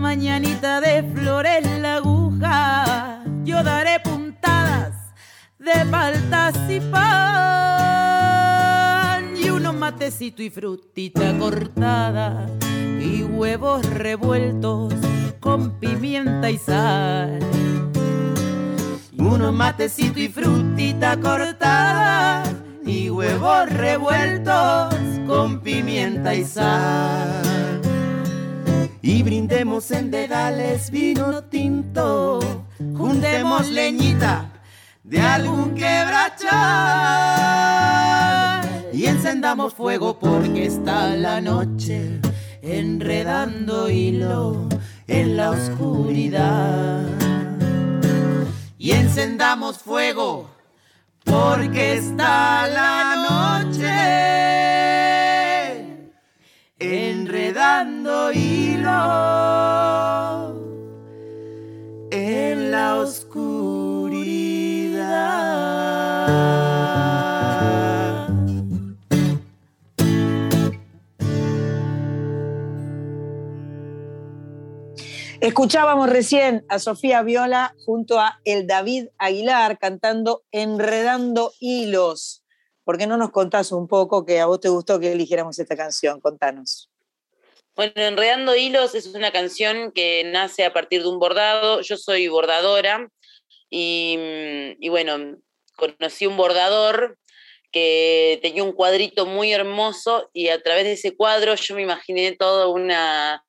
Y 0.00 0.02
mañanita 0.02 0.80
de 0.80 1.02
flores 1.02 1.78
la 1.78 1.96
aguja, 1.96 3.22
yo 3.44 3.62
daré 3.62 4.00
puntadas 4.00 4.94
de 5.58 5.84
paltas 5.90 6.56
y 6.70 6.80
pan. 6.80 7.00
Y 9.36 9.50
unos 9.50 9.74
matecitos 9.74 10.40
y 10.40 10.48
frutita 10.48 11.36
cortada 11.36 12.46
y 12.98 13.24
huevos 13.24 13.84
revueltos 13.90 14.94
con 15.38 15.78
pimienta 15.78 16.50
y 16.50 16.56
sal. 16.56 17.38
Unos 19.18 19.52
matecitos 19.52 20.16
y 20.16 20.28
frutita 20.28 21.20
cortada 21.20 22.42
y 22.86 23.10
huevos 23.10 23.68
revueltos 23.68 24.94
con 25.26 25.60
pimienta 25.60 26.34
y 26.34 26.46
sal. 26.46 27.49
Y 29.02 29.22
brindemos 29.22 29.90
en 29.92 30.10
dedales 30.10 30.90
vino 30.90 31.44
tinto, 31.44 32.38
juntemos 32.78 33.70
leñita 33.70 34.52
de 35.02 35.20
algún 35.22 35.74
quebrachal 35.74 36.50
y 38.92 39.06
encendamos 39.06 39.72
fuego 39.72 40.18
porque 40.18 40.66
está 40.66 41.16
la 41.16 41.40
noche 41.40 42.20
enredando 42.60 43.88
hilo 43.88 44.68
en 45.06 45.36
la 45.38 45.50
oscuridad. 45.52 47.06
Y 48.76 48.90
encendamos 48.92 49.78
fuego 49.78 50.50
porque 51.24 51.94
está 51.94 52.68
la 52.68 53.16
noche 53.70 54.30
enredando 57.50 58.32
hilo 58.32 58.90
en 62.12 62.70
la 62.70 62.96
oscuridad. 63.00 63.50
Escuchábamos 75.40 76.08
recién 76.08 76.64
a 76.68 76.78
Sofía 76.78 77.22
Viola 77.22 77.74
junto 77.84 78.20
a 78.20 78.38
el 78.44 78.68
David 78.68 79.08
Aguilar 79.18 79.78
cantando 79.78 80.44
Enredando 80.52 81.52
Hilos. 81.58 82.44
¿Por 82.84 82.96
qué 82.96 83.08
no 83.08 83.16
nos 83.16 83.30
contás 83.30 83.72
un 83.72 83.88
poco 83.88 84.24
que 84.24 84.38
a 84.38 84.46
vos 84.46 84.60
te 84.60 84.68
gustó 84.68 85.00
que 85.00 85.10
eligiéramos 85.10 85.58
esta 85.58 85.76
canción? 85.76 86.20
Contanos. 86.20 86.89
Bueno, 87.80 87.94
Enredando 87.96 88.54
Hilos 88.54 88.94
es 88.94 89.06
una 89.06 89.32
canción 89.32 89.90
que 89.92 90.22
nace 90.24 90.66
a 90.66 90.72
partir 90.74 91.00
de 91.00 91.08
un 91.08 91.18
bordado. 91.18 91.80
Yo 91.80 91.96
soy 91.96 92.28
bordadora 92.28 93.08
y, 93.70 94.86
bueno, 94.90 95.38
conocí 95.76 96.26
un 96.26 96.36
bordador 96.36 97.16
que 97.72 98.38
tenía 98.42 98.64
un 98.64 98.72
cuadrito 98.72 99.24
muy 99.24 99.50
hermoso 99.54 100.28
y 100.34 100.48
a 100.48 100.62
través 100.62 100.84
de 100.84 100.92
ese 100.92 101.16
cuadro 101.16 101.54
yo 101.54 101.74
me 101.74 101.80
imaginé 101.80 102.36
toda 102.36 102.66
una, 102.66 103.42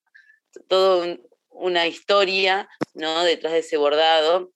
todo 0.69 1.01
un- 1.01 1.21
una 1.49 1.85
historia 1.87 2.69
¿no? 2.93 3.25
detrás 3.25 3.51
de 3.51 3.59
ese 3.59 3.75
bordado. 3.75 4.49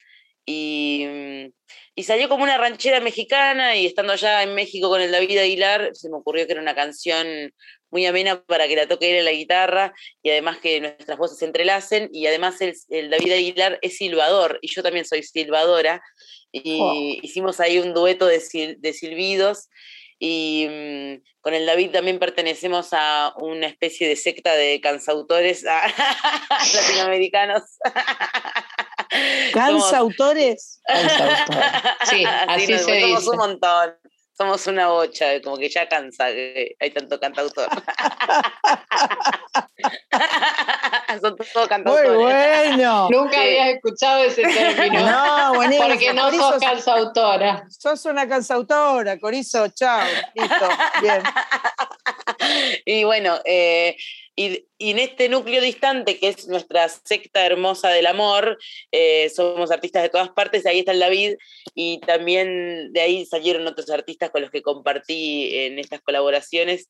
Y, 0.46 1.52
y 1.96 2.04
salió 2.04 2.30
como 2.30 2.46
una 2.46 2.58
ranchera 2.58 3.02
mexicana 3.02 3.76
y 3.76 3.88
estando 3.88 4.14
allá 4.14 4.42
en 4.42 4.56
México 4.56 4.88
con 4.88 5.02
el 5.02 5.12
David 5.12 5.38
Aguilar, 5.40 5.90
se 5.92 6.10
me 6.10 6.16
ocurrió 6.16 6.46
que 6.46 6.54
era 6.54 6.62
una 6.62 6.76
canción 6.76 7.52
muy 7.96 8.06
amena 8.06 8.44
para 8.44 8.68
que 8.68 8.76
la 8.76 8.88
toque 8.90 9.10
él 9.12 9.18
en 9.20 9.26
la 9.26 9.32
guitarra 9.32 9.94
y 10.22 10.30
además 10.30 10.58
que 10.58 10.82
nuestras 10.82 11.18
voces 11.18 11.38
se 11.40 11.46
entrelacen 11.46 12.10
y 12.12 12.28
además 12.28 12.60
el, 12.60 12.74
el 12.90 13.10
David 13.10 13.32
Aguilar 13.32 13.80
es 13.82 13.96
silbador 13.98 14.60
y 14.62 14.68
yo 14.68 14.84
también 14.84 15.06
soy 15.06 15.24
silbadora 15.24 16.02
y 16.52 16.78
Oh. 16.82 16.94
hicimos 17.24 17.62
ahí 17.62 17.80
un 17.80 17.94
dueto 17.94 18.26
de, 18.26 18.40
sil- 18.44 18.76
de 18.80 18.92
silbidos 18.92 19.70
y 20.20 20.68
mm, 20.70 21.24
con 21.42 21.54
el 21.54 21.66
David 21.66 21.92
también 21.92 22.20
pertenecemos 22.20 22.90
a 22.92 23.34
una 23.38 23.68
especie 23.68 24.08
de 24.10 24.16
secta 24.18 24.54
de 24.56 24.82
cansautores 24.82 25.64
latinoamericanos. 26.74 27.62
Somos- 29.12 29.52
¿Cansautores? 29.54 30.82
Sí, 32.10 32.24
así 32.48 32.72
nos- 32.74 32.82
se 32.86 33.02
somos 33.02 33.20
dice. 33.22 33.30
un 33.32 33.38
montón. 33.38 33.96
Somos 34.38 34.68
una 34.68 34.90
bocha, 34.90 35.42
como 35.42 35.58
que 35.58 35.70
ya 35.70 35.88
cansa 35.88 36.28
que 36.28 36.76
hay 36.80 36.92
tanto 36.92 37.20
cantautor. 37.20 37.68
Son 41.22 41.36
todos 41.38 41.68
cantautores. 41.68 42.12
Muy 42.12 42.24
bueno. 42.24 43.08
Nunca 43.12 43.36
Sí. 43.36 43.40
había 43.42 43.70
escuchado 43.72 44.24
ese 44.26 44.42
término. 44.44 45.10
No, 45.10 45.54
buenísimo. 45.56 45.88
Porque 45.88 46.14
no 46.14 46.30
sos 46.32 46.40
sos- 46.40 46.60
cansautora. 46.62 47.66
Sos 47.70 48.06
una 48.06 48.28
cansautora, 48.28 49.18
Corizo, 49.20 49.68
chao. 49.70 50.02
Listo, 50.34 50.70
bien. 51.02 51.24
Y 52.86 53.04
bueno, 53.06 53.40
eh, 53.46 53.96
y, 54.36 54.68
y 54.78 54.92
en 54.92 55.00
este 55.00 55.30
núcleo 55.30 55.62
distante, 55.62 56.20
que 56.20 56.28
es 56.30 56.48
nuestra 56.48 56.90
secta 56.90 57.46
hermosa 57.46 57.90
del 57.90 58.08
amor, 58.08 58.58
eh, 58.92 59.30
somos 59.30 59.72
artistas 59.72 60.04
de 60.04 60.10
todas 60.10 60.30
partes, 60.30 60.66
ahí 60.66 60.80
está 60.80 60.92
el 60.92 61.00
David, 61.00 61.36
y 61.74 62.00
también 62.02 62.92
de 62.94 63.02
ahí 63.02 63.26
salieron 63.26 63.66
otros 63.68 63.90
artistas 63.90 64.32
con 64.32 64.42
los 64.42 64.52
que 64.52 64.62
compartí 64.62 65.56
en 65.56 65.80
estas 65.80 66.02
colaboraciones. 66.02 66.88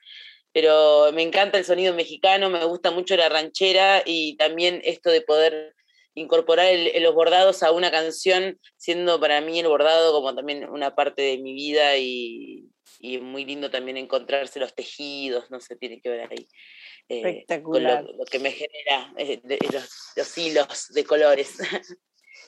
Pero 0.53 1.11
me 1.13 1.21
encanta 1.21 1.57
el 1.57 1.65
sonido 1.65 1.93
mexicano, 1.93 2.49
me 2.49 2.63
gusta 2.65 2.89
mucho 2.91 3.17
la 3.17 3.27
ranchera 3.29 4.01
y 4.05 4.37
también 4.37 4.81
esto 4.85 5.09
de 5.09 5.21
poder 5.21 5.75
incorporar 6.15 6.67
el- 6.67 7.03
los 7.03 7.13
bordados 7.13 7.61
a 7.61 7.71
una 7.71 7.91
canción, 7.91 8.57
siendo 8.77 9.19
para 9.19 9.41
mí 9.41 9.59
el 9.59 9.67
bordado 9.67 10.13
como 10.13 10.33
también 10.33 10.69
una 10.69 10.95
parte 10.95 11.21
de 11.23 11.37
mi 11.39 11.53
vida 11.53 11.97
y, 11.97 12.69
y 12.99 13.17
muy 13.17 13.43
lindo 13.43 13.69
también 13.69 13.97
encontrarse 13.97 14.61
los 14.61 14.73
tejidos, 14.73 15.51
no 15.51 15.59
sé, 15.59 15.75
tiene 15.75 15.99
que 15.99 16.07
ver 16.09 16.29
ahí. 16.31 16.47
Eh, 17.09 17.21
con 17.21 17.29
Espectacular. 17.29 18.03
lo, 18.03 18.17
lo 18.17 18.25
que 18.25 18.39
me 18.39 18.51
genera 18.51 19.13
eh, 19.17 19.39
de- 19.43 19.59
los, 19.71 19.89
los 20.15 20.37
hilos 20.37 20.87
de 20.89 21.03
colores. 21.03 21.51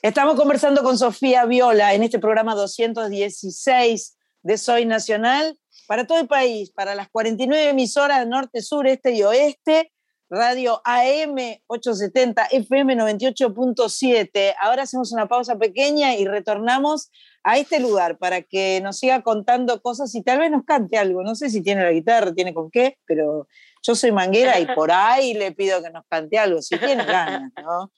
Estamos 0.02 0.36
conversando 0.36 0.84
con 0.84 0.98
Sofía 0.98 1.46
Viola 1.46 1.94
en 1.94 2.04
este 2.04 2.20
programa 2.20 2.54
216 2.56 4.18
de 4.44 4.58
Soy 4.58 4.86
Nacional 4.86 5.58
para 5.88 6.06
todo 6.06 6.20
el 6.20 6.28
país, 6.28 6.72
para 6.72 6.96
las 6.96 7.10
49 7.10 7.70
emisoras 7.70 8.28
norte, 8.28 8.62
sur, 8.62 8.86
este 8.88 9.12
y 9.14 9.24
oeste, 9.24 9.92
radio 10.30 10.82
AM 10.84 11.36
870, 11.68 12.48
FM 12.52 12.96
98.7. 12.98 14.56
Ahora 14.60 14.84
hacemos 14.84 15.12
una 15.12 15.28
pausa 15.28 15.58
pequeña 15.58 16.16
y 16.16 16.26
retornamos 16.26 17.10
a 17.48 17.58
este 17.58 17.80
lugar 17.80 18.18
para 18.18 18.42
que 18.42 18.82
nos 18.82 19.00
siga 19.00 19.22
contando 19.22 19.82
cosas 19.82 20.14
y 20.16 20.22
tal 20.22 20.40
vez 20.40 20.52
nos 20.52 20.66
cante 20.66 20.98
algo. 20.98 21.24
No 21.24 21.34
sé 21.34 21.50
si 21.50 21.62
tiene 21.62 21.82
la 21.82 21.94
guitarra, 21.94 22.34
tiene 22.34 22.54
con 22.54 22.70
qué, 22.70 22.98
pero 23.06 23.48
yo 23.82 23.96
soy 23.96 24.12
manguera 24.12 24.60
y 24.60 24.66
por 24.76 24.92
ahí 24.92 25.34
le 25.34 25.54
pido 25.54 25.82
que 25.82 25.90
nos 25.90 26.04
cante 26.10 26.38
algo, 26.38 26.62
si 26.62 26.78
tiene 26.78 27.06
ganas, 27.06 27.50
¿no? 27.64 27.90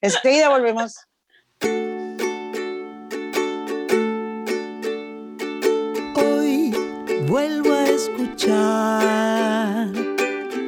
Enseguida 0.00 0.48
volvemos. 0.48 0.96
Hoy 6.16 6.74
vuelvo 7.28 7.72
a 7.72 7.84
escuchar, 7.90 9.06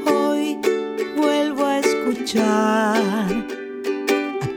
hoy 0.06 0.56
vuelvo 1.16 1.66
a 1.66 1.78
escuchar 1.80 3.39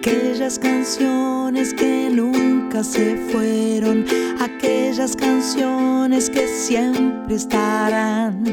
aquellas 0.04 0.60
canciones 0.60 1.74
que 1.74 2.10
nunca 2.12 2.84
se 2.84 3.16
fueron, 3.32 4.06
aquellas 4.42 5.16
canciones 5.16 6.30
que 6.30 6.46
siempre 6.46 7.36
estarán 7.36 8.44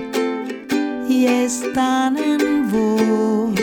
y 1.09 1.27
están 1.27 2.17
en 2.19 2.71
vos, 2.71 3.59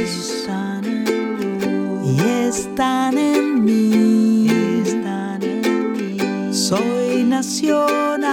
y 2.04 2.20
están 2.20 3.18
en 3.18 3.64
mí, 3.64 4.50
están 4.86 5.42
en 5.42 5.94
mí. 5.94 6.18
Soy 6.54 7.24
nacional. 7.24 8.28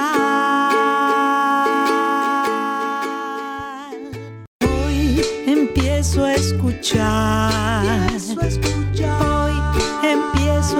Hoy 4.62 5.22
empiezo 5.46 6.24
a 6.24 6.34
escuchar. 6.34 7.54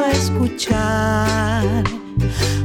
A 0.01 0.11
escuchar 0.11 1.85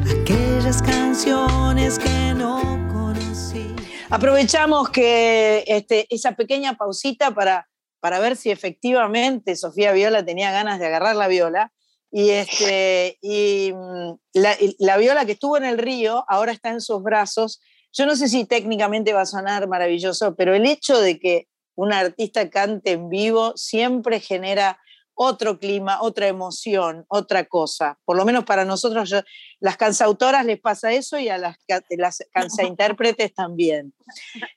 aquellas 0.09 0.81
canciones 0.81 1.99
que 1.99 2.33
no 2.33 2.61
conocí. 2.91 3.75
Aprovechamos 4.09 4.89
que 4.89 5.63
este, 5.67 6.07
esa 6.09 6.31
pequeña 6.31 6.75
pausita 6.77 7.31
para, 7.31 7.67
para 7.99 8.19
ver 8.19 8.35
si 8.35 8.49
efectivamente 8.49 9.55
Sofía 9.55 9.91
Viola 9.91 10.25
tenía 10.25 10.51
ganas 10.51 10.79
de 10.79 10.87
agarrar 10.87 11.15
la 11.15 11.27
viola. 11.27 11.71
Y, 12.11 12.31
este, 12.31 13.19
y 13.21 13.73
mm, 13.73 14.13
la, 14.33 14.57
la 14.79 14.97
viola 14.97 15.25
que 15.25 15.33
estuvo 15.33 15.57
en 15.57 15.65
el 15.65 15.77
río 15.77 16.25
ahora 16.27 16.51
está 16.51 16.69
en 16.69 16.81
sus 16.81 17.03
brazos. 17.03 17.61
Yo 17.93 18.05
no 18.05 18.15
sé 18.15 18.27
si 18.27 18.45
técnicamente 18.45 19.13
va 19.13 19.21
a 19.21 19.25
sonar 19.27 19.67
maravilloso, 19.67 20.35
pero 20.35 20.55
el 20.55 20.65
hecho 20.65 20.99
de 20.99 21.19
que 21.19 21.47
un 21.75 21.93
artista 21.93 22.49
cante 22.49 22.93
en 22.93 23.09
vivo 23.09 23.53
siempre 23.55 24.19
genera 24.19 24.79
otro 25.21 25.59
clima, 25.59 26.01
otra 26.01 26.27
emoción, 26.27 27.03
otra 27.09 27.43
cosa. 27.43 27.99
Por 28.05 28.15
lo 28.15 28.23
menos 28.23 28.45
para 28.45 28.63
nosotros, 28.63 29.09
yo- 29.09 29.21
las 29.59 29.75
cansautoras 29.75 30.45
les 30.45 30.61
pasa 30.61 30.93
eso 30.93 31.19
y 31.19 31.27
a 31.27 31.37
las, 31.37 31.57
las 31.89 32.23
cansaintérpretes 32.31 33.33
también. 33.33 33.93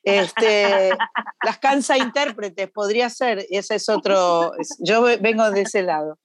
Este, 0.05 0.91
las 1.43 1.59
cansaintérpretes 1.59 2.71
podría 2.71 3.11
ser, 3.11 3.45
ese 3.51 3.75
es 3.75 3.89
otro, 3.89 4.53
yo 4.79 5.03
ve- 5.03 5.17
vengo 5.17 5.51
de 5.51 5.63
ese 5.63 5.83
lado. 5.83 6.21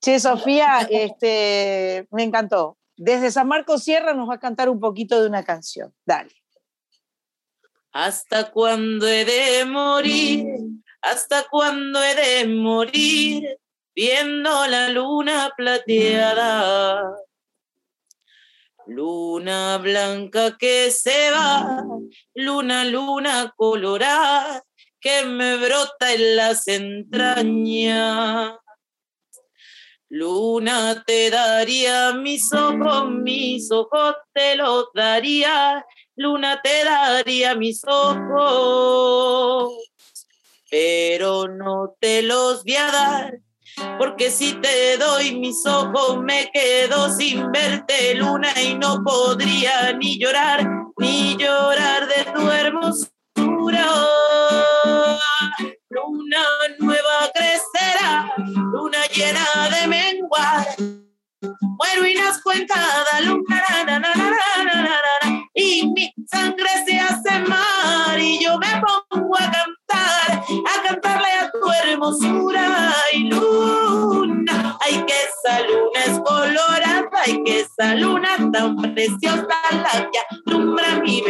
Che, 0.00 0.18
Sofía, 0.18 0.88
este, 0.90 2.06
me 2.10 2.22
encantó. 2.22 2.78
Desde 2.96 3.30
San 3.30 3.48
Marcos 3.48 3.84
Sierra 3.84 4.14
nos 4.14 4.30
va 4.30 4.36
a 4.36 4.40
cantar 4.40 4.70
un 4.70 4.80
poquito 4.80 5.20
de 5.20 5.28
una 5.28 5.44
canción. 5.44 5.92
Dale. 6.06 6.30
¿Hasta 7.92 8.50
cuándo 8.50 9.06
he 9.06 9.26
de 9.26 9.64
morir? 9.66 10.46
¿Hasta 11.02 11.46
cuándo 11.48 12.02
he 12.02 12.14
de 12.14 12.48
morir? 12.48 13.58
Viendo 13.94 14.66
la 14.66 14.88
luna 14.90 15.52
plateada. 15.56 17.16
Luna 18.86 19.76
blanca 19.78 20.56
que 20.56 20.90
se 20.90 21.30
va, 21.30 21.84
luna, 22.34 22.86
luna 22.86 23.52
colorada, 23.54 24.62
que 24.98 25.26
me 25.26 25.58
brota 25.58 26.14
en 26.14 26.36
las 26.36 26.66
entrañas. 26.68 28.54
Luna 30.08 31.04
te 31.06 31.28
daría 31.28 32.14
mis 32.14 32.50
ojos, 32.54 33.10
mis 33.10 33.70
ojos 33.70 34.16
te 34.32 34.56
los 34.56 34.86
daría, 34.94 35.84
luna 36.16 36.62
te 36.62 36.82
daría 36.82 37.54
mis 37.54 37.82
ojos, 37.86 39.74
pero 40.70 41.48
no 41.48 41.94
te 42.00 42.22
los 42.22 42.64
voy 42.64 42.76
a 42.76 42.90
dar. 42.90 43.38
Porque 43.98 44.30
si 44.30 44.54
te 44.54 44.96
doy 44.96 45.36
mis 45.36 45.64
ojos 45.66 46.20
me 46.22 46.50
quedo 46.52 47.10
sin 47.10 47.52
verte 47.52 48.14
luna 48.14 48.48
y 48.60 48.74
no 48.74 49.02
podría 49.04 49.92
ni 49.92 50.18
llorar, 50.18 50.66
ni 50.96 51.36
llorar 51.36 52.08
de 52.08 52.24
tu 52.32 52.50
hermosura. 52.50 53.86
Luna 55.90 56.44
nueva 56.78 57.30
crecerá, 57.32 58.32
luna 58.36 58.98
llena 59.14 59.46
de 59.70 59.86
menguar. 59.86 60.66
Muero 61.60 62.06
y 62.06 62.14
nazco 62.14 62.52
en 62.52 62.66
cada 62.66 63.20
luna, 63.20 63.62
na, 63.86 63.98
na, 64.00 64.12
na, 64.14 65.48
y 65.54 65.86
mi 65.88 66.12
sangre 66.26 66.68
se 66.84 66.98
hace 66.98 67.38
mar 67.40 68.18
y 68.18 68.42
yo 68.42 68.58
me 68.58 68.82
pongo 69.10 69.36
a 69.36 69.42
cantar 69.42 69.77
a 69.94 70.82
cantarle 70.86 71.28
a 71.40 71.50
tu 71.50 71.70
hermosura 71.82 72.94
y 73.12 73.24
luna. 73.24 74.76
Ay, 74.80 75.04
que 75.06 75.14
esa 75.14 75.60
luna 75.60 76.04
es 76.06 76.20
colorada, 76.20 77.10
ay, 77.24 77.42
que 77.44 77.60
esa 77.60 77.94
luna 77.94 78.28
tan 78.52 78.76
preciosa 78.76 79.46
la 79.72 80.10
que 80.10 80.18
alumbra 80.46 81.00
mi 81.02 81.22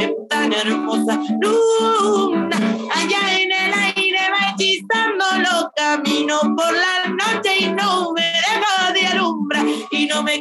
una 0.49 0.57
hermosa 0.57 1.21
luna. 1.41 2.57
Allá 2.95 3.41
en 3.41 3.53
el 3.53 3.75
aire 3.75 4.19
va 4.31 4.55
hechizando 4.55 5.25
los 5.39 5.69
caminos 5.77 6.41
por 6.41 6.73
la 6.73 7.09
noche 7.09 7.59
y 7.61 7.73
no 7.73 8.13
me 8.13 8.23
deja 8.23 8.93
de 8.93 9.07
alumbrar. 9.07 9.67
Y 9.91 10.07
no 10.07 10.23
me 10.23 10.39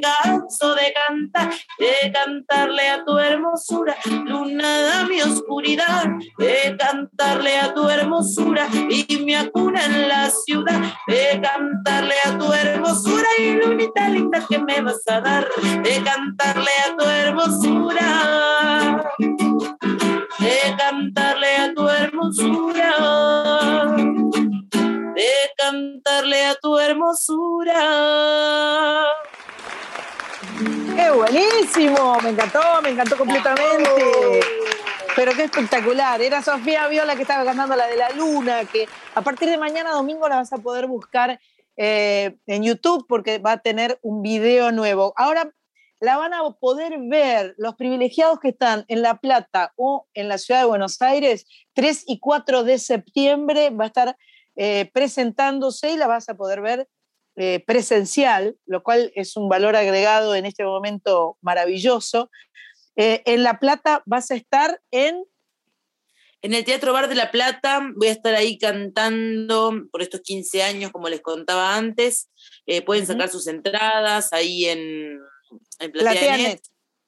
de 0.47 0.93
cantar, 0.93 1.49
de 1.77 2.11
cantarle 2.13 2.89
a 2.89 3.03
tu 3.03 3.17
hermosura, 3.17 3.95
luna 4.05 4.81
da 4.81 5.03
mi 5.03 5.21
oscuridad, 5.21 6.05
de 6.37 6.77
cantarle 6.79 7.59
a 7.59 7.73
tu 7.73 7.89
hermosura 7.89 8.69
y 8.89 9.17
me 9.25 9.35
acuna 9.35 9.85
en 9.85 10.07
la 10.07 10.29
ciudad, 10.29 10.81
de 11.07 11.41
cantarle 11.41 12.15
a 12.23 12.37
tu 12.37 12.53
hermosura 12.53 13.27
y 13.37 13.55
lunita 13.55 14.07
linda 14.07 14.41
que 14.47 14.57
me 14.59 14.79
vas 14.81 15.01
a 15.09 15.19
dar, 15.19 15.49
de 15.83 16.01
cantarle 16.03 16.71
a 16.85 16.95
tu 16.95 17.03
hermosura, 17.05 19.03
de 20.39 20.75
cantarle 20.77 21.57
a 21.57 21.73
tu 21.73 21.89
hermosura, 21.89 22.95
de 25.13 25.29
cantarle 25.57 26.45
a 26.45 26.55
tu 26.55 26.77
hermosura. 26.77 27.83
¡Qué 30.57 31.11
buenísimo! 31.11 32.19
Me 32.21 32.29
encantó, 32.29 32.59
me 32.81 32.89
encantó 32.89 33.17
completamente. 33.17 33.89
Pero 35.15 35.33
qué 35.33 35.43
espectacular. 35.43 36.21
Era 36.21 36.41
Sofía 36.41 36.87
Viola 36.87 37.15
que 37.15 37.21
estaba 37.21 37.43
cantando 37.43 37.75
la 37.75 37.87
de 37.87 37.97
la 37.97 38.09
luna, 38.11 38.65
que 38.65 38.87
a 39.13 39.21
partir 39.21 39.49
de 39.49 39.57
mañana 39.57 39.91
domingo 39.91 40.27
la 40.27 40.37
vas 40.37 40.53
a 40.53 40.57
poder 40.57 40.87
buscar 40.87 41.39
eh, 41.75 42.37
en 42.47 42.63
YouTube 42.63 43.05
porque 43.07 43.37
va 43.37 43.53
a 43.53 43.57
tener 43.59 43.99
un 44.01 44.21
video 44.21 44.71
nuevo. 44.71 45.13
Ahora 45.15 45.51
la 45.99 46.17
van 46.17 46.33
a 46.33 46.41
poder 46.59 46.97
ver 46.99 47.53
los 47.57 47.75
privilegiados 47.75 48.39
que 48.39 48.49
están 48.49 48.85
en 48.87 49.01
La 49.01 49.19
Plata 49.19 49.73
o 49.75 50.07
en 50.13 50.27
la 50.27 50.37
ciudad 50.37 50.61
de 50.61 50.67
Buenos 50.67 51.01
Aires, 51.01 51.45
3 51.73 52.03
y 52.07 52.19
4 52.19 52.63
de 52.63 52.79
septiembre 52.79 53.69
va 53.69 53.85
a 53.85 53.87
estar 53.87 54.17
eh, 54.55 54.89
presentándose 54.93 55.91
y 55.91 55.97
la 55.97 56.07
vas 56.07 56.29
a 56.29 56.35
poder 56.35 56.61
ver 56.61 56.87
eh, 57.39 57.63
presencial, 57.67 58.57
lo 58.65 58.81
cual 58.81 59.11
es 59.13 59.37
un 59.37 59.47
valor 59.47 59.75
agregado 59.75 60.33
en 60.33 60.47
este 60.47 60.63
momento 60.63 61.37
maravilloso. 61.41 62.31
Eh, 62.95 63.21
en 63.25 63.43
La 63.43 63.59
Plata 63.59 64.01
vas 64.07 64.31
a 64.31 64.35
estar 64.35 64.81
en... 64.89 65.23
En 66.41 66.55
el 66.55 66.65
Teatro 66.65 66.93
Bar 66.93 67.09
de 67.09 67.13
La 67.13 67.29
Plata 67.29 67.91
voy 67.95 68.07
a 68.07 68.11
estar 68.11 68.33
ahí 68.33 68.57
cantando 68.57 69.71
por 69.91 70.01
estos 70.01 70.21
15 70.21 70.63
años, 70.63 70.91
como 70.91 71.09
les 71.09 71.21
contaba 71.21 71.75
antes. 71.75 72.29
Eh, 72.65 72.81
pueden 72.81 73.05
sacar 73.05 73.29
sus 73.29 73.45
entradas 73.45 74.33
ahí 74.33 74.65
en, 74.65 75.19
en. 75.79 75.91
PlateaNet. 75.91 76.61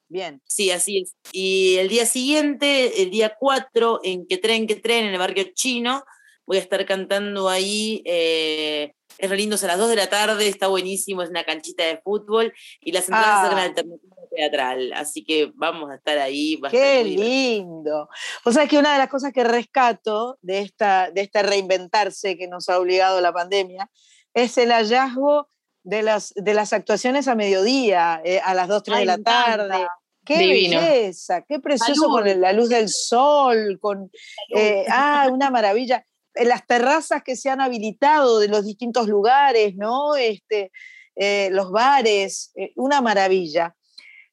Bien. 0.08 0.40
Sí, 0.46 0.70
así 0.70 0.98
es. 0.98 1.14
Y 1.32 1.76
el 1.76 1.88
día 1.88 2.06
siguiente, 2.06 3.02
el 3.02 3.10
día 3.10 3.34
4, 3.38 4.00
en 4.04 4.26
Que 4.28 4.38
Tren, 4.38 4.68
Que 4.68 4.76
Tren, 4.76 5.06
en 5.06 5.12
el 5.12 5.18
barrio 5.18 5.44
chino, 5.54 6.04
voy 6.50 6.56
a 6.58 6.60
estar 6.62 6.84
cantando 6.84 7.48
ahí. 7.48 8.02
eh, 8.04 8.92
es 9.18 9.30
re 9.30 9.36
lindo, 9.36 9.54
es 9.54 9.62
a 9.62 9.68
las 9.68 9.78
2 9.78 9.88
de 9.90 9.94
la 9.96 10.08
tarde, 10.08 10.48
está 10.48 10.66
buenísimo, 10.66 11.22
es 11.22 11.30
una 11.30 11.44
canchita 11.44 11.84
de 11.84 11.98
fútbol 12.02 12.52
y 12.80 12.90
las 12.90 13.04
entradas 13.04 13.28
Ah. 13.28 13.42
sacan 13.44 13.58
alternativa 13.58 14.16
teatral. 14.34 14.92
Así 14.94 15.22
que 15.24 15.52
vamos 15.54 15.90
a 15.90 15.94
estar 15.94 16.18
ahí. 16.18 16.56
va 16.56 16.70
Qué 16.70 17.04
lindo. 17.04 18.08
O 18.44 18.50
sea 18.50 18.66
que 18.66 18.78
una 18.78 18.92
de 18.94 18.98
las 18.98 19.08
cosas 19.08 19.32
que 19.32 19.44
rescato 19.44 20.38
de 20.42 20.58
esta, 20.60 21.10
de 21.12 21.20
este 21.20 21.40
reinventarse 21.44 22.36
que 22.36 22.48
nos 22.48 22.68
ha 22.68 22.80
obligado 22.80 23.20
la 23.20 23.32
pandemia 23.32 23.88
es 24.34 24.58
el 24.58 24.70
hallazgo 24.72 25.48
de 25.84 26.02
las, 26.02 26.32
de 26.34 26.54
las 26.54 26.72
actuaciones 26.72 27.28
a 27.28 27.36
mediodía, 27.36 28.20
eh, 28.24 28.40
a 28.42 28.54
las 28.54 28.66
2, 28.66 28.82
3 28.82 28.96
Ay, 28.96 29.02
de 29.02 29.06
la 29.06 29.18
tarde. 29.18 29.86
Qué 30.24 30.38
Divino. 30.38 30.80
belleza, 30.80 31.42
qué 31.46 31.60
precioso 31.60 31.94
Salud. 32.02 32.12
con 32.14 32.26
el- 32.26 32.40
la 32.40 32.52
luz 32.52 32.68
del 32.70 32.88
sol, 32.88 33.78
con 33.80 34.10
eh, 34.56 34.84
ah, 34.88 35.28
una 35.30 35.50
maravilla. 35.50 36.04
Las 36.34 36.66
terrazas 36.66 37.22
que 37.22 37.36
se 37.36 37.50
han 37.50 37.60
habilitado 37.60 38.38
de 38.38 38.48
los 38.48 38.64
distintos 38.64 39.08
lugares, 39.08 39.74
¿no? 39.76 40.14
Este, 40.16 40.70
eh, 41.16 41.48
los 41.52 41.70
bares, 41.70 42.52
eh, 42.54 42.72
una 42.76 43.00
maravilla. 43.00 43.74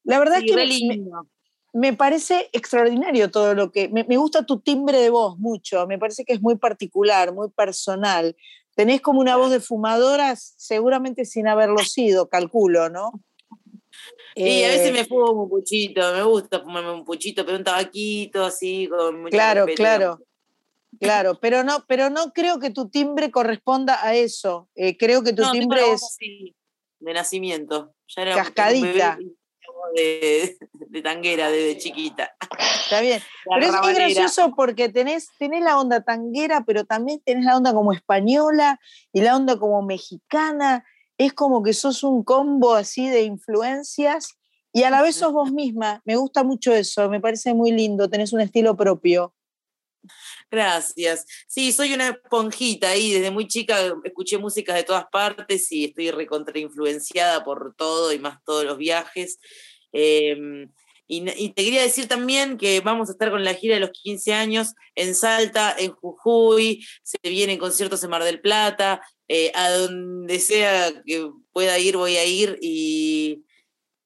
La 0.04 0.20
verdad 0.20 0.40
Sí, 0.40 0.54
es 0.58 0.80
que 0.80 1.00
me- 1.74 1.94
parece 1.94 2.50
extraordinario 2.54 3.30
todo 3.30 3.54
lo 3.54 3.72
que. 3.72 3.90
Me, 3.90 4.04
me 4.06 4.18
gusta 4.18 4.46
tu 4.46 4.60
timbre 4.62 5.00
de 5.00 5.10
voz 5.10 5.38
mucho, 5.38 5.86
me 5.88 6.00
parece 6.00 6.24
que 6.24 6.34
es 6.34 6.42
muy 6.42 6.58
particular, 6.58 7.34
muy 7.34 7.50
personal. 7.50 8.36
Tenés 8.76 9.02
como 9.02 9.20
una 9.20 9.36
voz 9.38 9.52
de 9.52 9.60
fumadoras, 9.60 10.54
seguramente 10.58 11.26
sin 11.26 11.48
haberlo 11.48 11.80
sido, 11.80 12.30
calculo, 12.30 12.90
¿no? 12.90 13.12
Y 14.36 14.64
a 14.64 14.70
veces 14.70 14.90
Eh, 14.90 14.94
me 14.94 15.06
fumo 15.06 15.32
un 15.32 15.50
puchito, 15.50 16.14
me 16.14 16.22
gusta 16.24 16.62
fumarme 16.62 16.92
un 16.92 17.04
puchito, 17.04 17.44
pero 17.44 17.58
un 17.58 17.64
tabaquito 17.64 18.46
así, 18.46 18.88
con 18.88 19.22
mucho 19.22 19.32
Claro, 19.32 19.66
claro. 19.76 20.20
Claro, 21.00 21.40
pero 21.40 21.64
no, 21.64 21.86
pero 21.88 22.10
no 22.10 22.32
creo 22.34 22.60
que 22.60 22.70
tu 22.72 22.90
timbre 22.90 23.30
corresponda 23.32 24.04
a 24.06 24.16
eso. 24.16 24.70
Eh, 24.76 24.98
creo 24.98 25.24
que 25.24 25.34
tu 25.34 25.42
No, 25.44 25.52
timbre 25.52 25.82
es 25.92 26.04
así, 26.04 26.56
de 27.00 27.14
nacimiento. 27.14 27.94
Ya 28.16 28.22
era 28.24 28.36
Cascadita. 28.36 29.18
un 29.20 29.38
de, 29.96 30.58
de 30.74 31.02
tanguera 31.02 31.52
desde 31.52 31.78
chiquita. 31.78 32.36
Está 32.84 33.02
bien. 33.02 33.22
La 33.46 33.56
Pero 33.56 33.62
es, 33.62 33.68
es 33.70 33.74
rabanera. 33.76 34.06
gracioso 34.06 34.54
porque 34.56 34.90
tenés, 34.90 35.28
tenés 35.38 35.62
la 35.64 35.80
onda 35.80 36.02
tanguera, 36.02 36.64
pero 36.66 36.86
también 36.86 37.22
tenés 37.24 37.46
la 37.46 37.56
onda 37.58 37.74
como 37.74 37.94
española 37.94 38.80
y 39.14 39.22
la 39.22 39.36
onda 39.36 39.58
como 39.60 39.82
mexicana. 39.84 40.86
Es 41.18 41.34
como 41.34 41.64
que 41.64 41.74
sos 41.74 42.04
un 42.04 42.24
combo 42.24 42.76
así 42.76 43.08
de 43.10 43.24
influencias 43.24 44.38
y 44.74 44.84
a 44.84 44.90
la 44.90 45.02
vez 45.02 45.16
sos 45.16 45.34
vos 45.34 45.52
misma. 45.52 46.02
Me 46.06 46.16
gusta 46.16 46.44
mucho 46.44 46.74
eso, 46.74 47.10
me 47.10 47.20
parece 47.20 47.54
muy 47.54 47.72
lindo, 47.72 48.10
tenés 48.10 48.34
un 48.34 48.42
estilo 48.42 48.76
propio. 48.76 49.34
Gracias. 50.50 51.26
Sí, 51.48 51.72
soy 51.72 51.94
una 51.94 52.10
esponjita 52.10 52.90
ahí. 52.90 53.14
Desde 53.14 53.32
muy 53.32 53.48
chica 53.48 53.94
escuché 54.04 54.38
músicas 54.38 54.76
de 54.76 54.84
todas 54.84 55.06
partes 55.12 55.72
y 55.72 55.86
estoy 55.86 56.12
recontrainfluenciada 56.12 57.44
por 57.44 57.76
todo 57.76 58.14
y 58.14 58.20
más 58.20 58.44
todos 58.44 58.66
los 58.66 58.78
viajes. 58.78 59.40
Eh, 59.94 60.68
y, 61.08 61.24
y 61.42 61.50
te 61.54 61.64
quería 61.64 61.82
decir 61.82 62.08
también 62.08 62.58
que 62.58 62.82
vamos 62.82 63.08
a 63.08 63.14
estar 63.14 63.32
con 63.32 63.44
la 63.44 63.54
gira 63.54 63.76
de 63.76 63.80
los 63.80 63.92
15 63.92 64.34
años 64.34 64.74
en 64.96 65.16
Salta, 65.16 65.74
en 65.78 65.92
Jujuy, 65.92 66.86
se 67.02 67.18
vienen 67.24 67.58
conciertos 67.58 68.04
en 68.04 68.10
Mar 68.10 68.24
del 68.24 68.42
Plata, 68.42 69.02
eh, 69.30 69.52
a 69.56 69.72
donde 69.72 70.40
sea 70.40 70.92
que 71.06 71.30
pueda 71.54 71.80
ir, 71.80 71.96
voy 71.96 72.18
a 72.18 72.26
ir 72.26 72.60
y, 72.62 73.46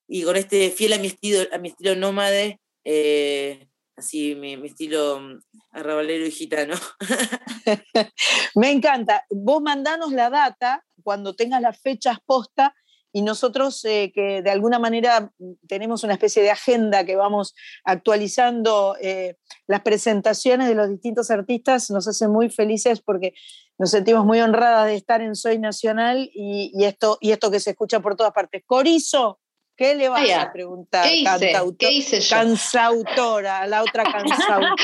y 0.08 0.24
con 0.24 0.36
este 0.36 0.70
fiel 0.70 0.93
a 0.93 0.99
mi 0.99 1.08
estilo, 1.08 1.47
a 1.52 1.58
mi 1.58 1.70
estilo 1.70 1.95
nómade, 1.95 2.60
eh, 2.84 3.68
así 4.02 4.36
mi, 4.36 4.54
estilo 4.66 5.20
mm, 5.20 5.39
arrabalero 5.72 6.26
y 6.26 6.32
gitano. 6.32 6.76
Me 8.56 8.72
encanta. 8.72 9.26
Vos 9.30 9.62
mandanos 9.62 10.12
la 10.12 10.30
data 10.30 10.84
cuando 11.04 11.36
tengas 11.36 11.62
las 11.62 11.80
fechas 11.80 12.18
posta 12.26 12.74
y 13.14 13.22
nosotros 13.22 13.84
eh, 13.86 14.12
que 14.14 14.41
de 14.41 14.49
alguna 14.49 14.80
manera 14.80 15.32
tenemos 15.68 16.04
una 16.04 16.14
especie 16.14 16.41
de 16.41 16.49
agenda 16.49 17.06
que 17.06 17.16
vamos 17.16 17.54
actualizando 17.84 18.95
eh, 19.02 19.36
las 19.68 19.82
presentaciones 19.82 20.68
de 20.68 20.76
los 20.76 20.89
distintos 20.89 21.30
artistas, 21.30 21.91
nos 21.91 22.08
hace 22.08 22.28
muy 22.28 22.49
felices 22.49 23.02
porque 23.02 23.34
nos 23.78 23.91
sentimos 23.91 24.26
muy 24.26 24.39
honradas 24.39 24.88
de 24.88 24.95
estar 24.95 25.22
en 25.22 25.36
Soy 25.36 25.60
Nacional 25.60 26.32
y, 26.34 26.72
y 26.74 26.86
esto, 26.86 27.18
y 27.20 27.32
esto 27.32 27.52
que 27.52 27.60
se 27.60 27.72
escucha 27.72 27.99
por 27.99 28.16
todas 28.16 28.32
partes. 28.32 28.64
Corizo, 28.66 29.41
¿qué 29.82 29.95
le 29.95 30.09
vas 30.09 30.29
a 30.29 30.53
preguntar? 30.53 31.03
¿qué 31.03 31.15
hice? 31.15 31.53
¿Qué 31.79 31.91
hice 31.91 32.21
yo? 32.21 32.36
Cansautora, 32.36 33.65
la 33.65 33.82
otra 33.82 34.03
cansautora. 34.11 34.75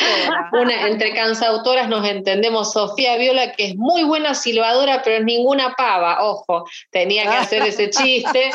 Una, 0.53 0.87
entre 0.87 1.13
cansautoras 1.13 1.87
nos 1.87 2.03
entendemos 2.07 2.73
Sofía 2.73 3.15
Viola, 3.17 3.51
que 3.51 3.67
es 3.67 3.75
muy 3.75 4.03
buena 4.03 4.33
silbadora, 4.33 5.03
pero 5.03 5.17
es 5.17 5.23
ninguna 5.23 5.75
pava. 5.77 6.23
Ojo, 6.23 6.65
tenía 6.89 7.23
que 7.29 7.37
hacer 7.37 7.61
ese 7.61 7.89
chiste. 7.91 8.49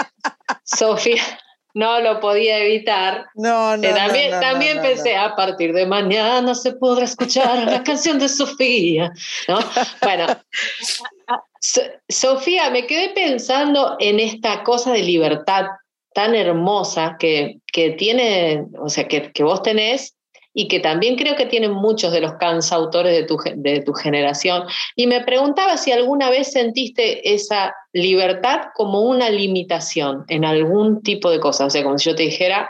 Sofía 0.65 1.23
no 1.75 2.01
lo 2.01 2.19
podía 2.19 2.59
evitar. 2.59 3.27
No, 3.35 3.77
no, 3.77 3.85
Eh, 3.89 3.95
también 3.95 4.31
no, 4.31 4.37
no, 4.37 4.43
también 4.43 4.77
no, 4.79 4.83
pensé, 4.83 5.17
a 5.17 5.37
partir 5.37 5.73
de 5.73 5.87
mañana 5.87 6.55
se 6.57 6.73
podrá 6.73 7.05
escuchar 7.05 7.71
la 7.71 7.83
canción 7.85 8.19
de 8.19 8.29
Sofía. 8.29 9.13
¿no? 9.47 9.61
Bueno, 10.03 10.27
So- 11.61 11.81
Sofía, 12.09 12.71
me 12.71 12.87
quedé 12.89 13.11
pensando 13.11 13.97
en 14.01 14.19
esta 14.19 14.65
cosa 14.65 14.93
de 14.93 15.03
libertad 15.05 15.67
tan 16.15 16.35
hermosa 16.35 17.17
que, 17.19 17.59
que 17.73 17.91
tiene, 17.91 18.65
o 18.81 18.89
sea, 18.89 19.09
que, 19.09 19.33
que 19.33 19.45
vos 19.45 19.63
tenés 19.63 20.17
y 20.55 20.69
que 20.69 20.81
también 20.81 21.17
creo 21.17 21.37
que 21.37 21.47
tienen 21.47 21.73
muchos 21.73 22.13
de 22.13 22.21
los 22.21 22.35
cansautores 22.35 23.15
de 23.15 23.25
tu, 23.25 23.39
de 23.57 23.81
tu 23.81 23.93
generación. 23.95 24.65
Y 24.97 25.07
me 25.07 25.23
preguntaba 25.25 25.77
si 25.77 25.93
alguna 25.93 26.31
vez 26.31 26.53
sentiste 26.53 27.33
esa 27.33 27.75
libertad 27.93 28.67
como 28.75 29.01
una 29.01 29.31
limitación 29.31 30.25
en 30.29 30.45
algún 30.45 31.03
tipo 31.03 31.31
de 31.31 31.41
cosa. 31.41 31.67
O 31.67 31.71
sea, 31.71 31.83
como 31.83 31.99
si 31.99 32.11
yo 32.11 32.17
te 32.17 32.25
dijera, 32.25 32.69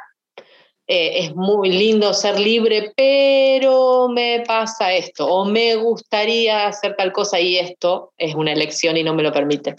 eh, 0.86 1.24
es 1.24 1.34
muy 1.34 1.70
lindo 1.70 2.12
ser 2.12 2.38
libre, 2.38 2.92
pero 2.96 4.08
me 4.08 4.42
pasa 4.46 4.92
esto, 4.92 5.26
o 5.26 5.44
me 5.44 5.76
gustaría 5.76 6.66
hacer 6.66 6.96
tal 6.96 7.12
cosa 7.12 7.40
y 7.40 7.56
esto 7.56 8.12
es 8.18 8.34
una 8.34 8.52
elección 8.52 8.96
y 8.96 9.04
no 9.04 9.14
me 9.14 9.22
lo 9.22 9.32
permite. 9.32 9.74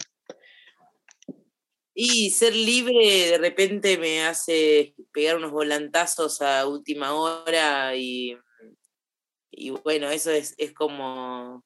Y 1.94 2.30
ser 2.30 2.56
libre 2.56 3.30
de 3.30 3.38
repente 3.38 3.96
me 3.98 4.24
hace 4.24 4.94
pegar 5.12 5.36
unos 5.36 5.52
volantazos 5.52 6.42
a 6.42 6.66
última 6.66 7.14
hora 7.14 7.94
y, 7.94 8.36
y 9.52 9.70
bueno, 9.70 10.10
eso 10.10 10.32
es, 10.32 10.54
es 10.58 10.72
como 10.72 11.64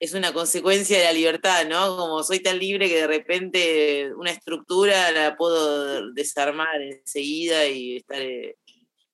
es 0.00 0.12
una 0.12 0.32
consecuencia 0.32 0.98
de 0.98 1.04
la 1.04 1.12
libertad, 1.12 1.66
¿no? 1.66 1.96
Como 1.96 2.22
soy 2.22 2.40
tan 2.40 2.58
libre 2.58 2.88
que 2.88 2.96
de 2.96 3.06
repente 3.06 4.14
una 4.14 4.30
estructura 4.30 5.10
la 5.12 5.36
puedo 5.36 6.12
desarmar 6.12 6.82
enseguida 6.82 7.66
y 7.66 7.96
estar 7.96 8.20
eh, 8.20 8.56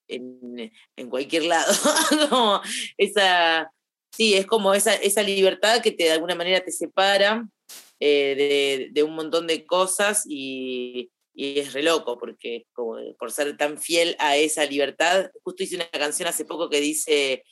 en, 0.09 0.73
en 0.97 1.11
cualquier 1.11 1.45
lado. 1.45 1.73
esa, 2.97 3.71
sí, 4.11 4.35
es 4.35 4.47
como 4.47 4.75
esa, 4.75 4.95
esa 4.95 5.23
libertad 5.23 5.81
que 5.83 5.93
te, 5.93 6.05
de 6.05 6.13
alguna 6.13 6.35
manera 6.35 6.61
te 6.61 6.73
separa 6.73 7.47
eh, 8.01 8.35
de, 8.37 8.89
de, 8.93 9.03
un 9.03 9.15
montón 9.15 9.47
de 9.47 9.67
cosas 9.67 10.25
y, 10.27 11.11
y 11.35 11.59
es 11.61 11.73
re 11.73 11.83
loco, 11.83 12.19
porque 12.19 12.67
como 12.73 12.97
por 13.19 13.31
ser 13.31 13.57
tan 13.57 13.79
fiel 13.79 14.17
a 14.19 14.37
esa 14.37 14.65
libertad, 14.65 15.31
justo 15.45 15.63
hice 15.63 15.77
una 15.77 15.89
canción 15.89 16.29
hace 16.29 16.45
poco 16.45 16.69
que 16.69 16.81
dice 16.81 17.45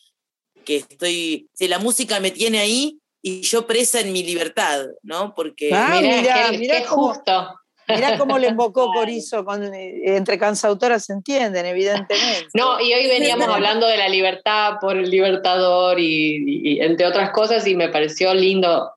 que 0.65 0.77
estoy, 0.77 1.49
si 1.53 1.69
la 1.69 1.79
música 1.79 2.19
me 2.21 2.31
tiene 2.31 2.59
ahí, 2.59 2.99
y 3.23 3.43
yo 3.43 3.67
presa 3.67 4.01
en 4.01 4.13
mi 4.13 4.23
libertad, 4.23 4.87
¿no? 5.03 5.35
Porque 5.35 5.71
ah, 5.73 5.99
mira, 6.01 6.51
qué, 6.51 6.85
justo. 6.87 7.49
Mirá 7.89 8.19
cómo 8.19 8.39
le 8.39 8.49
invocó 8.49 8.91
Corizo, 8.95 9.45
con, 9.45 9.75
eh, 9.75 10.17
entre 10.17 10.39
cansautoras 10.39 11.07
se 11.07 11.15
entienden, 11.15 11.67
evidentemente. 11.67 12.49
No, 12.55 12.81
y 12.81 12.93
hoy 12.93 13.07
veníamos 13.07 13.49
hablando 13.49 13.87
de 13.87 13.97
la 13.97 14.09
libertad 14.09 14.75
por 14.81 14.97
el 14.97 15.11
libertador 15.11 15.99
y, 15.99 16.81
entre 16.81 17.07
otras 17.07 17.31
cosas, 17.31 17.67
y 17.67 17.75
me 17.75 17.89
pareció 17.89 18.35
lindo 18.35 18.93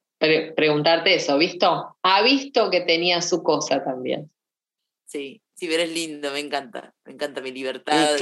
preguntarte 0.55 1.15
eso, 1.15 1.37
¿visto? 1.37 1.97
Ha 2.03 2.21
visto 2.21 2.69
que 2.69 2.81
tenía 2.81 3.21
su 3.21 3.41
cosa 3.41 3.83
también. 3.83 4.31
Sí, 5.05 5.41
sí, 5.55 5.67
pero 5.67 5.83
es 5.83 5.91
lindo, 5.91 6.31
me 6.31 6.39
encanta, 6.39 6.93
me 7.05 7.13
encanta 7.13 7.41
mi 7.41 7.51
libertad. 7.51 8.15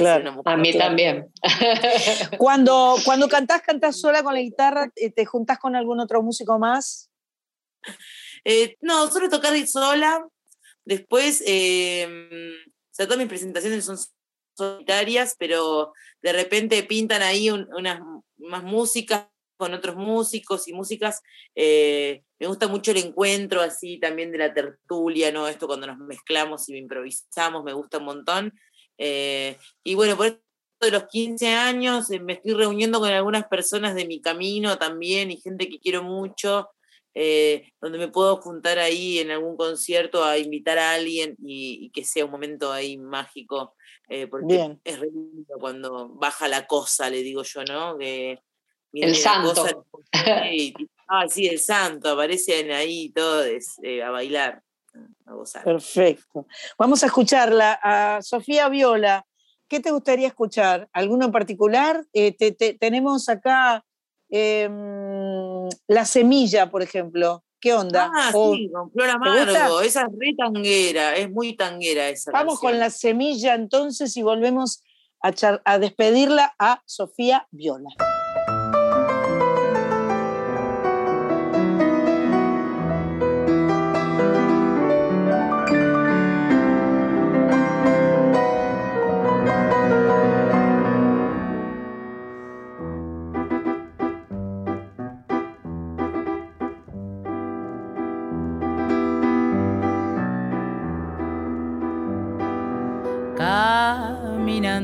a 0.44 0.56
mí 0.56 0.76
también. 0.76 1.30
Cuando, 2.38 2.96
cuando 3.04 3.28
cantás, 3.28 3.62
cantás 3.62 4.00
sola 4.00 4.22
con 4.22 4.34
la 4.34 4.40
guitarra, 4.40 4.90
¿te 4.90 5.26
juntás 5.26 5.58
con 5.58 5.76
algún 5.76 6.00
otro 6.00 6.22
músico 6.22 6.58
más? 6.58 7.10
Eh, 8.44 8.76
no, 8.80 9.08
solo 9.10 9.28
tocar 9.28 9.54
sola. 9.66 10.26
Después, 10.84 11.42
eh, 11.46 12.06
o 12.06 12.94
sea, 12.94 13.06
todas 13.06 13.18
mis 13.18 13.28
presentaciones 13.28 13.84
son 13.84 13.98
solitarias, 14.56 15.36
pero 15.38 15.92
de 16.22 16.32
repente 16.32 16.82
pintan 16.82 17.22
ahí 17.22 17.50
unas 17.50 18.00
más 18.38 18.62
músicas 18.62 19.26
con 19.60 19.74
otros 19.74 19.94
músicos 19.94 20.66
y 20.66 20.72
músicas. 20.72 21.22
Eh, 21.54 22.24
me 22.40 22.46
gusta 22.48 22.66
mucho 22.66 22.90
el 22.90 22.96
encuentro 22.96 23.60
así 23.60 24.00
también 24.00 24.32
de 24.32 24.38
la 24.38 24.54
tertulia, 24.54 25.30
¿no? 25.30 25.46
Esto 25.46 25.68
cuando 25.68 25.86
nos 25.86 25.98
mezclamos 25.98 26.68
y 26.68 26.76
improvisamos, 26.78 27.62
me 27.62 27.74
gusta 27.74 27.98
un 27.98 28.04
montón. 28.06 28.52
Eh, 28.96 29.58
y 29.84 29.94
bueno, 29.94 30.16
por 30.16 30.26
esto 30.26 30.40
de 30.80 30.90
los 30.90 31.04
15 31.04 31.48
años 31.48 32.10
eh, 32.10 32.20
me 32.20 32.32
estoy 32.32 32.54
reuniendo 32.54 33.00
con 33.00 33.10
algunas 33.10 33.46
personas 33.48 33.94
de 33.94 34.06
mi 34.06 34.22
camino 34.22 34.78
también 34.78 35.30
y 35.30 35.36
gente 35.36 35.68
que 35.68 35.78
quiero 35.78 36.02
mucho, 36.02 36.70
donde 37.14 37.98
me 37.98 38.08
puedo 38.08 38.36
juntar 38.38 38.78
ahí 38.78 39.18
en 39.18 39.30
algún 39.30 39.56
concierto 39.56 40.24
a 40.24 40.38
invitar 40.38 40.78
a 40.78 40.92
alguien 40.92 41.36
y, 41.44 41.90
que 41.90 42.04
sea 42.04 42.24
un 42.24 42.30
momento 42.30 42.72
ahí 42.72 42.96
mágico, 42.96 43.74
porque 44.30 44.78
es 44.84 44.98
re 44.98 45.08
lindo 45.08 45.54
cuando 45.58 46.08
baja 46.08 46.48
la 46.48 46.66
cosa, 46.66 47.10
le 47.10 47.22
digo 47.22 47.42
yo, 47.42 47.64
¿no? 47.64 47.98
Que, 47.98 48.38
el 48.92 49.16
santo. 49.16 49.86
ah, 51.08 51.28
sí, 51.28 51.46
el 51.46 51.58
santo, 51.58 52.10
aparecen 52.10 52.70
ahí 52.70 53.10
todos 53.10 53.46
eh, 53.82 54.02
a 54.02 54.10
bailar, 54.10 54.62
a 55.26 55.34
gozar. 55.34 55.64
Perfecto. 55.64 56.46
Vamos 56.78 57.02
a 57.02 57.06
escucharla 57.06 57.78
a 57.82 58.22
Sofía 58.22 58.68
Viola. 58.68 59.26
¿Qué 59.68 59.78
te 59.78 59.92
gustaría 59.92 60.26
escuchar? 60.26 60.88
¿Alguno 60.92 61.26
en 61.26 61.32
particular? 61.32 62.04
Eh, 62.12 62.32
tenemos 62.80 63.28
acá 63.28 63.84
em, 64.28 65.68
La 65.86 66.04
Semilla, 66.04 66.70
por 66.70 66.82
ejemplo. 66.82 67.44
¿Qué 67.60 67.74
onda? 67.74 68.10
Ah, 68.12 68.32
sí, 68.32 68.70
con 68.72 68.90
Flor 68.90 69.10
Amargo. 69.10 69.80
Esa 69.82 70.02
es 70.02 70.08
re 70.18 70.34
tanguera, 70.36 71.14
es 71.14 71.30
muy 71.30 71.54
tanguera 71.54 72.08
esa. 72.08 72.32
Vamos 72.32 72.58
con 72.58 72.78
La 72.78 72.88
Semilla 72.88 73.54
entonces 73.54 74.16
y 74.16 74.22
volvemos 74.22 74.82
a, 75.22 75.32
a 75.64 75.78
despedirla 75.78 76.54
a 76.58 76.82
Sofía 76.86 77.46
Viola. 77.50 77.90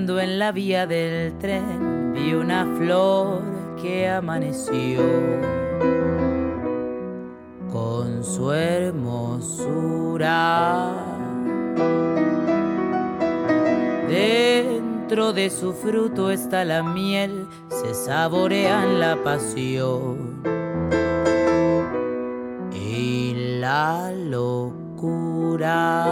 En 0.07 0.39
la 0.39 0.53
vía 0.53 0.87
del 0.87 1.37
tren 1.39 2.13
vi 2.15 2.33
una 2.33 2.65
flor 2.79 3.43
que 3.83 4.09
amaneció 4.09 5.01
con 7.73 8.23
su 8.23 8.53
hermosura. 8.53 9.75
Dentro 14.09 15.33
de 15.33 15.51
su 15.51 15.73
fruto 15.73 16.31
está 16.31 16.65
la 16.65 16.85
miel, 16.85 17.49
se 17.69 17.93
saborean 17.93 19.01
la 19.01 19.17
pasión 19.25 20.41
y 22.73 23.59
la 23.59 24.13
locura. 24.13 26.07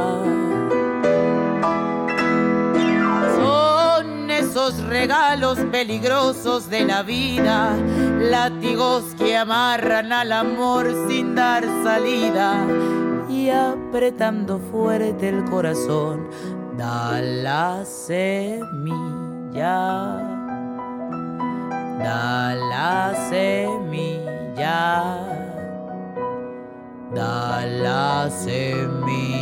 Regalos 4.72 5.58
peligrosos 5.70 6.70
de 6.70 6.86
la 6.86 7.02
vida, 7.02 7.76
látigos 8.18 9.14
que 9.18 9.36
amarran 9.36 10.10
al 10.10 10.32
amor 10.32 10.90
sin 11.06 11.34
dar 11.34 11.62
salida 11.82 12.64
y 13.28 13.50
apretando 13.50 14.58
fuerte 14.58 15.28
el 15.28 15.44
corazón, 15.44 16.30
da 16.78 17.20
la 17.20 17.84
semilla, 17.84 18.56
da 21.98 22.54
la 22.54 23.14
semilla, 23.28 25.18
da 27.14 27.66
la 27.66 28.30
semilla. 28.30 29.34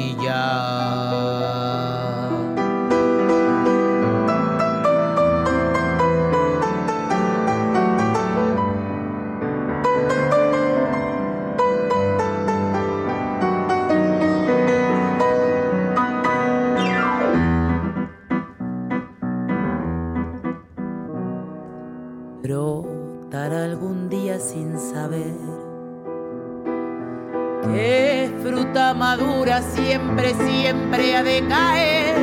Siempre, 29.75 30.35
siempre 30.35 31.17
ha 31.17 31.23
de 31.23 31.47
caer. 31.49 32.15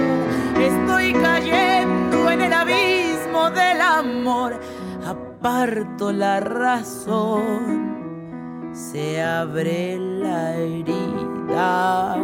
Estoy 0.60 1.14
cayendo 1.14 2.32
en 2.32 2.41
el 2.41 2.54
abismo 2.54 3.50
del 3.52 3.82
amor, 3.82 4.60
aparto 5.06 6.12
la 6.12 6.40
razón, 6.40 8.72
se 8.74 9.22
abre 9.22 10.00
la 10.00 10.56
herida, 10.56 12.18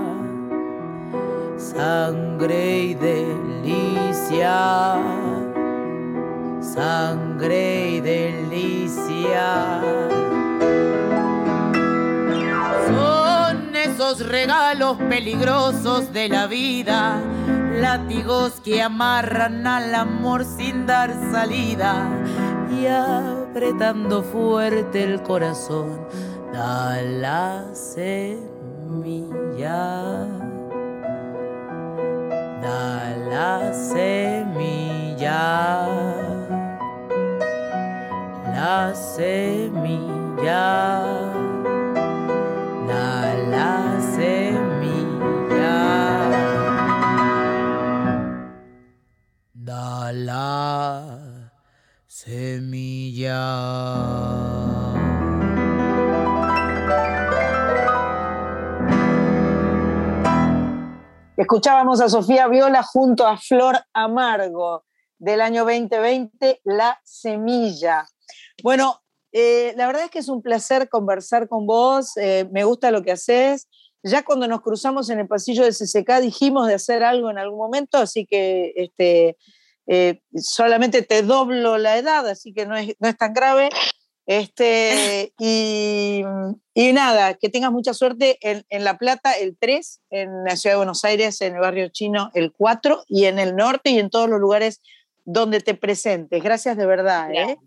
sangre 1.58 2.80
y 2.80 2.96
delicia 2.96 4.96
sangre 6.76 7.92
y 7.92 8.02
delicia. 8.02 9.82
Esos 14.06 14.27
regalos 14.27 14.98
peligrosos 15.10 16.14
de 16.14 16.30
la 16.30 16.45
vida, 16.45 17.19
látigos 17.82 18.61
que 18.64 18.84
amarran 18.84 19.65
al 19.65 19.95
amor 19.95 20.45
sin 20.45 20.86
dar 20.86 21.11
salida 21.32 22.07
y 22.69 22.86
apretando 22.86 24.22
fuerte 24.22 25.03
el 25.03 25.23
corazón, 25.23 26.07
da 26.53 27.02
la 27.02 27.65
semilla. 27.73 28.77
Da 32.61 33.15
la 33.32 33.73
semilla 33.73 34.36
semilla. 39.18 40.15
La 50.16 51.52
Escuchábamos 61.36 62.00
a 62.00 62.08
Sofía 62.08 62.48
Viola 62.48 62.82
junto 62.82 63.28
a 63.28 63.38
Flor 63.38 63.76
Amargo 63.92 64.86
del 65.20 65.42
año 65.42 65.66
2020, 65.66 66.62
La 66.64 66.98
Semilla. 67.04 68.08
Bueno, 68.64 69.02
eh, 69.34 69.74
la 69.76 69.88
verdad 69.88 70.06
es 70.06 70.12
que 70.12 70.20
es 70.20 70.30
un 70.30 70.42
placer 70.42 70.88
conversar 70.88 71.50
con 71.50 71.68
vos, 71.68 72.16
eh, 72.16 72.48
me 72.54 72.64
gusta 72.64 72.90
lo 72.90 73.04
que 73.04 73.12
haces. 73.12 73.68
Ya 74.02 74.24
cuando 74.24 74.48
nos 74.48 74.62
cruzamos 74.62 75.10
en 75.10 75.20
el 75.20 75.28
pasillo 75.28 75.66
de 75.66 75.72
CCK 75.72 76.22
dijimos 76.22 76.68
de 76.68 76.76
hacer 76.76 77.04
algo 77.04 77.30
en 77.30 77.38
algún 77.38 77.58
momento, 77.58 77.98
así 77.98 78.26
que 78.26 78.72
este, 78.78 79.36
eh, 79.88 80.22
solamente 80.36 81.02
te 81.02 81.22
doblo 81.22 81.78
la 81.78 81.98
edad, 81.98 82.28
así 82.28 82.53
que 82.53 82.66
no 82.66 82.76
es, 82.76 82.95
no 82.99 83.07
es 83.07 83.18
tan 83.18 83.34
grave. 83.34 83.70
Este, 84.26 85.34
y, 85.40 86.24
y 86.74 86.94
nada, 86.94 87.36
que 87.36 87.49
tengas 87.49 87.72
mucha 87.72 87.94
suerte 87.94 88.38
en, 88.41 88.66
en 88.70 88.84
La 88.84 88.98
Plata 88.98 89.34
el 89.34 89.57
3, 89.57 90.02
en 90.10 90.44
la 90.44 90.56
ciudad 90.56 90.76
de 90.76 90.78
Buenos 90.78 91.06
Aires, 91.06 91.41
en 91.41 91.56
el 91.56 91.62
barrio 91.62 91.90
chino 91.90 92.32
el 92.34 92.52
4 92.52 93.03
y 93.07 93.26
en 93.26 93.40
el 93.40 93.56
norte 93.56 93.91
y 93.91 93.99
en 93.99 94.10
todos 94.10 94.30
los 94.30 94.40
lugares 94.40 94.82
donde 95.26 95.60
te 95.60 95.74
presentes. 95.74 96.41
Gracias 96.44 96.78
de 96.78 96.86
verdad. 96.86 97.34
¿eh? 97.34 97.57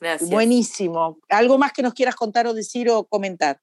Gracias. 0.00 0.30
Buenísimo. 0.30 1.18
¿Algo 1.28 1.58
más 1.58 1.72
que 1.72 1.82
nos 1.82 1.94
quieras 1.94 2.16
contar 2.16 2.46
o 2.46 2.54
decir 2.54 2.90
o 2.90 3.04
comentar? 3.04 3.60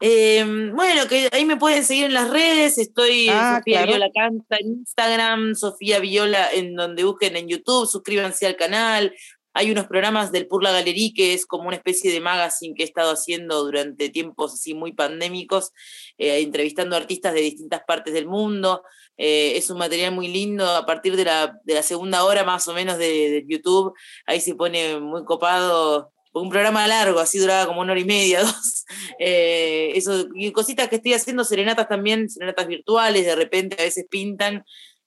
Eh, 0.00 0.44
bueno, 0.74 1.08
que 1.08 1.28
ahí 1.32 1.44
me 1.44 1.56
pueden 1.56 1.84
seguir 1.84 2.04
en 2.04 2.14
las 2.14 2.30
redes, 2.30 2.78
estoy 2.78 3.28
Ah, 3.30 3.56
Sofía 3.58 3.78
claro. 3.78 3.92
Viola 3.98 4.10
Canta 4.14 4.56
en 4.60 4.66
Instagram, 4.68 5.54
Sofía 5.56 5.98
Viola 5.98 6.50
en 6.52 6.76
donde 6.76 7.02
busquen 7.04 7.36
en 7.36 7.48
YouTube, 7.48 7.88
suscríbanse 7.88 8.46
al 8.46 8.56
canal. 8.56 9.12
Hay 9.54 9.72
unos 9.72 9.86
programas 9.88 10.30
del 10.30 10.46
Purla 10.46 10.70
Galería 10.70 11.10
que 11.16 11.34
es 11.34 11.44
como 11.46 11.66
una 11.66 11.76
especie 11.76 12.12
de 12.12 12.20
magazine 12.20 12.74
que 12.76 12.84
he 12.84 12.86
estado 12.86 13.10
haciendo 13.10 13.64
durante 13.64 14.08
tiempos 14.08 14.54
así 14.54 14.72
muy 14.72 14.92
pandémicos, 14.92 15.72
eh, 16.16 16.38
entrevistando 16.42 16.94
artistas 16.94 17.34
de 17.34 17.40
distintas 17.40 17.82
partes 17.84 18.14
del 18.14 18.26
mundo. 18.26 18.82
Eh, 19.16 19.54
es 19.56 19.68
un 19.68 19.78
material 19.78 20.14
muy 20.14 20.28
lindo 20.28 20.64
a 20.64 20.86
partir 20.86 21.16
de 21.16 21.24
la, 21.24 21.58
de 21.64 21.74
la 21.74 21.82
segunda 21.82 22.22
hora 22.22 22.44
más 22.44 22.68
o 22.68 22.72
menos 22.72 22.98
de, 22.98 23.04
de 23.30 23.44
YouTube. 23.48 23.94
Ahí 24.26 24.40
se 24.40 24.54
pone 24.54 25.00
muy 25.00 25.24
copado 25.24 26.12
un 26.42 26.50
programa 26.50 26.86
largo, 26.86 27.20
así 27.20 27.38
duraba 27.38 27.66
como 27.66 27.80
una 27.80 27.92
hora 27.92 28.00
y 28.00 28.04
media, 28.04 28.40
dos. 28.42 28.84
Eh, 29.18 29.92
eso, 29.94 30.26
y 30.34 30.50
cositas 30.52 30.88
que 30.88 30.96
estoy 30.96 31.14
haciendo, 31.14 31.44
serenatas 31.44 31.88
también, 31.88 32.28
serenatas 32.28 32.66
virtuales, 32.66 33.24
de 33.26 33.34
repente 33.36 33.76
a 33.78 33.84
veces 33.84 34.06
pintan, 34.10 34.64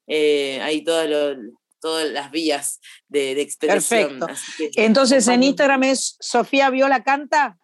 eh, 0.08 0.60
ahí 0.62 0.84
todas 0.84 1.10
lo- 1.10 1.36
todas 1.80 2.08
las 2.12 2.30
vías 2.30 2.80
de, 3.08 3.34
de 3.34 3.42
expresión. 3.42 4.20
Perfecto. 4.20 4.28
que- 4.76 4.86
Entonces 4.86 5.28
en 5.28 5.42
Instagram 5.42 5.84
es 5.84 6.16
Sofía 6.20 6.70
Viola 6.70 7.04
Canta. 7.04 7.58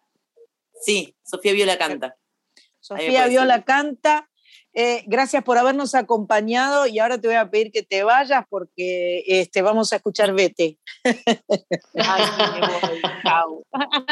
Sí, 0.80 1.14
Sofía 1.24 1.52
Viola 1.52 1.78
canta. 1.78 2.16
Sofía 2.80 3.26
Viola. 3.28 3.64
Canta. 3.64 4.28
Eh, 4.74 5.02
gracias 5.06 5.42
por 5.42 5.58
habernos 5.58 5.94
acompañado 5.94 6.86
y 6.86 6.98
ahora 6.98 7.18
te 7.18 7.26
voy 7.26 7.36
a 7.36 7.50
pedir 7.50 7.72
que 7.72 7.82
te 7.82 8.04
vayas 8.04 8.44
porque 8.48 9.24
este, 9.26 9.62
vamos 9.62 9.92
a 9.92 9.96
escuchar 9.96 10.32
Vete. 10.34 10.78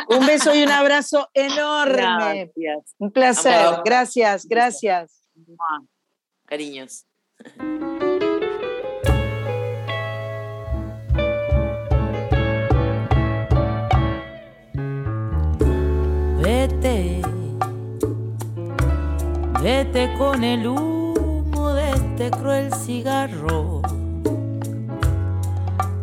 Un 0.08 0.26
beso 0.26 0.54
y 0.54 0.62
un 0.62 0.70
abrazo 0.70 1.28
enorme. 1.34 2.50
Gracias. 2.56 2.94
Un 2.98 3.12
placer. 3.12 3.80
Gracias, 3.84 4.46
gracias. 4.46 5.22
Cariños. 6.46 7.06
Vete, 16.42 17.22
vete 19.66 20.14
con 20.16 20.44
el 20.44 20.64
humo 20.64 21.72
de 21.74 21.90
este 21.90 22.30
cruel 22.30 22.72
cigarro. 22.72 23.82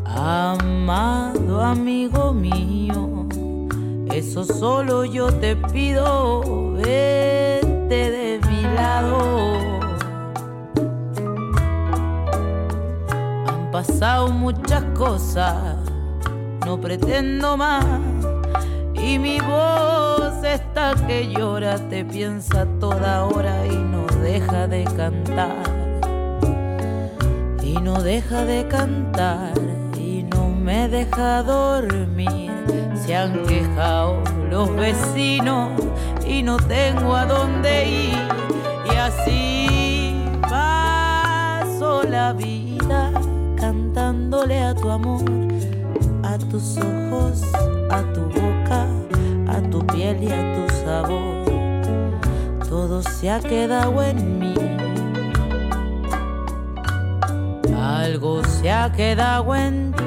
Amado 0.06 1.62
amigo 1.62 2.34
mío, 2.34 3.26
eso 4.12 4.44
solo 4.44 5.06
yo 5.06 5.32
te 5.32 5.56
pido, 5.56 6.74
vete 6.74 8.12
de 8.18 8.42
mi 8.50 8.64
lado. 8.76 9.80
Han 13.48 13.72
pasado 13.72 14.28
muchas 14.28 14.84
cosas, 14.94 15.78
no 16.66 16.82
pretendo 16.82 17.56
más. 17.56 17.86
Y 19.06 19.20
mi 19.20 19.38
voz 19.42 20.42
está 20.44 20.96
que 21.06 21.28
llora, 21.28 21.78
te 21.90 22.06
piensa 22.06 22.66
toda 22.80 23.26
hora 23.26 23.68
y 23.68 23.76
no 23.76 24.06
deja 24.22 24.66
de 24.68 24.86
cantar. 24.86 25.66
Y 27.62 27.74
no 27.82 28.02
deja 28.02 28.46
de 28.46 28.66
cantar 28.68 29.54
y 30.00 30.24
no 30.24 30.48
me 30.48 30.88
deja 30.88 31.44
dormir. 31.44 32.52
Se 32.96 33.14
han 33.14 33.44
quejado 33.44 34.24
los 34.50 34.74
vecinos 34.74 35.72
y 36.26 36.42
no 36.42 36.56
tengo 36.56 37.14
a 37.14 37.26
dónde 37.26 37.90
ir. 37.90 38.28
Y 38.90 38.96
así 38.96 40.16
paso 40.42 42.04
la 42.04 42.32
vida 42.32 43.12
cantándole 43.58 44.64
a 44.64 44.74
tu 44.74 44.90
amor 44.90 45.44
a 46.24 46.38
tus 46.38 46.78
ojos, 46.78 47.44
a 47.90 48.02
tu 48.14 48.22
boca, 48.22 48.88
a 49.54 49.62
tu 49.70 49.86
piel 49.86 50.24
y 50.24 50.32
a 50.32 50.54
tu 50.56 50.74
sabor. 50.84 51.44
Todo 52.68 53.02
se 53.04 53.30
ha 53.30 53.40
quedado 53.40 54.02
en 54.02 54.40
mí. 54.40 54.56
Algo 57.78 58.44
se 58.44 58.72
ha 58.72 58.92
quedado 58.92 59.56
en 59.56 59.92
ti. 59.94 60.03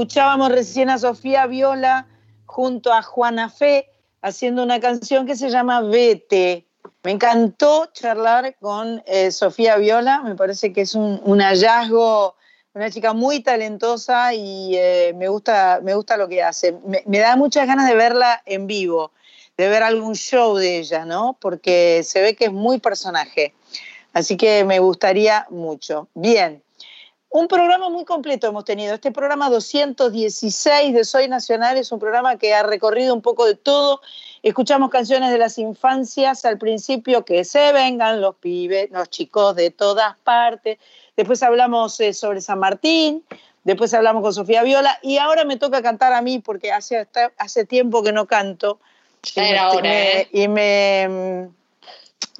Escuchábamos 0.00 0.50
recién 0.50 0.88
a 0.88 0.96
Sofía 0.96 1.46
Viola 1.46 2.06
junto 2.46 2.90
a 2.90 3.02
Juana 3.02 3.50
Fe 3.50 3.90
haciendo 4.22 4.62
una 4.62 4.80
canción 4.80 5.26
que 5.26 5.36
se 5.36 5.50
llama 5.50 5.82
Vete. 5.82 6.66
Me 7.02 7.10
encantó 7.10 7.84
charlar 7.92 8.56
con 8.58 9.02
eh, 9.04 9.30
Sofía 9.30 9.76
Viola, 9.76 10.22
me 10.22 10.36
parece 10.36 10.72
que 10.72 10.80
es 10.80 10.94
un, 10.94 11.40
hallazgo, 11.40 12.34
una 12.72 12.90
chica 12.90 13.12
muy 13.12 13.40
talentosa 13.40 14.32
y 14.32 14.74
eh, 14.74 15.12
me, 15.14 15.28
gusta, 15.28 15.80
me 15.82 15.94
gusta 15.94 16.16
lo 16.16 16.28
que 16.28 16.42
hace. 16.42 16.72
Me, 16.86 17.02
me 17.04 17.18
da 17.18 17.36
muchas 17.36 17.66
ganas 17.66 17.86
de 17.86 17.94
verla 17.94 18.42
en 18.46 18.66
vivo, 18.66 19.12
de 19.58 19.68
ver 19.68 19.82
algún 19.82 20.14
show 20.14 20.56
de 20.56 20.78
ella, 20.78 21.04
¿no? 21.04 21.36
Porque 21.38 22.00
se 22.04 22.22
ve 22.22 22.34
que 22.34 22.46
es 22.46 22.52
muy 22.52 22.80
personaje. 22.80 23.52
Así 24.14 24.38
que 24.38 24.64
me 24.64 24.78
gustaría 24.78 25.46
mucho. 25.50 26.08
Bien, 26.14 26.62
un 27.32 27.46
programa 27.46 27.88
muy 27.88 28.04
completo 28.04 28.48
hemos 28.48 28.64
tenido. 28.64 28.94
Este 28.94 29.12
programa 29.12 29.48
216 29.50 30.92
de 30.94 31.04
Soy 31.04 31.28
Nacional 31.28 31.76
es 31.76 31.92
un 31.92 32.00
programa 32.00 32.36
que 32.36 32.54
ha 32.54 32.62
recorrido 32.64 33.14
un 33.14 33.22
poco 33.22 33.46
de 33.46 33.54
todo. 33.54 34.00
Escuchamos 34.42 34.90
canciones 34.90 35.30
de 35.30 35.38
las 35.38 35.56
infancias 35.58 36.44
al 36.44 36.58
principio, 36.58 37.24
que 37.24 37.44
se 37.44 37.72
vengan 37.72 38.20
los 38.20 38.34
pibes, 38.36 38.90
los 38.90 39.08
chicos 39.10 39.54
de 39.54 39.70
todas 39.70 40.16
partes. 40.24 40.78
Después 41.16 41.42
hablamos 41.44 42.00
eh, 42.00 42.14
sobre 42.14 42.40
San 42.40 42.58
Martín, 42.58 43.22
después 43.62 43.94
hablamos 43.94 44.22
con 44.22 44.34
Sofía 44.34 44.62
Viola 44.64 44.98
y 45.02 45.18
ahora 45.18 45.44
me 45.44 45.56
toca 45.56 45.82
cantar 45.82 46.12
a 46.12 46.22
mí 46.22 46.40
porque 46.40 46.72
hace, 46.72 46.98
hasta- 46.98 47.32
hace 47.38 47.64
tiempo 47.64 48.02
que 48.02 48.10
no 48.12 48.26
canto. 48.26 48.80
Ya 49.34 49.44
Y 49.46 49.50
era 49.50 49.62
me- 49.70 49.76
hora, 49.76 49.82
me- 49.82 50.20
¿eh? 50.22 50.28
Y 50.32 50.48
me, 50.48 51.48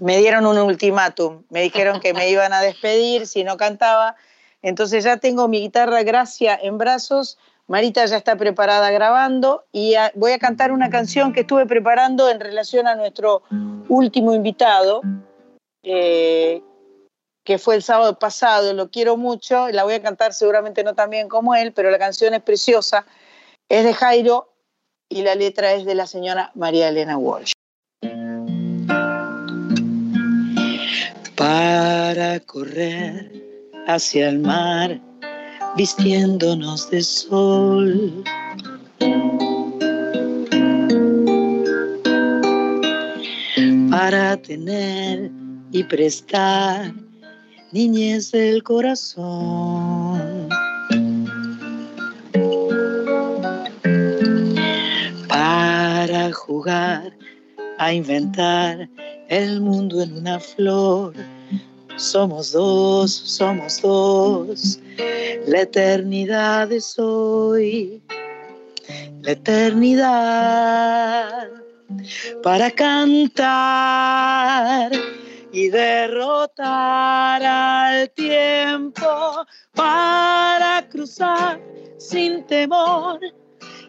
me 0.01 0.17
dieron 0.19 0.47
un 0.47 0.59
ultimátum. 0.59 1.43
Me 1.51 1.61
dijeron 1.63 2.01
que 2.01 2.13
me 2.13 2.29
iban 2.29 2.53
a 2.53 2.61
despedir 2.61 3.29
si 3.29 3.45
no 3.45 3.57
cantaba. 3.57 4.17
Entonces 4.63 5.05
ya 5.05 5.17
tengo 5.17 5.49
mi 5.49 5.61
guitarra 5.61 6.03
Gracia 6.03 6.59
en 6.61 6.79
brazos. 6.79 7.39
Marita 7.67 8.05
ya 8.05 8.17
está 8.17 8.37
preparada 8.37 8.91
grabando 8.91 9.65
y 9.71 9.95
voy 10.15 10.33
a 10.33 10.39
cantar 10.39 10.73
una 10.73 10.91
canción 10.91 11.33
que 11.33 11.41
estuve 11.41 11.67
preparando 11.67 12.29
en 12.29 12.41
relación 12.41 12.89
a 12.89 12.97
nuestro 12.97 13.43
último 13.89 14.35
invitado, 14.35 15.03
eh, 15.85 16.63
que 17.45 17.59
fue 17.59 17.77
el 17.77 17.83
sábado 17.85 18.19
pasado. 18.19 18.73
Lo 18.75 18.91
quiero 18.91 19.17
mucho. 19.17 19.69
La 19.69 19.85
voy 19.85 19.95
a 19.95 20.03
cantar 20.03 20.35
seguramente 20.35 20.83
no 20.83 20.95
tan 20.95 21.11
bien 21.11 21.29
como 21.29 21.55
él, 21.55 21.73
pero 21.73 21.93
la 21.93 21.99
canción 21.99 22.35
es 22.35 22.43
preciosa. 22.43 23.07
Es 23.69 23.85
de 23.85 23.95
Jairo 23.95 24.53
y 25.09 25.23
la 25.23 25.37
letra 25.37 25.73
es 25.73 25.85
de 25.85 25.95
la 25.95 26.09
señora 26.09 26.51
María 26.57 26.89
Elena 26.89 27.17
Walsh. 27.17 27.53
Para 31.37 32.41
correr 32.41 33.50
hacia 33.95 34.29
el 34.29 34.39
mar, 34.41 35.01
vistiéndonos 35.77 36.91
de 36.91 37.03
sol. 37.03 38.25
Para 43.91 44.37
tener 44.37 45.31
y 45.73 45.85
prestar 45.85 46.93
niñez 47.73 48.31
del 48.33 48.63
corazón. 48.63 50.49
Para 55.29 56.33
jugar 56.33 57.13
a 57.79 57.93
inventar 57.93 58.89
el 59.29 59.61
mundo 59.61 60.03
en 60.03 60.17
una 60.17 60.39
flor. 60.39 61.15
Somos 62.01 62.53
dos, 62.53 63.13
somos 63.13 63.83
dos. 63.83 64.81
La 65.47 65.61
eternidad 65.61 66.73
es 66.73 66.99
hoy. 66.99 68.03
La 69.21 69.33
eternidad 69.33 70.41
para 72.43 72.71
cantar 72.71 73.43
y 75.53 75.69
derrotar 75.69 77.43
al 77.45 78.09
tiempo 78.13 79.45
para 79.75 80.89
cruzar 80.91 81.61
sin 81.99 82.47
temor 82.47 83.21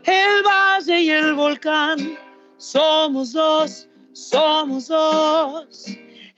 el 0.03 0.43
valle 0.43 0.99
y 0.99 1.11
el 1.11 1.33
volcán. 1.33 2.17
Somos 2.57 3.31
dos, 3.31 3.87
somos 4.11 4.89
dos, 4.89 5.85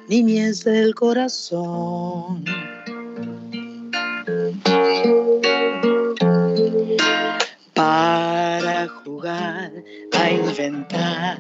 niñez 0.10 0.64
del 0.64 0.94
corazón. 0.94 2.46
Para 7.74 8.88
jugar 9.04 9.72
a 10.20 10.30
inventar 10.30 11.40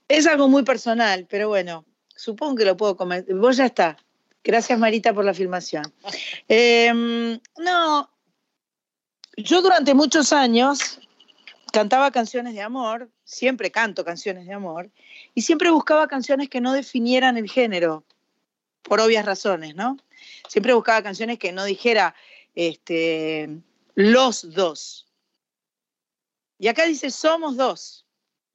Es 0.09 0.27
algo 0.27 0.49
muy 0.49 0.63
personal, 0.65 1.27
pero 1.31 1.49
bueno, 1.49 1.85
supongo 2.09 2.57
que 2.57 2.65
lo 2.65 2.77
puedo 2.77 2.97
comentar. 2.97 3.35
Vos 3.35 3.57
ya 3.57 3.67
está. 3.67 3.97
Gracias, 4.45 4.79
Marita, 4.79 5.15
por 5.15 5.25
la 5.25 5.35
filmación. 5.35 5.85
Em, 6.49 7.39
no, 7.59 8.11
yo 9.37 9.63
durante 9.63 9.95
muchos 9.95 10.33
años 10.33 11.01
cantaba 11.73 12.11
canciones 12.11 12.55
de 12.55 12.63
amor, 12.63 13.09
siempre 13.25 13.71
canto 13.71 14.05
canciones 14.05 14.47
de 14.47 14.53
amor, 14.53 14.91
y 15.35 15.43
siempre 15.43 15.71
buscaba 15.71 16.07
canciones 16.09 16.49
que 16.49 16.61
no 16.61 16.73
definieran 16.73 17.37
el 17.37 17.49
género. 17.49 18.05
por 18.83 19.01
obvias 19.01 19.25
razones, 19.25 19.77
¿no? 19.77 19.97
Siempre 20.49 20.75
buscaba 20.75 21.03
canciones 21.05 21.39
que 21.39 21.53
no 21.53 21.65
dijera 21.65 22.17
este, 22.57 23.49
los 23.95 24.53
dos. 24.55 25.07
Y 26.59 26.67
acá 26.67 26.85
dice 26.85 27.11
somos 27.11 27.57
dos, 27.57 28.05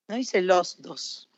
no 0.08 0.16
dice 0.16 0.42
los 0.42 0.82
dos. 0.82 1.30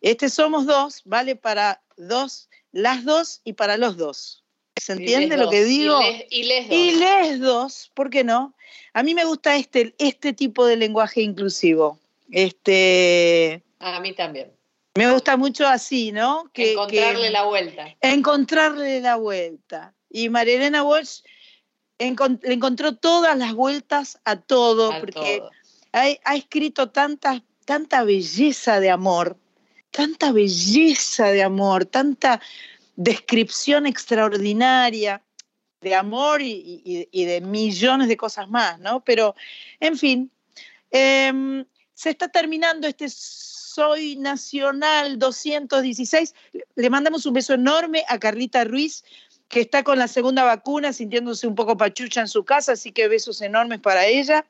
Este 0.00 0.28
somos 0.28 0.66
dos 0.66 1.02
vale 1.04 1.36
para 1.36 1.82
dos, 1.96 2.48
las 2.76 3.04
dos 3.04 3.40
y 3.44 3.54
para 3.54 3.76
los 3.76 3.96
dos. 3.96 4.44
¿Se 4.76 4.92
entiende 4.92 5.36
lo 5.38 5.48
que 5.48 5.64
digo? 5.64 5.98
Y 6.30 6.42
les, 6.44 6.68
y 6.68 6.68
les 6.68 6.68
dos. 6.68 6.76
Y 6.78 6.90
les 6.96 7.40
dos, 7.40 7.90
¿por 7.94 8.10
qué 8.10 8.22
no? 8.24 8.54
A 8.92 9.02
mí 9.02 9.14
me 9.14 9.24
gusta 9.24 9.56
este, 9.56 9.94
este 9.98 10.32
tipo 10.34 10.66
de 10.66 10.76
lenguaje 10.76 11.22
inclusivo. 11.22 11.98
Este, 12.30 13.62
A 13.78 14.00
mí 14.00 14.12
también. 14.12 14.52
me 14.94 15.10
gusta 15.12 15.36
mucho 15.36 15.66
así, 15.66 16.12
¿no? 16.12 16.50
Que, 16.52 16.72
Encontrarle 16.72 17.22
que- 17.26 17.30
la 17.30 17.44
vuelta. 17.44 17.96
encontrarle 18.02 19.00
la 19.00 19.16
vuelta. 19.16 19.94
Y 20.10 20.28
María 20.28 20.56
Elena 20.56 20.82
Walsh 20.82 21.20
le 21.98 22.14
encontró 22.52 22.94
todas 22.96 23.36
las 23.38 23.54
vueltas 23.54 24.18
a 24.24 24.36
todo, 24.36 24.92
A 24.92 25.00
porque 25.00 25.38
todo. 25.38 25.50
ha, 25.92 26.04
ha 26.24 26.36
escrito 26.36 26.90
tanta, 26.90 27.42
tanta 27.64 28.04
belleza 28.04 28.80
de 28.80 28.90
amor, 28.90 29.38
tanta 29.96 30.30
belleza 30.30 31.28
de 31.28 31.42
amor, 31.42 31.86
tanta 31.86 32.38
descripción 32.96 33.86
extraordinaria 33.86 35.22
de 35.80 35.94
amor 35.94 36.42
y, 36.42 37.08
de 37.12 37.40
millones 37.40 38.08
de 38.08 38.16
cosas 38.18 38.46
más, 38.50 38.78
¿no? 38.78 39.02
Pero, 39.02 39.34
en 39.80 39.96
fin, 39.96 40.30
em, 40.90 41.64
se 41.94 42.10
está 42.10 42.28
terminando 42.28 42.86
este 42.86 43.08
Soy 43.08 44.16
Nacional 44.16 45.18
216. 45.18 46.34
Le 46.74 46.90
mandamos 46.90 47.24
un 47.24 47.32
beso 47.32 47.54
enorme 47.54 48.04
a 48.08 48.18
Carlita 48.18 48.64
Ruiz, 48.64 49.02
que 49.48 49.60
está 49.60 49.82
con 49.82 49.98
la 49.98 50.08
segunda 50.08 50.44
vacuna, 50.44 50.92
sintiéndose 50.92 51.46
un 51.46 51.54
poco 51.54 51.78
pachucha 51.78 52.20
en 52.20 52.28
su 52.28 52.44
casa, 52.44 52.72
así 52.72 52.92
que 52.92 53.08
besos 53.08 53.40
enormes 53.40 53.80
para 53.80 54.04
ella. 54.06 54.44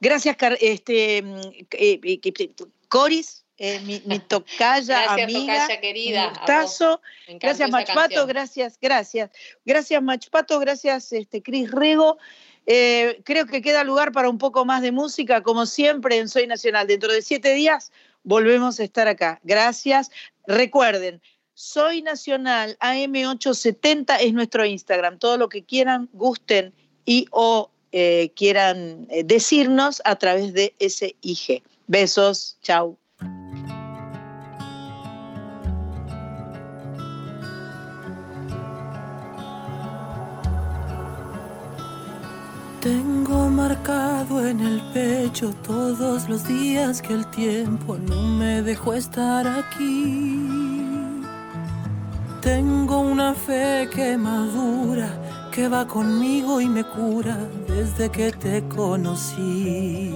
Gracias, 0.00 0.36
este, 0.60 1.22
mm, 1.22 1.40
eh, 1.70 2.00
eh, 2.02 2.54
Coris, 2.88 3.43
eh, 3.56 3.80
mi, 3.80 4.02
mi 4.04 4.18
tocaya, 4.18 5.02
Gracias, 5.02 5.22
amiga. 5.22 5.52
tocaya 5.54 5.80
querida, 5.80 6.28
gustazo. 6.30 7.00
Gracias, 7.28 7.70
Machpato, 7.70 8.26
gracias, 8.26 8.78
gracias. 8.80 9.30
Gracias, 9.64 10.02
Machpato, 10.02 10.58
gracias, 10.58 11.12
este, 11.12 11.40
Cris 11.40 11.70
Rego. 11.70 12.18
Eh, 12.66 13.20
creo 13.24 13.46
que 13.46 13.62
queda 13.62 13.84
lugar 13.84 14.10
para 14.10 14.28
un 14.28 14.38
poco 14.38 14.64
más 14.64 14.82
de 14.82 14.90
música, 14.90 15.42
como 15.42 15.66
siempre 15.66 16.16
en 16.16 16.28
Soy 16.28 16.48
Nacional. 16.48 16.88
Dentro 16.88 17.12
de 17.12 17.22
siete 17.22 17.54
días 17.54 17.92
volvemos 18.24 18.80
a 18.80 18.84
estar 18.84 19.06
acá. 19.06 19.40
Gracias. 19.44 20.10
Recuerden, 20.48 21.22
Soy 21.52 22.02
Nacional 22.02 22.76
AM870 22.80 24.16
es 24.20 24.32
nuestro 24.32 24.64
Instagram. 24.66 25.18
Todo 25.18 25.36
lo 25.36 25.48
que 25.48 25.62
quieran, 25.62 26.08
gusten 26.12 26.74
y 27.04 27.26
o 27.30 27.70
eh, 27.92 28.32
quieran 28.34 29.06
decirnos 29.24 30.02
a 30.04 30.16
través 30.16 30.52
de 30.54 30.74
ese 30.80 31.14
IG. 31.20 31.62
Besos, 31.86 32.58
chau. 32.62 32.98
En 43.86 44.60
el 44.60 44.80
pecho 44.94 45.52
todos 45.66 46.26
los 46.28 46.46
días 46.48 47.02
que 47.02 47.12
el 47.12 47.26
tiempo 47.26 47.98
no 47.98 48.22
me 48.22 48.62
dejó 48.62 48.94
estar 48.94 49.46
aquí. 49.46 50.48
Tengo 52.40 53.00
una 53.00 53.34
fe 53.34 53.88
que 53.94 54.16
madura, 54.16 55.08
que 55.52 55.68
va 55.68 55.86
conmigo 55.86 56.62
y 56.62 56.68
me 56.68 56.82
cura 56.82 57.36
desde 57.68 58.08
que 58.10 58.32
te 58.32 58.66
conocí. 58.68 60.14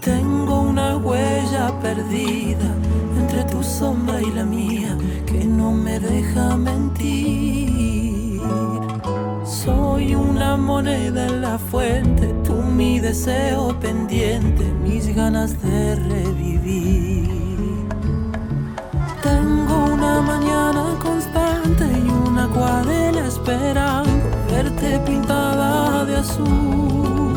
Tengo 0.00 0.62
una 0.62 0.96
huella 0.96 1.78
perdida 1.80 2.74
entre 3.20 3.44
tu 3.44 3.62
sombra 3.62 4.22
y 4.22 4.30
la 4.30 4.44
mía 4.44 4.96
que 5.26 5.44
no 5.44 5.72
me 5.72 6.00
deja 6.00 6.56
mentir. 6.56 8.40
Soy 9.44 10.14
una 10.14 10.56
moneda 10.56 11.26
en 11.26 11.42
la 11.42 11.58
fuente, 11.74 12.32
tú 12.44 12.54
mi 12.54 13.00
deseo 13.00 13.74
pendiente, 13.80 14.64
mis 14.84 15.12
ganas 15.12 15.60
de 15.60 15.96
revivir. 15.96 17.88
Tengo 19.20 19.74
una 19.96 20.20
mañana 20.20 20.96
constante 21.02 21.84
y 21.84 22.08
una 22.28 22.44
acuarela 22.44 23.26
esperando 23.26 24.24
verte 24.52 25.00
pintada 25.00 26.04
de 26.04 26.16
azul. 26.16 27.34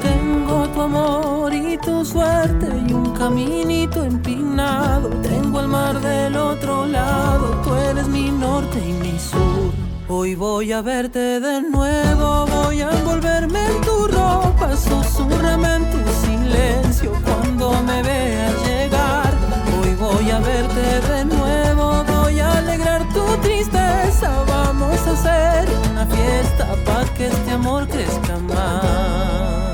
Tengo 0.00 0.68
tu 0.68 0.80
amor 0.80 1.52
y 1.52 1.76
tu 1.78 2.04
suerte 2.04 2.68
y 2.88 2.92
un 2.92 3.12
caminito 3.12 4.04
empinado. 4.04 5.08
Tengo 5.30 5.58
el 5.62 5.66
mar 5.66 6.00
del 6.00 6.36
otro 6.36 6.86
lado, 6.86 7.60
tú 7.64 7.74
eres 7.74 8.06
mi 8.06 8.30
norte 8.30 8.78
y 8.88 8.92
mi 8.92 9.18
sur. 9.18 9.83
Hoy 10.06 10.34
voy 10.34 10.70
a 10.70 10.82
verte 10.82 11.40
de 11.40 11.62
nuevo, 11.62 12.44
voy 12.46 12.82
a 12.82 12.90
envolverme 12.90 13.64
en 13.64 13.80
tu 13.80 14.06
ropa, 14.06 14.76
susurrame 14.76 15.76
en 15.76 15.90
tu 15.90 15.98
silencio 16.26 17.12
cuando 17.24 17.82
me 17.82 18.02
veas 18.02 18.52
llegar. 18.66 19.32
Hoy 19.80 19.94
voy 19.94 20.30
a 20.30 20.40
verte 20.40 21.00
de 21.10 21.24
nuevo, 21.24 22.04
voy 22.04 22.38
a 22.38 22.58
alegrar 22.58 23.08
tu 23.14 23.24
tristeza, 23.38 24.44
vamos 24.46 25.00
a 25.06 25.12
hacer 25.12 25.68
una 25.90 26.04
fiesta 26.04 26.68
para 26.84 27.04
que 27.14 27.28
este 27.28 27.50
amor 27.52 27.88
crezca 27.88 28.36
más. 28.40 29.73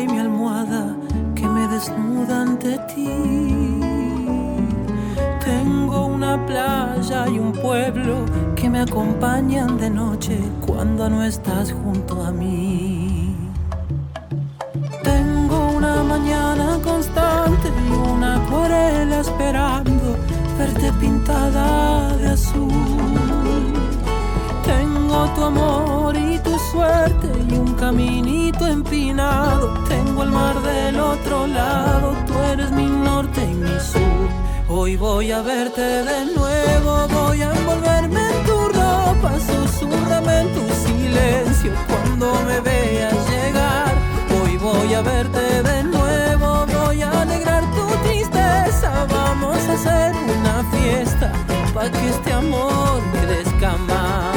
Y 0.00 0.06
mi 0.06 0.18
almohada 0.18 0.94
que 1.34 1.46
me 1.46 1.66
desnuda 1.68 2.42
ante 2.42 2.78
ti. 2.88 3.08
Tengo 5.44 6.06
una 6.06 6.44
playa 6.46 7.28
y 7.28 7.38
un 7.38 7.52
pueblo 7.52 8.24
que 8.54 8.68
me 8.68 8.80
acompañan 8.80 9.78
de 9.78 9.88
noche 9.88 10.38
cuando 10.66 11.08
no 11.08 11.22
estás 11.24 11.72
junto 11.72 12.22
a 12.24 12.30
mí. 12.30 13.36
Tengo 15.02 15.70
una 15.76 16.02
mañana 16.02 16.78
constante 16.82 17.68
y 17.68 17.92
una 18.10 18.36
acuarela 18.36 19.20
esperando 19.20 20.16
verte 20.58 20.92
pintada 21.00 22.16
de 22.16 22.28
azul. 22.28 22.95
Tu 25.16 25.42
amor 25.42 26.14
y 26.14 26.38
tu 26.38 26.58
suerte 26.70 27.28
y 27.48 27.54
un 27.54 27.74
caminito 27.74 28.66
empinado. 28.66 29.72
Tengo 29.88 30.22
el 30.22 30.30
mar 30.30 30.60
del 30.62 31.00
otro 31.00 31.46
lado, 31.46 32.14
tú 32.26 32.34
eres 32.52 32.70
mi 32.70 32.84
norte 32.86 33.42
y 33.42 33.54
mi 33.54 33.80
sur. 33.80 34.28
Hoy 34.68 34.96
voy 34.96 35.32
a 35.32 35.40
verte 35.40 35.80
de 35.80 36.26
nuevo, 36.34 37.08
voy 37.08 37.42
a 37.42 37.52
envolverme 37.52 38.20
en 38.30 38.44
tu 38.44 38.68
ropa, 38.68 39.32
susurrame 39.40 40.40
en 40.40 40.54
tu 40.54 40.64
silencio 40.86 41.72
cuando 41.88 42.32
me 42.46 42.60
veas 42.60 43.14
llegar. 43.30 43.94
Hoy 44.40 44.56
voy 44.58 44.94
a 44.94 45.00
verte 45.00 45.62
de 45.62 45.82
nuevo, 45.82 46.66
voy 46.66 47.02
a 47.02 47.22
alegrar 47.22 47.64
tu 47.74 47.86
tristeza. 48.06 49.06
Vamos 49.10 49.58
a 49.68 49.72
hacer 49.72 50.14
una 50.38 50.62
fiesta 50.70 51.32
para 51.74 51.90
que 51.90 52.08
este 52.10 52.32
amor 52.32 53.00
crezca 53.12 53.76
más. 53.88 54.35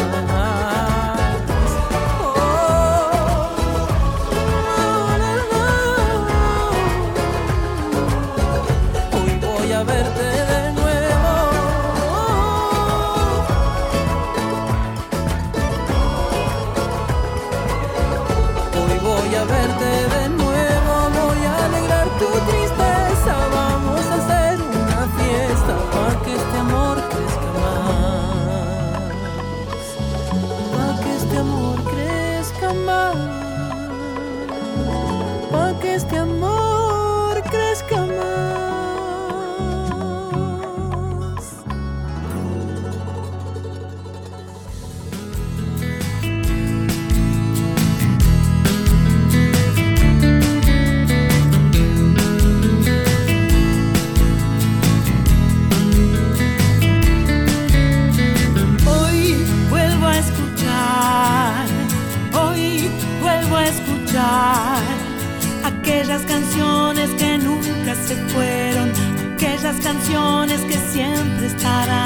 canciones 69.91 70.61
que 70.65 70.77
siempre 70.77 71.47
estarán. 71.47 71.98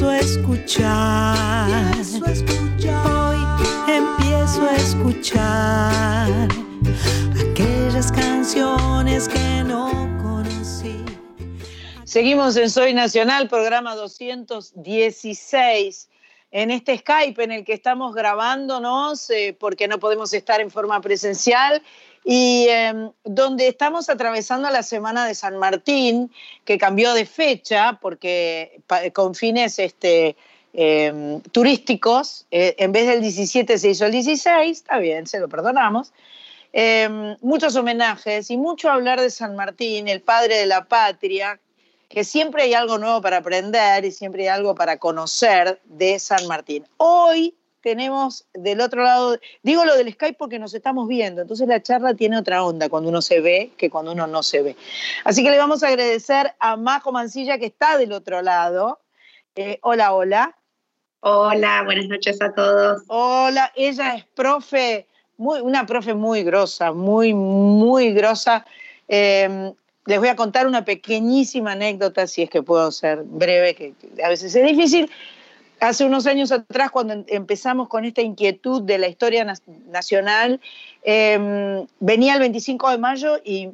Empiezo 0.00 0.08
a 0.08 0.16
escuchar. 0.16 1.92
Hoy 3.04 3.36
empiezo 3.86 4.62
a 4.62 4.74
escuchar 4.76 6.48
aquellas 7.38 8.10
canciones 8.10 9.28
que 9.28 9.62
no 9.64 9.90
conocí. 10.22 11.04
Seguimos 12.04 12.56
en 12.56 12.70
Soy 12.70 12.94
Nacional, 12.94 13.46
programa 13.48 13.94
216. 13.94 16.08
En 16.52 16.70
este 16.70 16.96
Skype 16.98 17.44
en 17.44 17.52
el 17.52 17.64
que 17.64 17.74
estamos 17.74 18.12
grabándonos, 18.14 19.28
eh, 19.30 19.54
porque 19.58 19.86
no 19.86 20.00
podemos 20.00 20.32
estar 20.32 20.62
en 20.62 20.70
forma 20.70 21.02
presencial, 21.02 21.82
y 22.24 22.66
eh, 22.68 23.10
donde 23.24 23.68
estamos 23.68 24.08
atravesando 24.08 24.68
la 24.70 24.82
semana 24.82 25.26
de 25.26 25.34
San 25.34 25.56
Martín, 25.56 26.30
que 26.64 26.78
cambió 26.78 27.14
de 27.14 27.26
fecha, 27.26 27.98
porque 28.00 28.80
con 29.12 29.34
fines 29.34 29.78
este, 29.78 30.36
eh, 30.72 31.40
turísticos, 31.50 32.46
eh, 32.50 32.76
en 32.78 32.92
vez 32.92 33.06
del 33.08 33.20
17 33.20 33.78
se 33.78 33.90
hizo 33.90 34.06
el 34.06 34.12
16, 34.12 34.78
está 34.78 34.98
bien, 34.98 35.26
se 35.26 35.40
lo 35.40 35.48
perdonamos. 35.48 36.12
Eh, 36.72 37.36
muchos 37.40 37.74
homenajes 37.74 38.50
y 38.50 38.56
mucho 38.56 38.90
hablar 38.90 39.20
de 39.20 39.30
San 39.30 39.56
Martín, 39.56 40.06
el 40.06 40.20
padre 40.20 40.58
de 40.58 40.66
la 40.66 40.84
patria, 40.84 41.58
que 42.08 42.22
siempre 42.22 42.62
hay 42.62 42.74
algo 42.74 42.98
nuevo 42.98 43.20
para 43.20 43.38
aprender 43.38 44.04
y 44.04 44.12
siempre 44.12 44.42
hay 44.42 44.48
algo 44.48 44.74
para 44.74 44.98
conocer 44.98 45.80
de 45.84 46.18
San 46.20 46.46
Martín. 46.46 46.84
Hoy 46.96 47.54
tenemos 47.80 48.46
del 48.54 48.80
otro 48.80 49.02
lado, 49.02 49.38
digo 49.62 49.84
lo 49.84 49.96
del 49.96 50.12
Skype 50.12 50.36
porque 50.38 50.58
nos 50.58 50.74
estamos 50.74 51.08
viendo, 51.08 51.42
entonces 51.42 51.66
la 51.66 51.82
charla 51.82 52.14
tiene 52.14 52.38
otra 52.38 52.64
onda 52.64 52.88
cuando 52.88 53.08
uno 53.08 53.22
se 53.22 53.40
ve 53.40 53.72
que 53.76 53.90
cuando 53.90 54.12
uno 54.12 54.26
no 54.26 54.42
se 54.42 54.62
ve. 54.62 54.76
Así 55.24 55.42
que 55.42 55.50
le 55.50 55.58
vamos 55.58 55.82
a 55.82 55.88
agradecer 55.88 56.52
a 56.58 56.76
Majo 56.76 57.12
Mancilla 57.12 57.58
que 57.58 57.66
está 57.66 57.98
del 57.98 58.12
otro 58.12 58.42
lado. 58.42 59.00
Eh, 59.56 59.78
hola, 59.82 60.12
hola. 60.14 60.56
Hola, 61.20 61.82
buenas 61.84 62.08
noches 62.08 62.40
a 62.40 62.52
todos. 62.52 63.02
Hola, 63.08 63.72
ella 63.74 64.14
es 64.14 64.24
profe, 64.34 65.06
muy, 65.36 65.60
una 65.60 65.84
profe 65.84 66.14
muy 66.14 66.42
grosa, 66.42 66.92
muy, 66.92 67.34
muy 67.34 68.12
grosa. 68.12 68.64
Eh, 69.08 69.72
les 70.06 70.18
voy 70.18 70.28
a 70.28 70.36
contar 70.36 70.66
una 70.66 70.84
pequeñísima 70.84 71.72
anécdota, 71.72 72.26
si 72.26 72.42
es 72.42 72.50
que 72.50 72.62
puedo 72.62 72.90
ser 72.90 73.22
breve, 73.22 73.74
que 73.74 73.92
que 73.92 74.22
a 74.24 74.28
veces 74.28 74.54
es 74.54 74.66
difícil. 74.66 75.10
Hace 75.80 76.04
unos 76.04 76.26
años 76.26 76.52
atrás, 76.52 76.90
cuando 76.90 77.14
em- 77.14 77.24
empezamos 77.28 77.88
con 77.88 78.04
esta 78.04 78.20
inquietud 78.20 78.82
de 78.82 78.98
la 78.98 79.08
historia 79.08 79.46
nacional, 79.88 80.60
eh, 81.02 81.86
venía 82.00 82.34
el 82.34 82.40
25 82.40 82.90
de 82.90 82.98
mayo 82.98 83.38
y, 83.44 83.70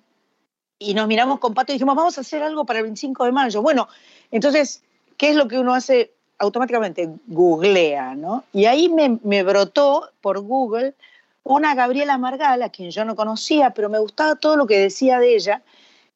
y 0.79 0.95
nos 0.95 1.09
miramos 1.09 1.41
con 1.41 1.53
Pato 1.53 1.73
y 1.73 1.75
dijimos, 1.75 1.97
vamos 1.97 2.17
a 2.17 2.21
hacer 2.21 2.43
algo 2.43 2.65
para 2.65 2.79
el 2.79 2.85
25 2.85 3.25
de 3.25 3.33
mayo. 3.33 3.61
Bueno, 3.61 3.89
entonces, 4.31 4.83
¿qué 5.17 5.31
es 5.31 5.37
lo 5.37 5.49
que 5.49 5.59
uno 5.59 5.75
hace 5.75 6.13
automáticamente? 6.39 7.11
Googlea, 7.27 8.15
¿no? 8.15 8.45
Y 8.53 8.67
ahí 8.67 8.89
me, 8.89 9.19
me 9.25 9.43
brotó 9.43 10.11
por 10.21 10.41
Google 10.41 10.95
una 11.43 11.75
Gabriela 11.75 12.19
Margal, 12.19 12.63
a 12.63 12.71
quien 12.71 12.91
yo 12.91 13.05
no 13.05 13.15
conocía, 13.15 13.71
pero 13.71 13.89
me 13.89 13.99
gustaba 13.99 14.35
todo 14.35 14.57
lo 14.57 14.67
que 14.67 14.79
decía 14.79 15.19
de 15.19 15.35
ella. 15.35 15.63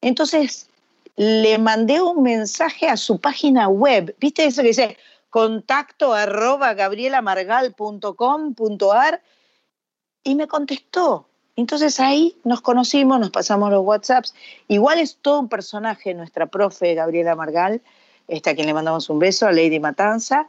Entonces 0.01 0.69
le 1.17 1.59
mandé 1.59 2.01
un 2.01 2.23
mensaje 2.23 2.89
a 2.89 2.97
su 2.97 3.21
página 3.21 3.69
web. 3.69 4.15
¿Viste 4.19 4.45
eso 4.45 4.63
que 4.63 4.69
dice 4.69 4.97
contacto 5.31 6.13
arroba 6.13 6.75
gabrielamargal.com.ar? 6.75 9.23
Y 10.23 10.35
me 10.35 10.47
contestó. 10.47 11.27
Entonces 11.57 12.01
ahí 12.01 12.37
nos 12.45 12.61
conocimos, 12.61 13.19
nos 13.21 13.31
pasamos 13.31 13.71
los 13.71 13.85
WhatsApps. 13.85 14.35
Igual 14.69 14.99
es 14.99 15.17
todo 15.17 15.41
un 15.41 15.49
personaje, 15.49 16.15
nuestra 16.15 16.47
profe 16.47 16.95
Gabriela 16.95 17.35
Margal, 17.35 17.83
este, 18.29 18.51
a 18.51 18.55
quien 18.55 18.67
le 18.67 18.75
mandamos 18.75 19.11
un 19.11 19.19
beso, 19.19 19.47
a 19.47 19.53
Lady 19.53 19.81
Matanza. 19.81 20.49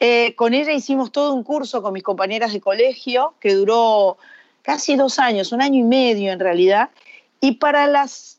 Eh, 0.00 0.34
con 0.36 0.54
ella 0.54 0.72
hicimos 0.72 1.10
todo 1.10 1.34
un 1.34 1.42
curso 1.42 1.82
con 1.82 1.92
mis 1.92 2.02
compañeras 2.02 2.52
de 2.52 2.60
colegio 2.60 3.34
que 3.40 3.54
duró 3.54 4.16
casi 4.62 4.96
dos 4.96 5.18
años, 5.18 5.52
un 5.52 5.60
año 5.60 5.80
y 5.80 5.84
medio 5.84 6.30
en 6.30 6.38
realidad, 6.38 6.90
y 7.40 7.52
para 7.52 7.86
las, 7.86 8.38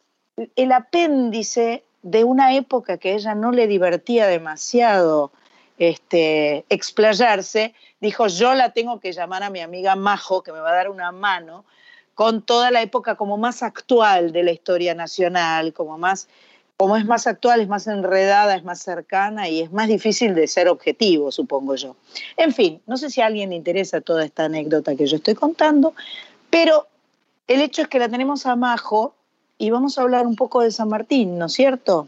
el 0.56 0.72
apéndice 0.72 1.84
de 2.02 2.24
una 2.24 2.56
época 2.56 2.98
que 2.98 3.10
a 3.10 3.16
ella 3.16 3.36
no 3.36 3.52
le 3.52 3.68
divertía 3.68 4.28
demasiado 4.28 5.32
este, 5.80 6.66
explayarse, 6.70 7.74
dijo, 8.00 8.28
yo 8.28 8.54
la 8.54 8.74
tengo 8.74 9.00
que 9.00 9.14
llamar 9.14 9.44
a 9.44 9.50
mi 9.50 9.62
amiga 9.62 9.96
Majo, 9.96 10.44
que 10.44 10.52
me 10.52 10.60
va 10.60 10.70
a 10.70 10.76
dar 10.76 10.90
una 10.90 11.12
mano, 11.12 11.66
con 12.14 12.42
toda 12.42 12.70
la 12.70 12.82
época 12.82 13.16
como 13.16 13.38
más 13.38 13.64
actual 13.64 14.34
de 14.34 14.44
la 14.44 14.52
historia 14.52 14.94
nacional, 14.94 15.74
como 15.74 15.98
más 15.98 16.28
como 16.80 16.96
es 16.96 17.04
más 17.04 17.28
actual, 17.28 17.60
es 17.60 17.68
más 17.68 17.88
enredada, 17.88 18.56
es 18.56 18.64
más 18.64 18.80
cercana 18.82 19.50
y 19.50 19.60
es 19.60 19.70
más 19.70 19.90
difícil 19.90 20.34
de 20.34 20.48
ser 20.48 20.70
objetivo, 20.70 21.30
supongo 21.30 21.76
yo. 21.76 21.98
En 22.38 22.54
fin, 22.54 22.82
no 22.88 22.96
sé 22.96 23.10
si 23.10 23.20
a 23.20 23.26
alguien 23.26 23.50
le 23.50 23.58
interesa 23.58 24.00
toda 24.00 24.24
esta 24.24 24.46
anécdota 24.46 24.96
que 24.96 25.06
yo 25.06 25.18
estoy 25.18 25.36
contando, 25.36 25.94
pero 26.50 26.88
el 27.50 27.60
hecho 27.60 27.82
es 27.82 27.90
que 27.90 28.00
la 28.00 28.08
tenemos 28.08 28.46
a 28.46 28.56
Majo 28.56 29.14
y 29.58 29.72
vamos 29.72 29.98
a 29.98 30.04
hablar 30.04 30.26
un 30.26 30.38
poco 30.38 30.62
de 30.62 30.72
San 30.72 30.88
Martín, 30.88 31.38
¿no 31.38 31.48
es 31.48 31.54
cierto? 31.54 32.08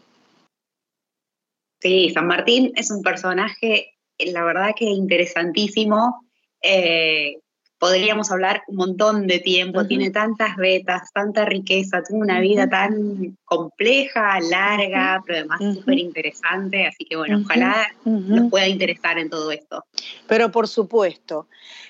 Sí, 1.81 2.11
San 2.11 2.27
Martín 2.27 2.71
es 2.75 2.91
un 2.91 3.01
personaje, 3.01 3.95
la 4.19 4.43
verdad 4.43 4.71
que 4.75 4.85
interesantísimo. 4.85 6.23
Eh, 6.61 7.37
podríamos 7.79 8.31
hablar 8.31 8.61
un 8.67 8.75
montón 8.75 9.25
de 9.25 9.39
tiempo, 9.39 9.87
tiene 9.87 10.11
tantas 10.11 10.55
vetas, 10.55 11.11
tanta 11.11 11.45
riqueza, 11.45 12.03
tuvo 12.07 12.19
una 12.19 12.39
vida 12.39 12.69
tan 12.69 13.35
compleja, 13.43 14.39
larga, 14.39 15.23
pero 15.25 15.39
además 15.39 15.75
súper 15.75 15.97
interesante, 15.97 16.85
así 16.85 17.03
que 17.05 17.15
bueno, 17.15 17.39
ojalá 17.43 17.87
nos 18.05 18.51
pueda 18.51 18.67
interesar 18.67 19.17
en 19.17 19.31
todo 19.31 19.51
esto. 19.51 19.83
Pero 20.27 20.51
por 20.51 20.67
supuesto. 20.67 21.47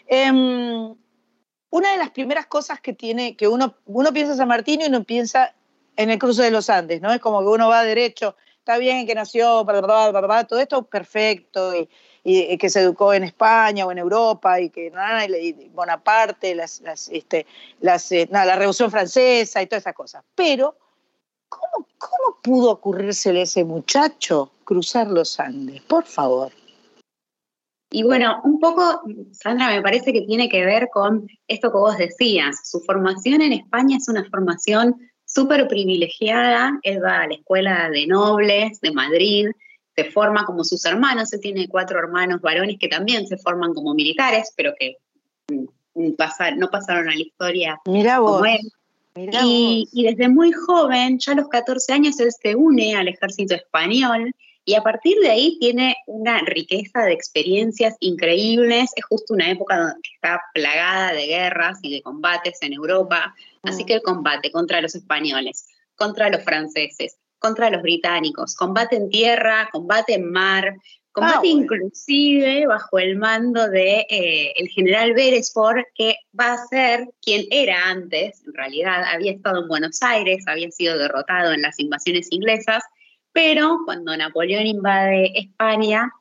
Em, 0.08 0.96
una 1.70 1.92
de 1.92 1.98
las 1.98 2.12
primeras 2.12 2.46
cosas 2.46 2.80
que 2.80 2.94
tiene, 2.94 3.36
que 3.36 3.50
uno, 3.50 3.76
uno 3.86 4.14
piensa 4.14 4.32
en 4.32 4.38
San 4.38 4.48
Martín 4.48 4.80
y 4.80 4.86
uno 4.86 5.04
piensa 5.04 5.54
en 5.98 6.10
el 6.10 6.18
cruce 6.20 6.44
de 6.44 6.52
los 6.52 6.70
Andes, 6.70 7.02
¿no? 7.02 7.12
Es 7.12 7.20
como 7.20 7.42
que 7.42 7.48
uno 7.48 7.68
va 7.68 7.84
derecho, 7.84 8.38
está 8.62 8.78
bien 8.78 9.08
que 9.08 9.16
nació, 9.16 9.66
todo 9.66 10.60
esto 10.60 10.84
perfecto, 10.84 11.74
y, 12.24 12.58
que 12.58 12.70
se 12.70 12.82
educó 12.82 13.12
en 13.14 13.24
España 13.24 13.88
o 13.88 13.92
en 13.92 13.98
Europa, 13.98 14.62
y 14.62 14.70
que 14.70 14.94
Bonaparte, 15.74 16.54
las, 16.54 16.80
este, 17.12 17.48
las, 17.80 18.12
eh, 18.12 18.28
nada, 18.32 18.46
la 18.46 18.56
Revolución 18.56 18.92
Francesa 18.92 19.62
y 19.64 19.66
todas 19.66 19.82
esas 19.82 19.96
cosas. 19.96 20.24
Pero, 20.36 20.76
¿cómo, 21.50 21.88
¿cómo 21.98 22.38
pudo 22.44 22.72
ocurrírsele 22.72 23.40
a 23.40 23.44
ese 23.44 23.64
muchacho 23.64 24.52
cruzar 24.64 25.08
los 25.08 25.40
Andes? 25.40 25.82
Por 25.82 26.06
favor. 26.06 26.52
Y 27.90 28.04
bueno, 28.04 28.42
un 28.44 28.60
poco, 28.60 29.02
Sandra, 29.32 29.70
me 29.70 29.82
parece 29.82 30.14
que 30.14 30.22
tiene 30.22 30.48
que 30.48 30.64
ver 30.64 30.88
con 30.94 31.28
esto 31.48 31.72
que 31.72 31.78
vos 31.78 31.98
decías. 31.98 32.70
Su 32.70 32.80
formación 32.82 33.42
en 33.42 33.54
España 33.54 33.98
es 33.98 34.08
una 34.08 34.24
formación 34.30 34.96
súper 35.34 35.68
privilegiada. 35.68 36.80
Él 36.84 37.04
va 37.04 37.22
a 37.22 37.28
la 37.28 37.36
escuela 37.36 37.90
de 37.90 38.08
nobles 38.08 38.80
de 38.82 38.92
Madrid, 38.92 39.48
se 39.96 40.06
forma 40.06 40.46
como 40.46 40.64
sus 40.64 40.84
hermanos. 40.86 41.32
Él 41.34 41.40
tiene 41.42 41.68
cuatro 41.68 42.00
hermanos 42.00 42.42
varones 42.42 42.78
que 42.80 42.88
también 42.88 43.28
se 43.28 43.38
forman 43.38 43.74
como 43.74 43.94
militares, 43.94 44.54
pero 44.56 44.74
que 44.80 44.98
mm, 45.96 46.12
pasa- 46.14 46.52
no 46.52 46.70
pasaron 46.70 47.10
a 47.10 47.14
la 47.14 47.20
historia 47.22 47.80
Mirá 47.86 48.20
vos. 48.20 48.32
como 48.34 48.46
él. 48.46 48.60
Y, 49.44 49.90
y 49.92 50.04
desde 50.04 50.30
muy 50.30 50.54
joven, 50.54 51.20
ya 51.20 51.34
a 51.34 51.36
los 51.36 51.50
14 51.50 51.92
años, 51.92 52.18
él 52.22 52.30
se 52.32 52.56
une 52.56 52.96
al 52.96 53.10
ejército 53.10 53.54
español 53.56 54.34
y 54.64 54.76
a 54.76 54.84
partir 54.84 55.18
de 55.20 55.30
ahí 55.30 55.58
tiene 55.60 55.98
una 56.08 56.40
riqueza 56.42 57.02
de 57.02 57.12
experiencias 57.12 57.98
increíbles. 58.00 58.92
Es 58.96 59.04
justo 59.04 59.34
una 59.34 59.52
época 59.52 59.96
que 60.02 60.12
está 60.16 60.40
plagada 60.54 61.12
de 61.12 61.26
guerras 61.26 61.80
y 61.82 61.92
de 61.96 62.02
combates 62.02 62.60
en 62.62 62.72
Europa. 62.72 63.36
Así 63.64 63.86
que 63.86 63.96
el 63.96 64.02
combate 64.02 64.52
contra 64.52 64.82
los 64.82 64.96
españoles, 64.96 65.68
contra 65.96 66.30
los 66.30 66.44
franceses, 66.44 67.18
contra 67.38 67.70
los 67.70 67.82
británicos, 67.82 68.56
combate 68.56 68.96
en 68.96 69.10
tierra, 69.10 69.70
combate 69.72 70.16
en 70.16 70.32
mar, 70.32 70.76
combate 71.12 71.48
inclusive 71.48 72.66
bajo 72.68 73.00
el 73.00 73.18
mando 73.18 73.68
de 73.68 74.06
eh, 74.10 74.54
el 74.56 74.68
general 74.70 75.14
Beresford, 75.14 75.84
que 75.96 76.16
va 76.40 76.54
a 76.54 76.68
ser 76.68 77.08
quien 77.22 77.46
era 77.52 77.90
antes, 77.90 78.42
en 78.46 78.54
realidad 78.54 79.04
había 79.04 79.34
estado 79.34 79.62
en 79.62 79.68
Buenos 79.68 80.02
Aires, 80.02 80.44
había 80.48 80.72
sido 80.72 80.98
derrotado 80.98 81.52
en 81.52 81.62
las 81.62 81.80
invasiones 81.80 82.28
inglesas, 82.32 82.84
Pero 83.34 83.80
cuando 83.86 84.16
Napoleón 84.18 84.68
invade 84.68 85.32
España, 85.36 86.12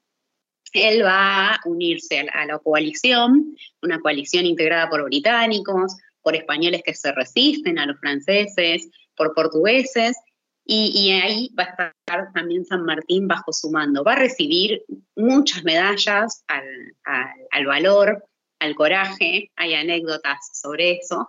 él 0.72 1.04
va 1.04 1.54
a 1.54 1.60
unirse 1.64 2.20
a 2.32 2.46
la 2.46 2.58
coalición, 2.58 3.56
una 3.82 3.98
coalición 4.00 4.46
integrada 4.46 4.88
por 4.88 5.04
británicos, 5.04 5.96
por 6.22 6.34
españoles 6.36 6.82
que 6.84 6.94
se 6.94 7.12
resisten 7.12 7.78
a 7.78 7.86
los 7.86 7.98
franceses, 8.00 8.88
por 9.16 9.34
portugueses, 9.34 10.16
y, 10.64 10.92
y 10.94 11.10
ahí 11.12 11.50
va 11.58 11.64
a 11.64 11.68
estar 11.70 12.32
también 12.32 12.64
San 12.64 12.84
Martín 12.84 13.26
bajo 13.26 13.52
su 13.52 13.70
mando. 13.70 14.04
Va 14.04 14.12
a 14.12 14.18
recibir 14.18 14.82
muchas 15.16 15.64
medallas 15.64 16.44
al, 16.48 16.64
al- 17.04 17.46
al 17.50 17.66
valor, 17.66 18.24
al 18.60 18.74
coraje, 18.74 19.50
hay 19.56 19.74
anécdotas 19.74 20.38
sobre 20.60 20.92
eso, 20.98 21.28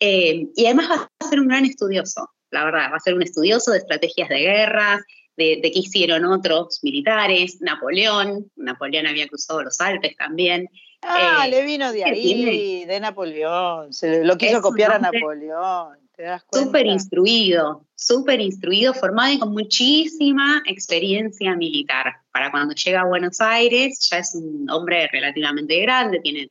Eh, 0.00 0.46
y 0.54 0.66
además 0.66 0.88
va 0.90 1.08
a 1.18 1.28
ser 1.28 1.40
un 1.40 1.48
gran 1.48 1.64
estudioso, 1.64 2.30
la 2.52 2.64
verdad, 2.64 2.92
va 2.92 2.96
a 2.98 3.00
ser 3.00 3.14
un 3.14 3.22
estudioso 3.22 3.72
de 3.72 3.78
estrategias 3.78 4.28
de 4.28 4.38
guerras, 4.38 5.00
de, 5.36 5.58
de 5.60 5.72
qué 5.72 5.80
hicieron 5.80 6.24
otros 6.24 6.78
militares, 6.82 7.58
Napoleón, 7.60 8.48
Napoleón 8.54 9.06
había 9.08 9.26
cruzado 9.26 9.64
los 9.64 9.80
Alpes 9.80 10.14
también. 10.16 10.68
Ah, 11.02 11.44
Eh, 11.46 11.50
le 11.50 11.64
vino 11.64 11.92
de 11.92 12.04
ahí, 12.04 12.22
tiene- 12.22 12.86
de 12.86 13.00
Napoleón. 13.00 13.92
Se 13.92 14.24
lo 14.24 14.36
quiso 14.36 14.56
Es 14.56 14.62
copiar 14.62 14.92
a 14.92 14.98
Napoleón. 14.98 15.98
¿Te 16.16 16.24
das 16.24 16.42
cuenta? 16.44 16.66
Súper 16.66 16.86
instruido, 16.86 17.86
súper 17.94 18.40
instruido, 18.40 18.92
formado 18.92 19.32
y 19.32 19.38
con 19.38 19.52
muchísima 19.52 20.62
experiencia 20.66 21.54
militar. 21.54 22.16
Para 22.32 22.50
cuando 22.50 22.74
llega 22.74 23.02
a 23.02 23.06
Buenos 23.06 23.40
Aires, 23.40 24.08
ya 24.10 24.18
es 24.18 24.34
un 24.34 24.68
hombre 24.68 25.08
relativamente 25.12 25.80
grande, 25.80 26.18
tiene 26.20 26.48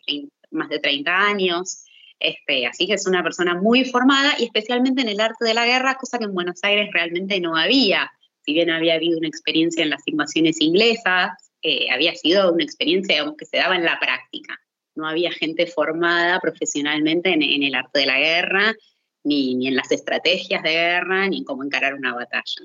más 0.52 0.70
de 0.70 0.80
30 0.80 1.14
años, 1.14 1.84
este, 2.20 2.66
así 2.66 2.88
que 2.88 2.94
es 2.94 3.06
una 3.06 3.22
persona 3.22 3.56
muy 3.56 3.84
formada 3.84 4.36
y 4.40 4.46
especialmente 4.46 5.02
en 5.02 5.10
el 5.10 5.20
arte 5.20 5.44
de 5.46 5.54
la 5.54 5.66
guerra, 5.66 5.96
cosa 5.96 6.18
que 6.18 6.24
en 6.26 6.34
Buenos 6.34 6.64
Aires 6.64 6.90
realmente 6.94 7.40
no 7.42 7.58
había. 7.58 8.10
Si 8.46 8.54
bien 8.54 8.70
había 8.70 8.96
habido 8.96 9.18
una 9.18 9.28
experiencia 9.28 9.84
en 9.84 9.90
las 9.90 10.08
invasiones 10.08 10.62
inglesas, 10.62 11.47
eh, 11.62 11.90
había 11.92 12.16
sido 12.16 12.54
una 12.54 12.64
experiencia 12.64 13.16
digamos, 13.16 13.38
que 13.38 13.46
se 13.46 13.58
daba 13.58 13.76
en 13.76 13.86
la 13.86 14.00
práctica. 14.00 14.60
No 14.96 15.08
había 15.08 15.32
gente 15.32 15.68
formada 15.68 16.40
profesionalmente 16.40 17.32
en- 17.32 17.44
el 17.64 17.76
arte 17.76 18.00
de 18.00 18.06
la 18.08 18.20
guerra, 18.20 18.74
ni, 19.24 19.68
en 19.68 19.76
las 19.76 19.92
estrategias 19.92 20.64
de 20.64 20.72
guerra, 20.72 21.28
ni 21.28 21.40
en 21.40 21.44
cómo 21.44 21.64
encarar 21.64 21.94
una 21.94 22.14
batalla. 22.16 22.64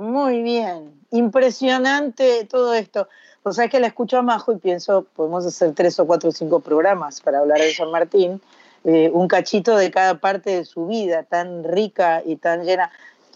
Muy 0.00 0.42
bien, 0.42 1.00
impresionante 1.10 2.44
todo 2.44 2.74
esto. 2.74 3.08
Pues 3.42 3.56
sabes 3.56 3.70
que 3.70 3.80
la 3.80 3.88
escucho 3.88 4.18
a 4.18 4.22
Majo 4.22 4.52
y 4.52 4.56
pienso, 4.58 5.04
podemos 5.14 5.44
hacer 5.46 5.74
tres 5.74 5.98
o 5.98 6.06
cuatro 6.06 6.28
o 6.28 6.32
cinco 6.32 6.60
programas 6.60 7.20
para 7.20 7.38
hablar 7.40 7.58
de 7.58 7.74
San 7.74 7.90
Martín, 7.90 8.40
eh, 8.84 9.10
un 9.12 9.26
cachito 9.26 9.76
de 9.76 9.90
cada 9.90 10.20
parte 10.20 10.50
de 10.50 10.64
su 10.64 10.86
vida, 10.86 11.24
tan 11.24 11.64
rica 11.64 12.22
y 12.24 12.36
tan 12.36 12.64
llena. 12.64 12.92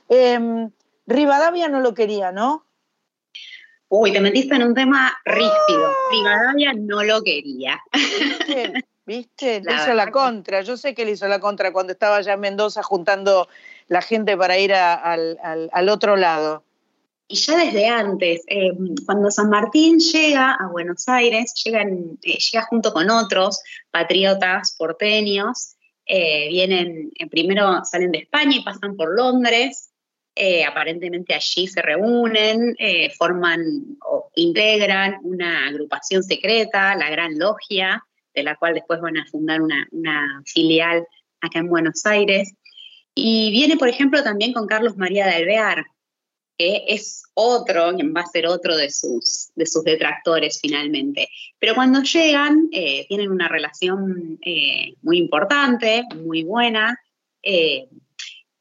Em, 0.09 0.71
Rivadavia 1.07 1.69
no 1.69 1.81
lo 1.81 1.95
quería, 1.95 2.31
¿no? 2.31 2.65
Uy, 3.95 4.11
te 4.11 4.21
metiste 4.23 4.55
en 4.55 4.63
un 4.63 4.75
tema 4.75 5.13
rígido. 5.27 5.93
Rivadavia 6.11 6.73
no 6.73 7.03
lo 7.03 7.23
quería. 7.23 7.79
¿Viste? 7.93 8.73
¿Viste? 9.05 9.61
Le 9.65 9.71
La 9.71 9.77
hizo 9.83 9.93
la 9.93 10.11
contra. 10.11 10.63
Yo 10.63 10.79
sé 10.79 10.95
que 10.95 11.05
le 11.05 11.11
hizo 11.11 11.29
la 11.29 11.41
contra 11.41 11.73
cuando 11.75 11.93
estaba 11.93 12.17
allá 12.17 12.33
en 12.33 12.41
Mendoza 12.41 12.83
juntando 12.83 13.49
la 13.89 14.01
gente 14.01 14.35
para 14.35 14.57
ir 14.59 14.73
a- 14.73 14.95
al, 14.95 15.39
al- 15.43 15.69
al 15.75 15.89
otro 15.91 16.17
lado. 16.17 16.65
Y 17.29 17.37
ya 17.37 17.57
desde 17.59 17.87
antes, 17.87 18.43
eh, 18.47 18.71
cuando 19.05 19.31
San 19.31 19.51
Martín 19.51 19.99
llega 19.99 20.53
a 20.55 20.69
Buenos 20.69 21.07
Aires, 21.09 21.53
llegan, 21.63 22.19
eh, 22.23 22.39
llega 22.39 22.65
junto 22.65 22.95
con 22.95 23.11
otros 23.11 23.61
patriotas 23.91 24.75
porteños, 24.79 25.77
eh, 26.07 26.49
vienen, 26.49 27.13
primero 27.31 27.85
salen 27.85 28.11
de 28.13 28.21
España 28.21 28.57
y 28.57 28.65
pasan 28.65 28.97
por 28.97 29.15
Londres, 29.15 29.91
eh, 30.35 30.65
aparentemente 30.65 31.35
allí 31.35 31.67
se 31.67 31.83
reúnen, 31.83 32.75
eh, 32.79 33.11
forman 33.11 33.61
o 34.01 34.31
integran 34.35 35.19
una 35.23 35.69
agrupación 35.69 36.23
secreta, 36.23 36.95
la 36.97 37.11
Gran 37.11 37.39
Logia, 37.39 38.03
de 38.35 38.43
la 38.43 38.57
cual 38.57 38.75
después 38.75 39.01
van 39.01 39.19
a 39.19 39.27
fundar 39.27 39.61
una, 39.61 39.87
una 39.91 40.43
filial 40.47 41.07
acá 41.41 41.59
en 41.59 41.69
Buenos 41.69 42.07
Aires. 42.07 42.55
Y 43.15 43.51
viene, 43.51 43.77
por 43.77 43.89
ejemplo, 43.89 44.23
también 44.23 44.53
con 44.53 44.67
Carlos 44.67 44.97
María 44.97 45.27
de 45.27 45.35
Alvear, 45.35 45.85
que 46.57 46.85
es 46.89 47.25
otro, 47.35 47.95
quien 47.95 48.15
va 48.15 48.23
a 48.23 48.27
ser 48.27 48.47
otro 48.47 48.77
de 48.77 48.91
sus, 48.91 49.51
de 49.55 49.67
sus 49.67 49.85
detractores 49.85 50.61
finalmente. 50.61 51.29
Pero 51.59 51.75
cuando 51.75 52.03
llegan, 52.03 52.69
eh, 52.73 53.07
tienen 53.09 53.31
una 53.31 53.49
relación 53.49 54.39
eh, 54.45 54.95
muy 55.03 55.19
importante, 55.19 56.05
muy 56.25 56.45
buena, 56.45 56.99
eh, 57.43 57.89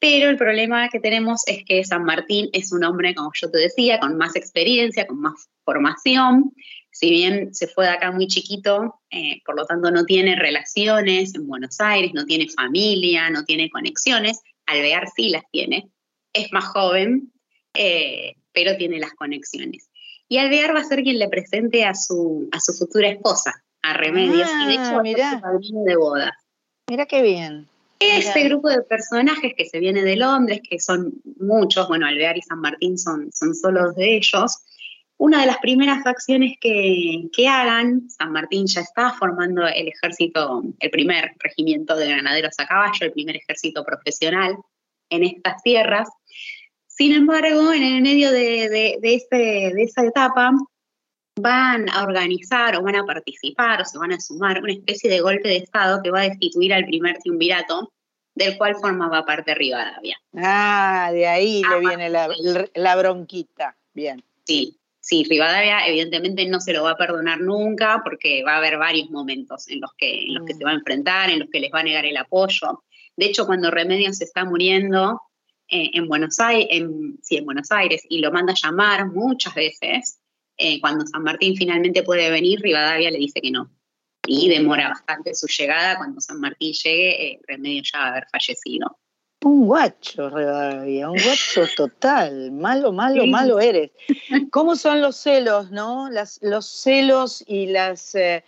pero 0.02 0.32
el 0.32 0.38
problema 0.38 0.90
que 0.90 0.99
tenemos 0.99 1.44
es 1.45 1.64
que 1.64 1.84
San 1.84 2.03
Martín 2.03 2.49
es 2.53 2.72
un 2.73 2.84
hombre, 2.84 3.14
como 3.14 3.30
yo 3.40 3.52
te 3.52 3.60
decía, 3.60 3.99
con 3.99 4.18
más 4.18 4.36
experiencia, 4.36 5.06
con 5.06 5.22
más 5.22 5.48
formación. 5.64 6.52
Si 6.90 7.11
bien 7.11 7.53
se 7.53 7.68
fue 7.68 7.86
de 7.86 7.91
acá 7.91 8.11
muy 8.11 8.26
chiquito, 8.26 8.99
eh, 9.11 9.41
por 9.45 9.56
lo 9.56 9.64
tanto 9.68 9.91
no 9.91 10.03
tiene 10.03 10.36
relaciones 10.36 11.36
en 11.36 11.45
Buenos 11.45 11.80
Aires, 11.80 12.14
no 12.15 12.26
tiene 12.26 12.48
familia, 12.49 13.30
no 13.30 13.45
tiene 13.45 13.69
conexiones. 13.69 14.41
Alvear 14.65 15.07
sí 15.15 15.30
las 15.30 15.44
tiene. 15.52 15.91
Es 16.34 16.52
más 16.52 16.65
joven, 16.65 17.32
eh, 17.76 18.34
pero 18.53 18.76
tiene 18.78 18.98
las 18.98 19.14
conexiones. 19.14 19.91
Y 20.28 20.40
Alvear 20.40 20.76
va 20.76 20.80
a 20.80 20.84
ser 20.84 21.03
quien 21.03 21.19
le 21.19 21.30
presente 21.30 21.86
a 21.86 21.94
su, 21.94 22.49
a 22.52 22.60
su 22.60 22.73
futura 22.73 23.07
esposa, 23.07 23.64
a 23.84 23.94
Remedios, 23.94 24.49
y 24.64 24.65
de 24.65 24.73
hecho 24.73 24.82
Ah, 24.82 24.94
va 24.95 25.02
a 25.02 25.03
ser 25.03 25.34
su 25.36 25.41
padrino 25.41 25.84
de 25.84 25.95
boda. 25.95 26.38
Mira 26.90 27.06
qué 27.06 27.22
bien. 27.22 27.68
Este 28.02 28.44
grupo 28.45 28.69
de 28.69 28.82
personajes 28.84 29.53
que 29.56 29.65
se 29.65 29.80
viene 29.80 30.02
de 30.03 30.15
Londres, 30.15 30.61
que 30.68 30.80
son 30.80 31.14
muchos, 31.40 31.88
bueno, 31.88 32.06
Alvear 32.07 32.38
y 32.38 32.41
San 32.41 32.60
Martín 32.60 32.98
son, 32.98 33.32
son 33.32 33.53
solo 33.56 33.84
dos 33.86 33.95
de 33.95 34.15
ellos, 34.18 34.57
una 35.18 35.41
de 35.41 35.45
las 35.48 35.57
primeras 35.60 36.03
acciones 36.07 36.53
que, 36.60 37.28
que 37.32 37.48
hagan, 37.48 38.10
San 38.10 38.32
Martín 38.32 38.65
ya 38.65 38.82
está 38.82 39.11
formando 39.14 39.68
el 39.68 39.88
ejército, 39.90 40.64
el 40.80 40.90
primer 40.90 41.32
regimiento 41.40 41.95
de 41.95 42.10
granaderos 42.10 42.56
a 42.60 42.65
caballo, 42.65 42.98
el 43.06 43.11
primer 43.11 43.36
ejército 43.36 43.84
profesional 43.84 44.56
en 45.10 45.23
estas 45.23 45.61
tierras. 45.61 46.10
Sin 46.88 47.14
embargo, 47.14 47.72
en 47.72 47.84
el 47.84 48.02
medio 48.02 48.32
de, 48.32 48.68
de- 48.69 48.98
de 48.99 49.14
ese- 49.15 49.73
de 49.76 49.84
esa 49.84 50.03
etapa, 50.06 50.52
van 51.36 51.90
a 51.90 52.03
organizar 52.03 52.76
o 52.76 52.82
van 52.82 52.95
a 52.95 53.06
participar 53.06 53.82
o 53.82 53.86
se 53.86 53.98
van 53.98 54.12
a 54.12 54.20
sumar 54.20 54.62
una 54.62 54.74
especie 54.74 55.10
de 55.10 55.22
golpe 55.22 55.48
de 55.48 55.58
Estado 55.58 56.02
que 56.03 56.12
va 56.12 56.22
a 56.22 56.30
destituir 56.30 56.74
al 56.74 56.86
primer 56.86 57.18
triunvirato, 57.20 57.91
del 58.36 58.58
cual 58.58 58.76
formaba 58.76 59.26
parte 59.26 59.56
Rivadavia. 59.56 60.18
Ah, 60.36 61.10
de 61.14 61.28
ahí 61.28 61.64
le 61.64 61.80
viene 61.80 62.10
la, 62.10 62.30
la 62.76 62.95
bronquita. 62.95 63.76
Bien. 63.94 64.24
Sí, 64.45 64.78
sí, 64.99 65.26
Rivadavia 65.30 65.86
evidentemente 65.86 66.48
no 66.48 66.60
se 66.60 66.74
lo 66.74 66.84
va 66.84 66.91
a 66.91 66.98
perdonar 66.98 67.41
nunca 67.41 68.02
porque 68.03 68.44
va 68.44 68.53
a 68.53 68.58
haber 68.58 68.78
varios 68.78 69.10
momentos 69.10 69.68
en 69.70 69.82
los 69.82 69.91
que, 69.98 70.24
en 70.24 70.34
los 70.34 70.45
que 70.45 70.53
se 70.53 70.64
va 70.64 70.72
a 70.72 70.76
enfrentar, 70.76 71.30
en 71.30 71.40
los 71.40 71.49
que 71.49 71.60
les 71.60 71.72
va 71.74 71.80
a 71.80 71.84
negar 71.84 72.06
el 72.06 72.18
apoyo. 72.18 72.84
De 73.18 73.26
hecho, 73.26 73.45
cuando 73.45 73.72
Remedios 73.72 74.18
se 74.18 74.24
está 74.24 74.45
muriendo 74.45 75.22
eh, 75.68 75.91
en, 75.94 76.08
Buenos 76.08 76.40
Aires, 76.40 76.68
en, 76.70 77.20
sí, 77.22 77.38
en 77.38 77.45
Buenos 77.45 77.72
Aires 77.72 78.03
y 78.10 78.20
lo 78.20 78.32
manda 78.32 78.53
a 78.53 78.56
llamar 78.62 79.08
muchas 79.08 79.53
veces, 79.53 80.20
eh, 80.62 80.80
cuando 80.80 81.06
San 81.08 81.24
Martín 81.24 81.56
finalmente 81.56 82.04
puede 82.04 82.30
venir, 82.30 82.60
Rivadavia 82.62 83.10
le 83.12 83.18
dice 83.18 83.42
que 83.42 83.52
no. 83.52 83.70
Y 84.28 84.48
demora 84.50 84.90
bastante 84.90 85.34
su 85.34 85.48
llegada. 85.48 85.98
Cuando 85.98 86.22
San 86.22 86.40
Martín 86.40 86.74
llegue, 86.74 87.26
eh, 87.34 87.40
Remedios 87.48 87.90
ya 87.92 88.00
va 88.00 88.06
a 88.06 88.10
haber 88.12 88.28
fallecido. 88.32 88.98
Un 89.44 89.66
guacho, 89.66 90.30
Rivadavia, 90.30 91.10
un 91.10 91.18
guacho 91.22 91.64
total. 91.76 92.52
Malo, 92.52 92.92
malo, 92.92 93.26
malo 93.26 93.60
eres. 93.60 93.90
¿Cómo 94.52 94.76
son 94.76 95.02
los 95.02 95.16
celos, 95.16 95.72
no? 95.72 96.10
Las- 96.12 96.40
los 96.44 96.68
celos 96.68 97.44
y, 97.48 97.66
las, 97.66 98.14
eh, 98.14 98.44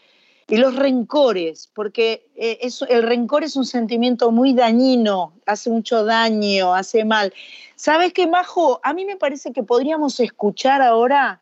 y 0.47 0.57
los 0.57 0.75
rencores, 0.75 1.69
porque 1.73 2.27
eh, 2.35 2.59
el 2.89 3.01
rencor 3.03 3.43
es 3.43 3.55
un 3.55 3.65
sentimiento 3.65 4.31
muy 4.31 4.53
dañino, 4.53 5.33
hace 5.47 5.71
mucho 5.71 6.05
daño, 6.05 6.75
hace 6.75 7.03
mal. 7.05 7.33
¿Sabes 7.75 8.13
qué, 8.13 8.27
Majo? 8.27 8.79
A 8.83 8.93
mí 8.93 9.03
me 9.05 9.17
parece 9.17 9.51
que 9.51 9.63
podríamos 9.63 10.19
escuchar 10.19 10.81
ahora, 10.83 11.41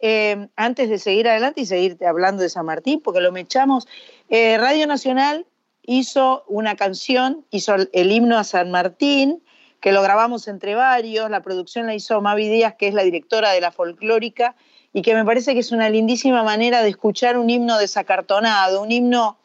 eh, 0.00 0.48
antes 0.56 0.88
de 0.88 0.98
seguir 0.98 1.28
adelante 1.28 1.60
y 1.60 1.66
seguirte 1.66 2.06
hablando 2.06 2.42
de 2.42 2.48
San 2.48 2.66
Martín, 2.66 3.00
porque 3.02 3.20
lo 3.20 3.32
mechamos, 3.32 3.86
eh, 4.30 4.56
Radio 4.58 4.86
Nacional 4.86 5.46
hizo 5.82 6.44
una 6.48 6.76
canción, 6.76 7.44
hizo 7.50 7.74
el, 7.74 8.12
himno 8.12 8.38
a 8.38 8.44
San 8.44 8.70
Martín, 8.70 9.42
que 9.80 9.92
lo 9.92 10.02
grabamos 10.02 10.48
entre 10.48 10.74
varios, 10.74 11.30
la 11.30 11.42
producción 11.42 11.86
la 11.86 11.94
hizo 11.94 12.20
Mavi 12.20 12.48
Díaz, 12.48 12.74
que 12.78 12.88
es 12.88 12.94
la 12.94 13.02
directora 13.02 13.50
de 13.52 13.60
la 13.60 13.72
folclórica, 13.72 14.56
y 14.92 15.02
que 15.02 15.14
me 15.14 15.24
parece 15.24 15.54
que 15.54 15.60
es 15.60 15.72
una 15.72 15.88
lindísima 15.88 16.42
manera 16.42 16.82
de 16.82 16.88
escuchar 16.88 17.36
un 17.36 17.50
himno 17.50 17.78
desacartonado, 17.78 18.82
un 18.82 18.92
himno 18.92 19.38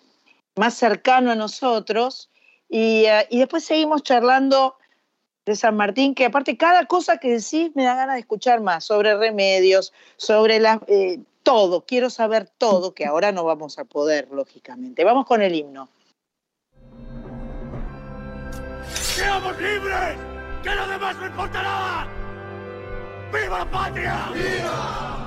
más 0.55 0.73
cercano 0.73 1.31
a 1.31 1.35
nosotros, 1.35 2.29
y, 2.69 3.05
eh, 3.05 3.27
y 3.29 3.39
después 3.39 3.63
seguimos 3.63 4.03
charlando 4.03 4.75
de 5.45 5.55
San 5.55 5.77
Martín, 5.77 6.15
que 6.15 6.25
aparte 6.25 6.57
cada 6.57 6.85
cosa 6.85 7.17
que 7.17 7.29
decís 7.29 7.71
me 7.75 7.83
da 7.83 7.95
ganas 7.95 8.15
de 8.15 8.21
escuchar 8.21 8.61
más, 8.61 8.83
sobre 8.83 9.15
remedios, 9.15 9.93
sobre 10.17 10.59
la, 10.59 10.81
eh, 10.87 11.19
todo, 11.43 11.85
quiero 11.85 12.09
saber 12.09 12.49
todo, 12.57 12.93
que 12.93 13.05
ahora 13.05 13.31
no 13.31 13.43
vamos 13.43 13.77
a 13.77 13.85
poder, 13.85 14.27
lógicamente. 14.31 15.03
Vamos 15.03 15.25
con 15.25 15.41
el 15.41 15.53
himno. 15.53 15.87
¡Seamos 18.91 19.55
libres! 19.61 20.17
¡Que 20.63 20.75
lo 20.75 20.87
demás 20.87 21.15
no 21.17 21.27
importa 21.27 21.61
nada! 21.61 22.07
¡Viva 23.31 23.59
la 23.59 23.71
patria! 23.71 24.29
Yerguelán 24.33 25.24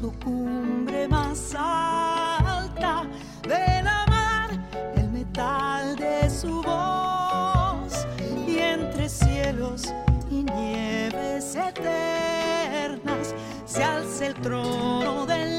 su 0.00 0.12
cumbre 0.24 1.06
más 1.08 1.54
alta, 1.54 3.02
de 3.42 3.82
la 3.82 4.06
mar, 4.08 4.50
el 4.96 5.10
metal 5.10 5.94
de 5.96 6.30
su 6.30 6.62
voz, 6.62 8.06
y 8.46 8.58
entre 8.58 9.10
cielos 9.10 9.92
y 10.30 10.42
nieves 10.44 11.54
eternas 11.54 13.34
se 13.66 13.84
alza 13.84 14.26
el 14.28 14.34
trono 14.36 15.26
del 15.26 15.49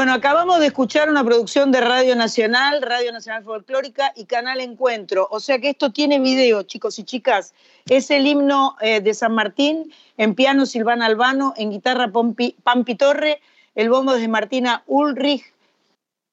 Bueno, 0.00 0.14
acabamos 0.14 0.60
de 0.60 0.68
escuchar 0.68 1.10
una 1.10 1.22
producción 1.22 1.70
de 1.72 1.82
Radio 1.82 2.16
Nacional, 2.16 2.80
Radio 2.80 3.12
Nacional 3.12 3.44
Folclórica 3.44 4.14
y 4.16 4.24
Canal 4.24 4.62
Encuentro. 4.62 5.28
O 5.30 5.40
sea 5.40 5.58
que 5.58 5.68
esto 5.68 5.92
tiene 5.92 6.18
video, 6.18 6.62
chicos 6.62 6.98
y 6.98 7.04
chicas. 7.04 7.52
Es 7.84 8.10
el 8.10 8.26
himno 8.26 8.78
eh, 8.80 9.02
de 9.02 9.12
San 9.12 9.34
Martín, 9.34 9.92
en 10.16 10.34
piano 10.34 10.64
Silvana 10.64 11.04
Albano, 11.04 11.52
en 11.58 11.70
guitarra 11.70 12.10
Pampi 12.10 12.94
Torre, 12.94 13.42
el 13.74 13.90
bombo 13.90 14.14
de 14.14 14.26
Martina 14.26 14.84
Ulrich. 14.86 15.44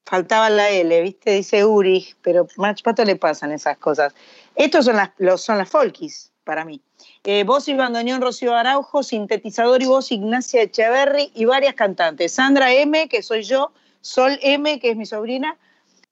Faltaba 0.05 0.49
la 0.49 0.69
L, 0.69 1.01
¿viste? 1.01 1.31
Dice 1.31 1.65
Ulrich, 1.65 2.15
pero 2.21 2.47
más 2.55 2.81
pato 2.81 3.03
le 3.03 3.17
pasan 3.17 3.51
esas 3.51 3.77
cosas. 3.79 4.15
Estos 4.55 4.85
son 4.85 4.95
las, 4.95 5.09
los, 5.17 5.41
son 5.41 5.57
las 5.57 5.67
folkis 5.67 6.31
para 6.45 6.63
mí. 6.63 6.81
Eh, 7.29 7.43
voz 7.43 7.67
bandoneón 7.67 8.21
Rocío 8.21 8.55
Araujo, 8.55 9.03
sintetizador 9.03 9.83
y 9.83 9.85
voz 9.85 10.13
Ignacia 10.13 10.61
Echeverry 10.61 11.29
y 11.35 11.43
varias 11.43 11.73
cantantes. 11.73 12.31
Sandra 12.31 12.71
M, 12.71 13.09
que 13.09 13.21
soy 13.21 13.43
yo, 13.43 13.73
Sol 13.99 14.39
M, 14.41 14.79
que 14.79 14.91
es 14.91 14.95
mi 14.95 15.05
sobrina, 15.05 15.57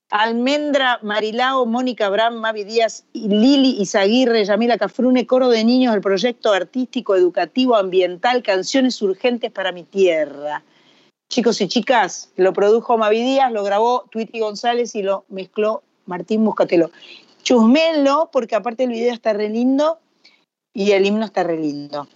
Almendra 0.09 0.99
Marilao, 1.03 1.65
Mónica 1.65 2.07
Abraham, 2.07 2.41
Mavi 2.41 2.65
Díaz, 2.65 3.05
Lili 3.13 3.77
Izaguirre, 3.79 4.43
Yamila 4.43 4.77
Cafrune, 4.77 5.25
coro 5.25 5.47
de 5.47 5.63
niños 5.63 5.93
del 5.93 6.01
proyecto 6.01 6.51
artístico, 6.51 7.15
educativo, 7.15 7.77
ambiental, 7.77 8.43
Canciones 8.43 9.01
Urgentes 9.01 9.53
para 9.53 9.71
mi 9.71 9.83
Tierra. 9.83 10.65
Chicos 11.29 11.61
y 11.61 11.69
chicas, 11.69 12.33
lo 12.35 12.51
produjo 12.51 12.97
Mavi 12.97 13.21
Díaz, 13.21 13.53
lo 13.53 13.63
grabó 13.63 14.03
Twitty 14.11 14.41
González 14.41 14.93
y 14.95 15.01
lo 15.01 15.23
mezcló 15.29 15.81
Martín 16.07 16.43
Buscatelo. 16.43 16.91
Chusmenlo, 17.41 18.29
porque 18.33 18.55
aparte 18.55 18.83
el 18.83 18.89
video 18.89 19.13
está 19.13 19.31
re 19.31 19.47
lindo 19.47 19.99
y 20.75 20.91
el 20.91 21.07
himno 21.07 21.25
está 21.25 21.41
re 21.41 21.57
lindo. 21.57 22.07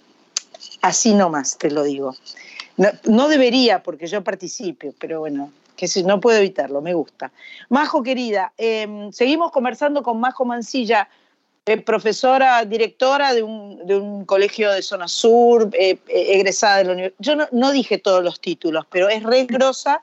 Así 0.82 1.16
nomás, 1.16 1.58
te 1.58 1.72
lo 1.72 1.82
digo. 1.84 2.16
No, 3.06 3.28
debería, 3.28 3.82
porque 3.82 4.08
yo 4.08 4.24
participe, 4.24 4.94
pero 5.00 5.22
bueno, 5.22 5.52
que 5.76 5.88
si 5.88 6.04
no 6.04 6.20
puedo 6.20 6.38
evitarlo, 6.38 6.82
me 6.82 6.94
gusta. 6.94 7.32
Majo, 7.70 8.04
querida, 8.04 8.54
eh, 8.58 9.10
seguimos 9.12 9.52
conversando 9.52 10.04
con 10.04 10.20
Majo 10.20 10.46
Mancilla, 10.46 11.10
eh, 11.66 11.78
profesora, 11.78 12.66
directora 12.66 13.34
de 13.34 13.44
un, 13.44 13.86
de 13.86 13.96
un 13.96 14.26
colegio 14.26 14.72
de 14.72 14.82
zona 14.82 15.08
sur, 15.08 15.70
eh, 15.74 16.00
eh, 16.08 16.34
egresada 16.34 16.78
de 16.78 16.84
la 16.86 16.94
universidad. 16.94 17.20
Yo 17.20 17.36
no, 17.36 17.48
no 17.52 17.72
dije 17.72 17.98
todos 18.00 18.24
los 18.24 18.40
títulos, 18.40 18.86
pero 18.90 19.08
es 19.08 19.22
re 19.22 19.46
grosa. 19.46 20.02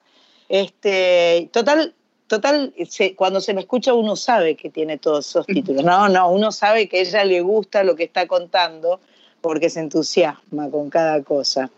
Este, 0.48 1.50
total, 1.52 1.95
total 2.26 2.74
se- 2.88 3.14
cuando 3.14 3.40
se 3.40 3.54
me 3.54 3.60
escucha 3.60 3.94
uno 3.94 4.16
sabe 4.16 4.56
que 4.56 4.70
tiene 4.70 4.98
todos 4.98 5.28
esos 5.28 5.46
títulos. 5.46 5.84
No, 5.84 6.08
no, 6.08 6.30
uno 6.30 6.52
sabe 6.52 6.88
que 6.88 6.98
a 6.98 7.00
ella 7.02 7.24
le 7.24 7.40
gusta 7.40 7.84
lo 7.84 7.96
que 7.96 8.04
está 8.04 8.26
contando 8.26 9.00
porque 9.40 9.70
se 9.70 9.80
entusiasma 9.80 10.70
con 10.70 10.90
cada 10.90 11.22
cosa. 11.22 11.70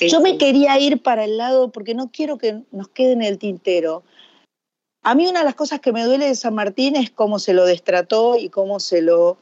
Yo 0.00 0.20
me 0.20 0.38
quería 0.38 0.78
ir 0.78 1.02
para 1.02 1.24
el 1.24 1.36
lado, 1.36 1.70
porque 1.70 1.94
no 1.94 2.10
quiero 2.10 2.38
que 2.38 2.62
nos 2.72 2.88
quede 2.88 3.12
en 3.12 3.22
el 3.22 3.38
tintero. 3.38 4.02
A 5.02 5.14
mí 5.14 5.26
una 5.26 5.40
de 5.40 5.44
las 5.44 5.54
cosas 5.54 5.80
que 5.80 5.92
me 5.92 6.04
duele 6.04 6.26
de 6.26 6.34
San 6.34 6.54
Martín 6.54 6.96
es 6.96 7.10
cómo 7.10 7.38
se 7.38 7.54
lo 7.54 7.64
destrató 7.64 8.36
y 8.36 8.48
cómo 8.48 8.80
se 8.80 9.02
lo, 9.02 9.38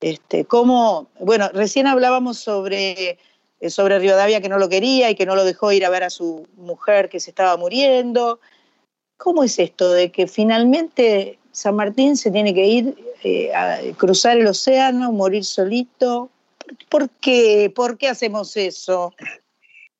este, 0.00 0.44
cómo, 0.44 1.08
bueno, 1.20 1.48
recién 1.52 1.86
hablábamos 1.86 2.38
sobre, 2.38 3.18
eh, 3.60 3.70
sobre 3.70 3.98
Rivadavia 3.98 4.40
que 4.40 4.48
no 4.48 4.58
lo 4.58 4.68
quería 4.68 5.10
y 5.10 5.14
que 5.14 5.26
no 5.26 5.36
lo 5.36 5.44
dejó 5.44 5.72
ir 5.72 5.84
a 5.84 5.90
ver 5.90 6.04
a 6.04 6.10
su 6.10 6.46
mujer 6.56 7.08
que 7.08 7.20
se 7.20 7.30
estaba 7.30 7.56
muriendo. 7.56 8.40
¿Cómo 9.18 9.42
es 9.42 9.58
esto 9.58 9.92
de 9.92 10.10
que 10.10 10.28
finalmente 10.28 11.38
San 11.50 11.74
Martín 11.74 12.16
se 12.16 12.30
tiene 12.30 12.54
que 12.54 12.66
ir 12.66 12.94
eh, 13.24 13.52
a 13.52 13.78
cruzar 13.96 14.38
el 14.38 14.46
océano, 14.46 15.12
morir 15.12 15.44
solito? 15.44 16.30
¿Por 16.88 17.10
qué? 17.10 17.70
¿Por 17.74 17.98
qué 17.98 18.08
hacemos 18.08 18.56
eso? 18.56 19.12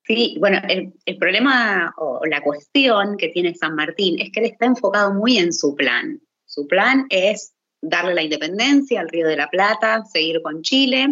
Sí, 0.07 0.37
bueno, 0.39 0.61
el, 0.69 1.19
problema 1.19 1.93
o 1.99 2.25
la 2.27 2.41
cuestión 2.41 3.17
que 3.17 3.29
tiene 3.29 3.55
San 3.55 3.75
Martín 3.75 4.21
es 4.21 4.31
que 4.31 4.41
él 4.41 4.47
está 4.47 4.67
enfocado 4.67 5.13
muy 5.13 5.37
en 5.37 5.53
su 5.53 5.75
plan. 5.75 6.21
Su 6.47 6.67
plan 6.69 7.07
es 7.11 7.53
darle 7.83 8.15
la 8.15 8.23
independencia 8.23 9.01
al 9.01 9.09
Río 9.09 9.27
de 9.27 9.37
la 9.37 9.51
Plata, 9.51 10.05
seguir 10.05 10.41
con 10.43 10.63
Chile 10.63 11.09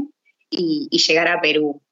y 0.48 0.88
llegar 0.96 1.26
a 1.28 1.40
Perú. 1.40 1.82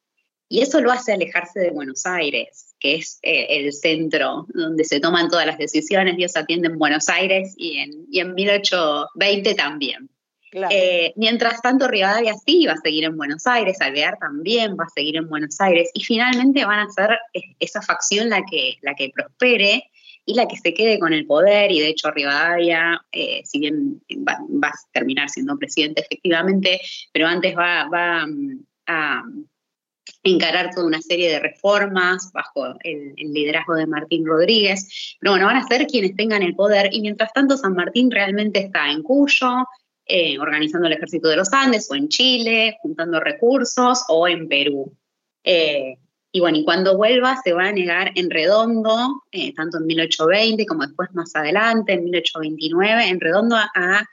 Y 0.49 0.61
eso 0.61 0.81
lo 0.81 0.93
hace 0.93 1.13
alejarse 1.13 1.59
de 1.59 1.71
Buenos 1.71 2.07
Aires, 2.07 2.74
que 2.85 2.97
es 2.97 3.19
eh, 3.23 3.47
el 3.49 3.73
centro 3.73 4.45
donde 4.53 4.85
se 4.85 5.01
toman 5.01 5.31
todas 5.31 5.47
las 5.47 5.57
decisiones. 5.57 6.19
Dios 6.19 6.37
atiende 6.37 6.69
en 6.69 6.79
Buenos 6.79 7.09
Aires 7.09 7.55
y 7.57 7.79
en, 7.79 8.05
y 8.11 8.21
en 8.21 8.35
1820 8.35 9.55
también. 9.55 10.11
Eh, 10.69 11.15
mientras 11.17 11.63
tanto, 11.63 11.89
Rivadavia 11.89 12.35
sí 12.35 12.67
va 12.67 12.75
a 12.75 12.77
seguir 12.77 13.05
en 13.05 13.17
Buenos 13.17 13.47
Aires, 13.47 13.81
Alvear 13.81 14.19
también 14.19 14.77
va 14.79 14.85
a 14.85 14.93
seguir 14.95 15.17
en 15.17 15.31
Buenos 15.31 15.59
Aires, 15.63 15.91
y 15.95 16.05
finalmente 16.05 16.65
van 16.67 16.81
a 16.81 16.91
ser 16.91 17.19
esa 17.59 17.81
facción 17.81 18.29
la 18.29 18.43
que, 18.45 18.75
la 18.83 18.95
que 18.95 19.11
prospere 19.13 19.91
y 20.27 20.35
la 20.35 20.47
que 20.47 20.59
se 20.59 20.75
quede 20.75 20.99
con 20.99 21.15
el 21.15 21.27
poder, 21.27 21.73
y 21.73 21.81
de 21.81 21.89
hecho 21.89 22.11
Rivadavia, 22.11 23.03
eh, 23.11 23.41
si 23.45 23.61
bien 23.61 24.03
va, 24.29 24.69
a 24.69 24.73
terminar 24.93 25.31
siendo 25.31 25.57
presidente 25.57 26.03
efectivamente, 26.03 26.83
pero 27.13 27.27
antes 27.27 27.57
va, 27.57 27.89
va 27.89 28.27
mm, 28.27 28.65
a 28.87 29.23
encarar 30.25 30.71
toda 30.75 30.87
una 30.87 31.03
serie 31.03 31.31
de 31.31 31.39
reformas 31.39 32.31
bajo 32.33 32.75
el, 32.83 33.15
liderazgo 33.17 33.75
de 33.75 33.87
Martín 33.87 34.27
Rodríguez, 34.27 35.17
pero 35.21 35.33
bueno, 35.33 35.47
van 35.47 35.57
a 35.57 35.67
ser 35.67 35.87
quienes 35.87 36.17
tengan 36.17 36.43
el 36.43 36.55
poder, 36.55 36.89
y 36.93 37.01
mientras 37.01 37.33
tanto 37.33 37.57
San 37.57 37.75
Martín 37.75 38.11
realmente 38.11 38.61
está 38.61 38.91
en 38.91 39.03
Cuyo, 39.03 39.67
eh, 40.07 40.39
organizando 40.39 40.87
el 40.87 40.95
ejército 40.95 41.29
de 41.29 41.37
los 41.37 41.53
Andes, 41.53 41.89
o 41.91 41.95
en 41.95 42.09
Chile, 42.09 42.77
juntando 42.81 43.21
recursos, 43.21 44.05
o 44.09 44.27
en 44.27 44.49
Perú. 44.49 44.97
Eh, 45.45 45.99
y 46.33 46.41
bueno, 46.41 46.59
y 46.59 46.65
cuando 46.65 46.97
vuelva 46.97 47.37
se 47.45 47.53
va 47.53 47.69
a 47.69 47.73
negar 47.73 48.11
en 48.17 48.29
redondo, 48.29 49.23
eh, 49.31 49.55
tanto 49.55 49.79
en 49.79 49.87
1820 49.87 50.67
como 50.67 50.85
después 50.85 51.09
más 51.13 51.37
adelante, 51.37 51.93
en 51.93 52.05
1829, 52.05 53.09
en 53.09 53.21
redondo 53.21 53.57
a, 53.57 54.05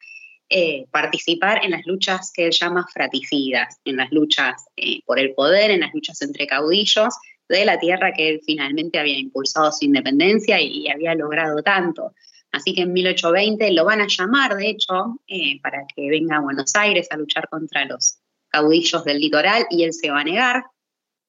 participar 0.92 1.64
en 1.64 1.72
las 1.72 1.86
luchas 1.86 2.32
que 2.34 2.46
él 2.46 2.52
llama 2.52 2.86
fraticidas, 2.94 3.80
en 3.86 3.96
las 3.96 4.12
luchas 4.12 4.66
por 5.06 5.18
el 5.18 5.34
poder, 5.34 5.72
en 5.72 5.80
las 5.80 5.94
luchas 5.94 6.22
entre 6.22 6.46
caudillos 6.46 7.14
de 7.48 7.66
la 7.66 7.80
tierra 7.80 8.14
que 8.14 8.30
él 8.30 8.42
finalmente 8.46 9.00
había 9.00 9.18
impulsado 9.18 9.72
su 9.72 9.86
independencia 9.86 10.60
y 10.62 10.90
había 10.90 11.16
logrado 11.16 11.62
tanto. 11.62 12.14
Así 12.52 12.74
que 12.74 12.82
en 12.82 12.94
1820 12.94 13.72
lo 13.72 13.86
van 13.86 14.02
a 14.02 14.08
llamar, 14.08 14.56
de 14.58 14.70
hecho, 14.70 15.20
eh, 15.28 15.60
para 15.62 15.86
que 15.96 16.10
venga 16.10 16.38
a 16.38 16.42
Buenos 16.42 16.76
Aires 16.76 17.08
a 17.12 17.18
luchar 17.18 17.48
contra 17.50 17.86
los 17.86 18.18
caudillos 18.50 19.04
del 19.06 19.20
litoral 19.20 19.66
y 19.70 19.84
él 19.84 19.94
se 19.94 20.12
va 20.12 20.20
a 20.20 20.24
negar 20.24 20.66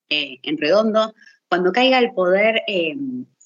eh, 0.09 0.39
en 0.43 0.59
redondo. 0.59 1.15
Cuando 1.49 1.71
caiga 1.71 1.99
el 1.99 2.13
poder 2.13 2.63
eh, 2.67 2.97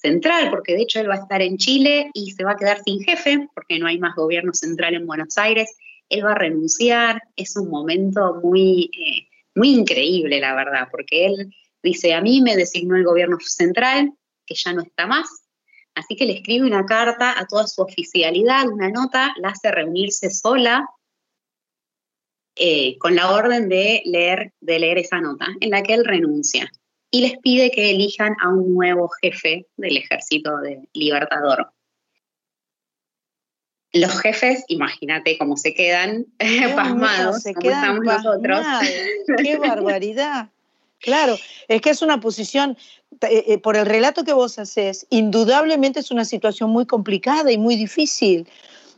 central, 0.07 0.49
porque 0.49 0.73
de 0.73 0.83
hecho 0.83 0.99
él 0.99 1.09
va 1.09 1.15
a 1.15 1.19
estar 1.19 1.41
en 1.41 1.57
Chile 1.57 2.09
y 2.13 2.31
se 2.31 2.43
va 2.43 2.51
a 2.51 2.57
quedar 2.57 2.81
sin 2.83 3.03
jefe, 3.03 3.47
porque 3.53 3.79
no 3.79 3.87
hay 3.87 3.99
más 3.99 4.15
gobierno 4.15 4.53
central 4.53 4.95
en 4.95 5.05
Buenos 5.05 5.37
Aires, 5.37 5.75
él 6.09 6.25
va 6.25 6.31
a 6.31 6.35
renunciar. 6.35 7.21
Es 7.35 7.55
un 7.57 7.69
momento 7.69 8.39
muy, 8.43 8.89
muy 9.55 9.69
increíble, 9.69 10.39
la 10.39 10.55
verdad, 10.55 10.87
porque 10.89 11.25
él 11.25 11.53
dice, 11.83 12.13
a 12.13 12.21
mí 12.21 12.41
me 12.41 12.55
designó 12.55 12.95
el 12.95 13.03
gobierno 13.03 13.37
central, 13.41 14.13
que 14.45 14.55
ya 14.55 14.73
no 14.73 14.81
está 14.81 15.05
más, 15.05 15.27
Así 15.97 16.15
que 16.15 16.25
le 16.25 16.33
escribe 16.33 16.67
una 16.67 16.85
carta 16.85 17.39
a 17.39 17.47
toda 17.47 17.65
su 17.65 17.81
oficialidad, 17.81 18.67
una 18.67 18.89
nota, 18.89 19.33
la 19.37 19.49
hace 19.49 19.71
reunirse 19.71 20.29
sola 20.29 20.87
eh, 22.55 22.99
con 22.99 23.15
la 23.15 23.31
orden 23.31 23.67
de 23.67 24.03
leer, 24.05 24.53
de 24.61 24.77
leer 24.77 24.99
esa 24.99 25.19
nota, 25.19 25.47
en 25.59 25.71
la 25.71 25.81
que 25.81 25.95
él 25.95 26.05
renuncia. 26.05 26.71
Y 27.11 27.21
les 27.21 27.37
pide 27.39 27.71
que 27.71 27.91
elijan 27.91 28.35
a 28.43 28.49
un 28.49 28.73
nuevo 28.73 29.09
jefe 29.21 29.65
del 29.77 29.97
ejército 29.97 30.57
de 30.57 30.81
Libertador. 30.93 31.71
Los 33.93 34.19
jefes, 34.19 34.65
imagínate 34.67 35.37
cómo 35.37 35.55
se 35.55 35.73
quedan 35.73 36.25
pasmados, 36.75 37.41
se 37.41 37.53
quedan 37.53 37.99
nosotros. 37.99 38.65
¡Qué 39.37 39.57
barbaridad! 39.57 40.49
Claro, 40.99 41.37
es 41.67 41.81
que 41.81 41.91
es 41.91 42.01
una 42.01 42.19
posición, 42.19 42.75
eh, 43.21 43.43
eh, 43.47 43.57
por 43.59 43.77
el 43.77 43.85
relato 43.85 44.23
que 44.23 44.33
vos 44.33 44.57
haces, 44.57 45.05
indudablemente 45.09 45.99
es 45.99 46.11
una 46.11 46.25
situación 46.25 46.71
muy 46.71 46.85
complicada 46.85 47.51
y 47.51 47.57
muy 47.57 47.75
difícil. 47.75 48.47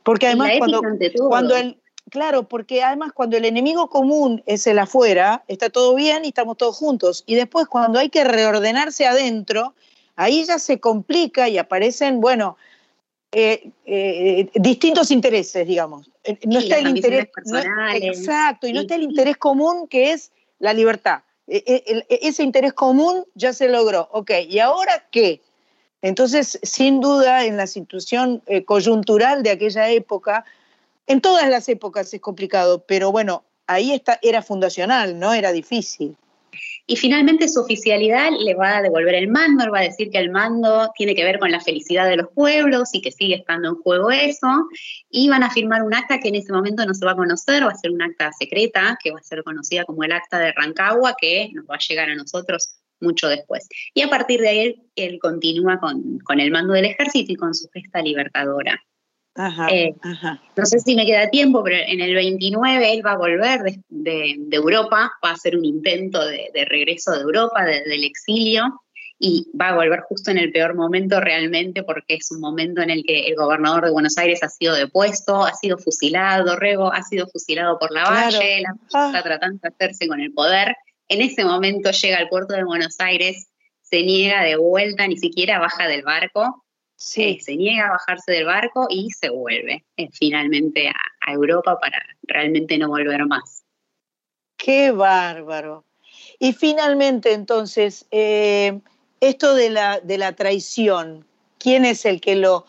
Porque 0.03 0.27
además 0.27 0.51
cuando, 0.57 0.81
cuando 1.27 1.57
el, 1.57 1.77
claro, 2.09 2.43
porque 2.43 2.83
además 2.83 3.11
cuando 3.13 3.37
el 3.37 3.45
enemigo 3.45 3.89
común 3.89 4.43
es 4.45 4.67
el 4.67 4.79
afuera, 4.79 5.43
está 5.47 5.69
todo 5.69 5.95
bien 5.95 6.25
y 6.25 6.29
estamos 6.29 6.57
todos 6.57 6.75
juntos. 6.75 7.23
Y 7.25 7.35
después 7.35 7.67
cuando 7.67 7.99
hay 7.99 8.09
que 8.09 8.23
reordenarse 8.23 9.05
adentro, 9.05 9.73
ahí 10.15 10.43
ya 10.45 10.59
se 10.59 10.79
complica 10.79 11.47
y 11.49 11.57
aparecen, 11.57 12.19
bueno, 12.19 12.57
eh, 13.31 13.71
distintos 14.55 15.11
intereses, 15.11 15.67
digamos. 15.67 16.09
No 16.45 16.59
está 16.59 16.79
el 16.79 16.87
interés. 16.89 17.29
exacto, 18.01 18.67
y 18.67 18.73
no 18.73 18.81
está 18.81 18.95
el 18.95 19.03
interés 19.03 19.37
común 19.37 19.87
que 19.87 20.11
es 20.11 20.31
la 20.59 20.73
libertad. 20.73 21.21
E, 21.47 21.63
e, 21.65 22.05
e, 22.09 22.19
ese 22.27 22.43
interés 22.43 22.73
común 22.73 23.25
ya 23.33 23.53
se 23.53 23.69
logró. 23.69 24.09
Ok, 24.11 24.31
¿y 24.47 24.59
ahora 24.59 25.07
qué? 25.11 25.41
Entonces, 26.01 26.59
sin 26.63 27.01
duda, 27.01 27.45
en 27.45 27.57
la 27.57 27.67
situación 27.67 28.41
eh, 28.45 28.63
coyuntural 28.63 29.43
de 29.43 29.51
aquella 29.51 29.89
época, 29.89 30.45
en 31.09 31.21
todas 31.21 31.49
las 31.49 31.67
épocas 31.69 32.13
es 32.13 32.21
complicado, 32.21 32.85
pero 32.87 33.11
bueno, 33.11 33.43
ahí 33.65 33.91
está, 33.91 34.19
era 34.21 34.43
fundacional, 34.43 35.17
¿no? 35.17 35.33
Era 35.33 35.51
difícil. 35.51 36.15
Y 36.85 36.97
finalmente 36.97 37.47
su 37.47 37.61
oficialidad 37.61 38.29
le 38.39 38.53
va 38.53 38.77
a 38.77 38.81
devolver 38.83 39.15
el 39.15 39.27
mando, 39.27 39.63
él 39.63 39.73
va 39.73 39.79
a 39.79 39.83
decir 39.83 40.11
que 40.11 40.19
el 40.19 40.29
mando 40.29 40.91
tiene 40.95 41.15
que 41.15 41.23
ver 41.23 41.39
con 41.39 41.51
la 41.51 41.61
felicidad 41.61 42.07
de 42.07 42.17
los 42.17 42.27
pueblos 42.29 42.89
y 42.93 43.01
que 43.01 43.11
sigue 43.11 43.35
estando 43.35 43.69
en 43.69 43.75
juego 43.75 44.11
eso, 44.11 44.47
y 45.09 45.29
van 45.29 45.41
a 45.41 45.49
firmar 45.49 45.81
un 45.81 45.95
acta 45.95 46.19
que 46.19 46.29
en 46.29 46.35
ese 46.35 46.53
momento 46.53 46.85
no 46.85 46.93
se 46.93 47.05
va 47.05 47.13
a 47.13 47.15
conocer, 47.15 47.63
va 47.63 47.71
a 47.71 47.75
ser 47.75 47.89
un 47.89 48.03
acta 48.03 48.31
secreta, 48.33 48.95
que 49.03 49.09
va 49.09 49.17
a 49.17 49.23
ser 49.23 49.43
conocida 49.43 49.85
como 49.85 50.03
el 50.03 50.11
acta 50.11 50.37
de 50.37 50.51
Rancagua, 50.51 51.15
que 51.19 51.49
nos 51.53 51.65
va 51.65 51.75
a 51.75 51.79
llegar 51.79 52.11
a 52.11 52.15
nosotros 52.15 52.75
mucho 52.99 53.29
después. 53.29 53.67
Y 53.95 54.03
a 54.03 54.09
partir 54.09 54.41
de 54.41 54.49
ahí 54.49 54.89
él, 54.95 55.17
continúa 55.19 55.79
con, 55.79 56.19
con 56.19 56.39
el 56.39 56.51
mando 56.51 56.73
del 56.73 56.85
ejército 56.85 57.31
y 57.31 57.35
con 57.35 57.55
su 57.55 57.67
gesta 57.69 58.01
libertadora. 58.03 58.79
Eh, 59.71 59.93
no 60.55 60.65
sé 60.65 60.79
si 60.79 60.95
me 60.95 61.05
queda 61.05 61.29
tiempo, 61.29 61.63
pero 61.63 61.77
en 61.87 62.01
el 62.01 62.13
29 62.13 62.93
él 62.93 63.05
va 63.05 63.13
a 63.13 63.17
volver 63.17 63.61
de, 63.87 64.37
Europa, 64.51 65.11
va 65.23 65.29
a 65.29 65.33
hacer 65.33 65.55
un 65.55 65.63
intento 65.63 66.25
de, 66.25 66.65
regreso 66.67 67.11
de 67.11 67.21
Europa, 67.21 67.63
del 67.63 68.03
exilio, 68.03 68.81
y 69.17 69.47
va 69.59 69.69
a 69.69 69.75
volver 69.75 69.99
justo 70.01 70.31
en 70.31 70.37
el 70.37 70.51
peor 70.51 70.75
momento 70.75 71.19
realmente, 71.19 71.83
porque 71.83 72.15
es 72.15 72.31
un 72.31 72.39
momento 72.39 72.81
en 72.81 72.89
el 72.89 73.03
que 73.03 73.27
el 73.27 73.35
gobernador 73.35 73.85
de 73.85 73.91
Buenos 73.91 74.17
Aires 74.17 74.41
ha 74.43 74.49
sido 74.49 74.73
depuesto, 74.75 75.43
ha 75.43 75.53
sido 75.53 75.77
fusilado, 75.77 76.55
Rego 76.55 76.91
ha 76.91 77.03
sido 77.03 77.27
fusilado 77.27 77.77
por 77.77 77.91
la 77.91 78.05
Valle, 78.05 78.61
la 78.61 78.73
ah. 78.93 79.07
está 79.07 79.23
tratando 79.23 79.59
de 79.61 79.69
hacerse 79.69 80.07
con 80.07 80.21
el 80.21 80.33
poder. 80.33 80.75
En 81.09 81.21
ese 81.21 81.43
momento 81.43 81.91
llega 81.91 82.17
al 82.17 82.29
puerto 82.29 82.53
de 82.53 82.63
Buenos 82.63 82.99
Aires, 82.99 83.49
se 83.81 84.03
niega 84.03 84.43
de 84.43 84.55
vuelta, 84.55 85.05
ni 85.07 85.17
siquiera 85.17 85.59
baja 85.59 85.87
del 85.87 86.03
barco, 86.03 86.63
Sí. 86.99 87.39
se 87.39 87.55
niega 87.55 87.87
a 87.87 87.91
bajarse 87.91 88.33
del 88.33 88.45
barco 88.45 88.85
y 88.89 89.09
se 89.11 89.29
vuelve 89.29 89.85
eh, 89.95 90.09
finalmente 90.11 90.89
a, 90.89 91.31
Europa 91.31 91.79
para 91.79 92.03
realmente 92.23 92.75
no 92.79 92.87
volver 92.87 93.23
más. 93.27 93.63
Qué 94.57 94.89
bárbaro. 94.89 95.85
Y 96.39 96.53
finalmente, 96.53 97.33
entonces, 97.33 98.07
eh, 98.09 98.79
esto 99.21 99.53
de 99.53 99.69
la, 99.69 99.99
de 99.99 100.17
la 100.17 100.33
traición, 100.33 101.27
¿quién 101.59 101.85
es 101.85 102.05
el 102.05 102.19
que 102.19 102.35
lo 102.35 102.65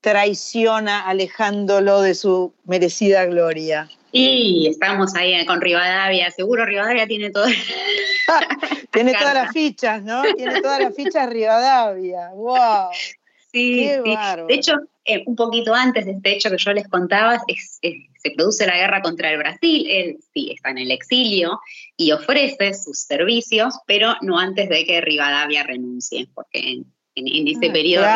traiciona 0.00 1.06
alejándolo 1.06 2.00
de 2.00 2.16
su 2.16 2.52
merecida 2.64 3.24
gloria? 3.26 3.88
Y 4.10 4.66
estamos 4.68 5.14
ahí 5.14 5.46
con 5.46 5.60
Rivadavia, 5.60 6.30
seguro 6.32 6.66
Rivadavia 6.66 7.06
tiene 7.06 7.30
todo. 7.30 7.46
tiene 8.90 9.12
todas 9.18 9.34
las 9.34 9.52
fichas, 9.52 10.02
¿no? 10.02 10.22
Tiene 10.34 10.60
todas 10.60 10.80
las 10.80 10.94
fichas 10.94 11.30
Rivadavia. 11.30 12.30
¡Wow! 12.34 12.90
Sí, 13.52 13.84
De 13.84 14.54
hecho, 14.54 14.74
eh, 15.04 15.22
un 15.26 15.36
poquito 15.36 15.74
antes 15.74 16.06
de 16.06 16.12
este 16.12 16.32
hecho 16.32 16.48
que 16.50 16.56
yo 16.56 16.72
les 16.72 16.88
contaba, 16.88 17.38
se 17.38 18.30
produce 18.34 18.66
la 18.66 18.76
guerra 18.76 19.02
contra 19.02 19.30
el 19.30 19.38
Brasil. 19.38 19.86
Él 19.88 20.18
sí 20.32 20.52
está 20.52 20.70
en 20.70 20.78
el 20.78 20.90
exilio 20.90 21.60
y 21.96 22.12
ofrece 22.12 22.72
sus 22.72 22.98
servicios, 22.98 23.74
pero 23.86 24.14
no 24.22 24.38
antes 24.38 24.68
de 24.70 24.84
que 24.86 25.00
Rivadavia 25.02 25.64
renuncie, 25.64 26.28
porque 26.34 26.82
en, 27.14 27.48
ese 27.48 27.68
ah, 27.68 27.72
periodo 27.72 28.06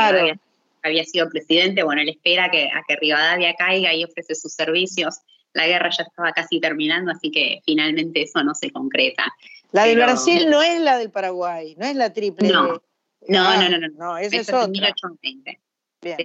había 0.82 1.04
sido 1.04 1.28
presidente. 1.28 1.82
Bueno, 1.82 2.00
él 2.00 2.08
espera 2.08 2.50
que, 2.50 2.66
a 2.66 2.82
que 2.88 2.96
Rivadavia 2.96 3.54
caiga 3.54 3.92
y 3.92 4.04
ofrece 4.04 4.34
sus 4.34 4.54
servicios. 4.54 5.16
La 5.52 5.66
guerra 5.66 5.90
ya 5.90 6.04
estaba 6.04 6.32
casi 6.32 6.60
terminando, 6.60 7.10
así 7.10 7.30
que 7.30 7.60
finalmente 7.66 8.22
eso 8.22 8.42
no 8.42 8.54
se 8.54 8.70
concreta. 8.70 9.24
La 9.72 9.84
del 9.84 9.96
Brasil 9.96 10.48
no 10.48 10.62
es 10.62 10.80
la 10.80 10.96
del 10.96 11.10
Paraguay, 11.10 11.74
no 11.76 11.84
es 11.84 11.96
la 11.96 12.12
triple. 12.12 12.48
No. 12.48 12.80
No, 13.28 13.56
no, 13.60 13.68
no, 13.68 13.78
no. 13.78 13.88
No, 13.96 14.18
ese 14.18 14.38
es 14.38 14.48
otro. 14.48 14.68
1820. 14.68 15.60
Bien. 16.02 16.16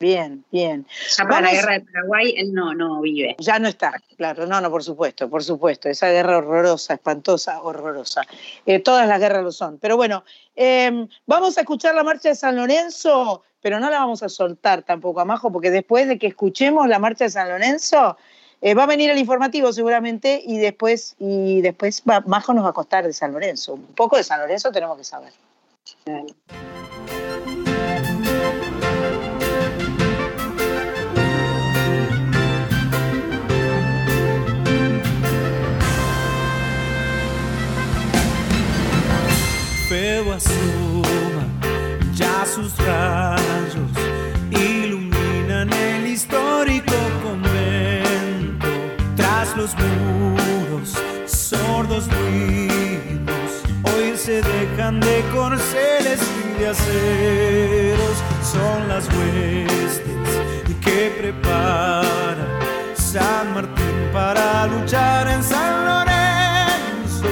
Bien, 0.00 0.44
bien. 0.52 0.86
Ya 1.16 1.24
para 1.24 1.40
la 1.40 1.50
guerra 1.50 1.72
de 1.72 1.80
Paraguay 1.80 2.32
él 2.36 2.52
no, 2.54 2.72
no 2.72 3.00
vive. 3.00 3.34
Ya 3.40 3.58
no 3.58 3.66
está, 3.66 3.92
claro, 4.16 4.46
no, 4.46 4.60
no, 4.60 4.70
por 4.70 4.84
supuesto, 4.84 5.28
por 5.28 5.42
supuesto. 5.42 5.88
Esa 5.88 6.08
guerra 6.10 6.38
horrorosa, 6.38 6.94
espantosa, 6.94 7.60
horrorosa. 7.62 8.22
Eh, 8.64 8.78
todas 8.78 9.08
las 9.08 9.18
guerras 9.18 9.42
lo 9.42 9.50
son. 9.50 9.78
Pero 9.78 9.96
bueno, 9.96 10.22
em, 10.54 11.08
vamos 11.26 11.58
a 11.58 11.62
escuchar 11.62 11.96
la 11.96 12.04
marcha 12.04 12.28
de 12.28 12.36
San 12.36 12.54
Lorenzo, 12.54 13.42
pero 13.60 13.80
no 13.80 13.90
la 13.90 13.98
vamos 13.98 14.22
a 14.22 14.28
soltar 14.28 14.84
tampoco, 14.84 15.18
Amajo, 15.18 15.50
porque 15.50 15.72
después 15.72 16.06
de 16.06 16.16
que 16.16 16.28
escuchemos 16.28 16.86
la 16.86 17.00
marcha 17.00 17.24
de 17.24 17.30
San 17.30 17.48
Lorenzo, 17.48 18.16
Eh, 18.60 18.74
va 18.74 18.82
a 18.82 18.86
venir 18.86 19.08
el 19.08 19.18
informativo 19.18 19.72
seguramente 19.72 20.42
y 20.44 20.58
después, 20.58 21.14
y 21.20 21.60
después 21.60 22.02
va- 22.08 22.22
Majo 22.26 22.52
nos 22.52 22.64
va 22.64 22.70
a 22.70 22.72
contar 22.72 23.06
de 23.06 23.12
San 23.12 23.32
Lorenzo. 23.32 23.74
Un 23.74 23.94
poco 23.94 24.16
de 24.16 24.24
San 24.24 24.40
Lorenzo 24.40 24.72
tenemos 24.72 24.98
que 24.98 25.04
saber. 25.04 25.32
Feo 39.88 40.32
asoma, 40.32 41.46
ya 42.14 42.44
sus 42.44 42.76
rayos 42.76 43.90
iluminan 44.50 45.72
el 45.72 46.06
histórico 46.08 46.92
convento. 47.22 48.66
Tras 49.16 49.56
los 49.56 49.74
muros, 49.74 50.92
sordos 51.26 52.06
ruidos, 52.12 53.47
hoy 53.84 54.16
se 54.16 54.42
dejan 54.42 55.00
de 55.00 55.24
corceles 55.34 56.20
y 56.44 56.60
de 56.60 56.68
aceros. 56.68 58.16
Son 58.42 58.88
las 58.88 59.04
huestes 59.08 60.02
que 60.80 61.14
prepara 61.18 62.46
San 62.94 63.54
Martín 63.54 64.10
para 64.12 64.66
luchar 64.66 65.28
en 65.28 65.42
San 65.42 65.84
Lorenzo 65.84 67.28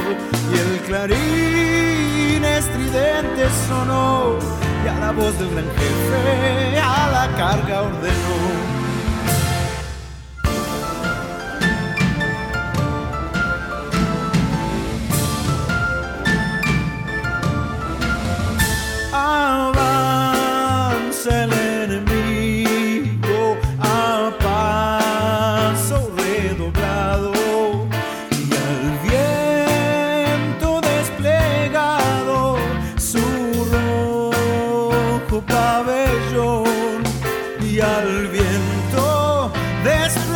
y 0.51 0.57
el 0.57 0.79
clarín 0.87 2.45
estridente 2.45 3.47
sonó 3.67 4.37
y 4.83 4.87
a 4.87 4.99
la 4.99 5.11
voz 5.11 5.37
del 5.39 5.49
gran 5.51 5.65
jefe 5.65 6.79
a 6.79 7.09
la 7.11 7.37
carga 7.37 7.81
ordenó. 7.81 8.56
Avanza 19.29 21.31
el 21.43 21.51
enemigo 21.83 23.57
a 23.79 24.31
paso 24.39 25.97
redoblado 26.15 27.33
y 28.31 28.33
al 28.65 28.81
viento 29.03 30.79
desplegado 30.79 32.39
su 32.97 33.25
rojo 33.73 35.37
pabellón 35.45 37.03
y 37.61 37.81
al 37.81 38.27
viento 38.27 39.51
desplegado 39.83 40.26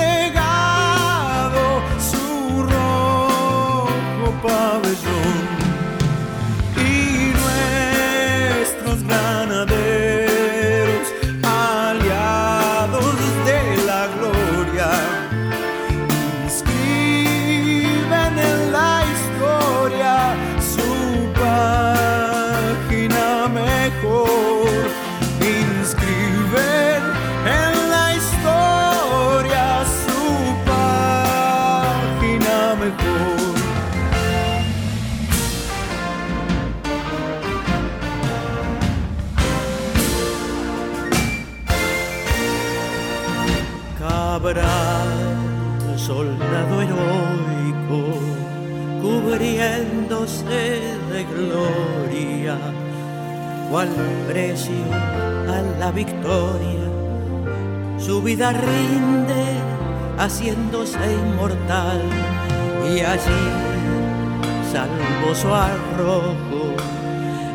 cual 53.72 53.88
precio 54.28 54.84
a 55.48 55.62
la 55.80 55.92
victoria, 55.92 56.86
su 57.98 58.22
vida 58.22 58.52
rinde 58.52 59.46
haciéndose 60.18 61.00
inmortal 61.14 62.02
y 62.94 63.00
allí, 63.00 63.46
salvo 64.74 65.34
su 65.34 65.48
arrojo, 65.48 66.76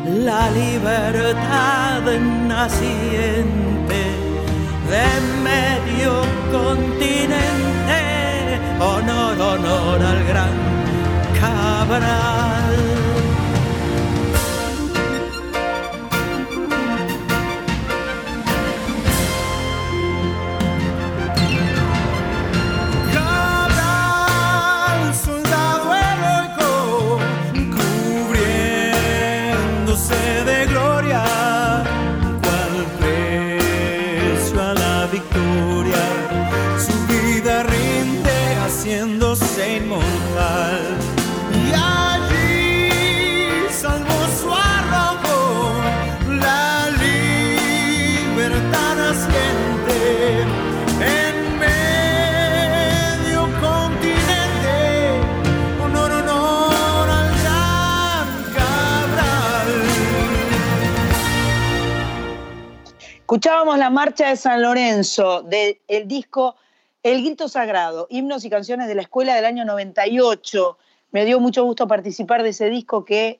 la 0.07 0.49
libertad 0.49 2.01
naciente 2.47 4.01
de 4.89 5.07
medio 5.43 6.11
continente. 6.51 7.37
Honor, 8.79 9.39
honor 9.39 10.01
al 10.01 10.23
gran. 10.25 10.55
Cabral, 11.39 12.46
Escuchábamos 63.47 63.77
la 63.79 63.89
marcha 63.89 64.27
de 64.27 64.35
San 64.35 64.61
Lorenzo 64.61 65.41
del 65.41 65.77
disco 66.03 66.57
El 67.01 67.23
Grito 67.23 67.47
Sagrado, 67.47 68.05
himnos 68.09 68.43
y 68.43 68.49
canciones 68.49 68.89
de 68.89 68.95
la 68.95 69.03
escuela 69.03 69.35
del 69.35 69.45
año 69.45 69.63
98. 69.63 70.77
Me 71.13 71.23
dio 71.23 71.39
mucho 71.39 71.63
gusto 71.63 71.87
participar 71.87 72.43
de 72.43 72.49
ese 72.49 72.69
disco 72.69 73.05
que 73.05 73.39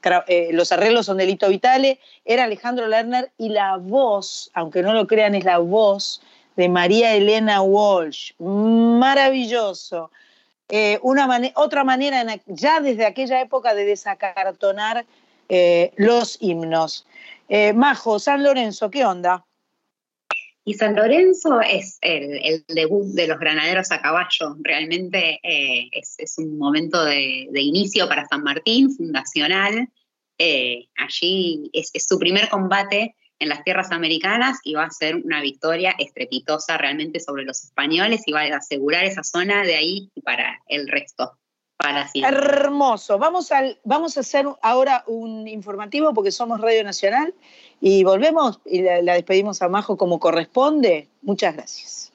tra- 0.00 0.22
eh, 0.28 0.50
los 0.52 0.70
arreglos 0.70 1.06
son 1.06 1.16
de 1.16 1.26
Lito 1.26 1.48
Vitale, 1.48 1.98
era 2.24 2.44
Alejandro 2.44 2.86
Lerner 2.86 3.32
y 3.38 3.48
la 3.48 3.76
voz, 3.76 4.52
aunque 4.54 4.82
no 4.82 4.92
lo 4.92 5.08
crean, 5.08 5.34
es 5.34 5.44
la 5.44 5.58
voz 5.58 6.22
de 6.54 6.68
María 6.68 7.12
Elena 7.16 7.60
Walsh. 7.60 8.34
Maravilloso. 8.38 10.12
Eh, 10.68 11.00
otra 11.56 11.82
manera, 11.82 12.24
ya 12.46 12.78
desde 12.78 13.04
aquella 13.04 13.40
época, 13.40 13.74
de 13.74 13.84
desacartonar 13.84 15.06
eh, 15.48 15.90
los 15.96 16.40
himnos. 16.40 17.04
Eh, 17.48 17.72
Majo, 17.72 18.18
San 18.18 18.42
Lorenzo, 18.42 18.90
¿qué 18.90 19.04
onda? 19.04 19.44
Y 20.64 20.74
San 20.74 20.94
Lorenzo 20.94 21.62
es 21.62 21.96
el, 22.02 22.38
el 22.44 22.64
debut 22.68 23.06
de 23.14 23.26
los 23.26 23.38
granaderos 23.38 23.90
a 23.90 24.02
caballo. 24.02 24.54
Realmente 24.60 25.40
eh, 25.42 25.88
es, 25.92 26.34
un 26.36 26.58
momento 26.58 27.02
de, 27.06 27.48
de 27.50 27.60
inicio 27.62 28.06
para 28.06 28.26
San 28.26 28.42
Martín, 28.42 28.94
fundacional. 28.94 29.88
Eh, 30.36 30.88
allí 30.96 31.70
es, 31.72 31.90
su 32.06 32.18
primer 32.18 32.50
combate 32.50 33.16
en 33.40 33.48
las 33.48 33.64
tierras 33.64 33.90
americanas 33.92 34.58
y 34.62 34.74
va 34.74 34.84
a 34.84 34.90
ser 34.90 35.16
una 35.16 35.40
victoria 35.40 35.94
estrepitosa 35.98 36.76
realmente 36.76 37.18
sobre 37.18 37.44
los 37.44 37.64
españoles 37.64 38.22
y 38.26 38.32
va 38.32 38.42
a 38.42 38.56
asegurar 38.56 39.04
esa 39.04 39.24
zona 39.24 39.62
de 39.62 39.74
ahí 39.74 40.10
para 40.22 40.60
el 40.68 40.86
resto, 40.86 41.38
para 41.78 42.08
siempre. 42.08 42.36
Hermoso. 42.36 43.18
Vamos, 43.18 43.50
al, 43.52 43.78
vamos 43.84 44.16
a 44.16 44.20
hacer 44.20 44.46
ahora 44.60 45.04
un 45.06 45.48
informativo 45.48 46.12
porque 46.12 46.32
somos 46.32 46.60
Radio 46.60 46.84
Nacional 46.84 47.32
y 47.80 48.04
volvemos 48.04 48.60
y 48.66 48.82
la, 48.82 49.00
la 49.00 49.14
despedimos 49.14 49.62
a 49.62 49.68
Majo 49.68 49.96
como 49.96 50.18
corresponde. 50.18 51.08
Muchas 51.22 51.54
gracias. 51.54 52.12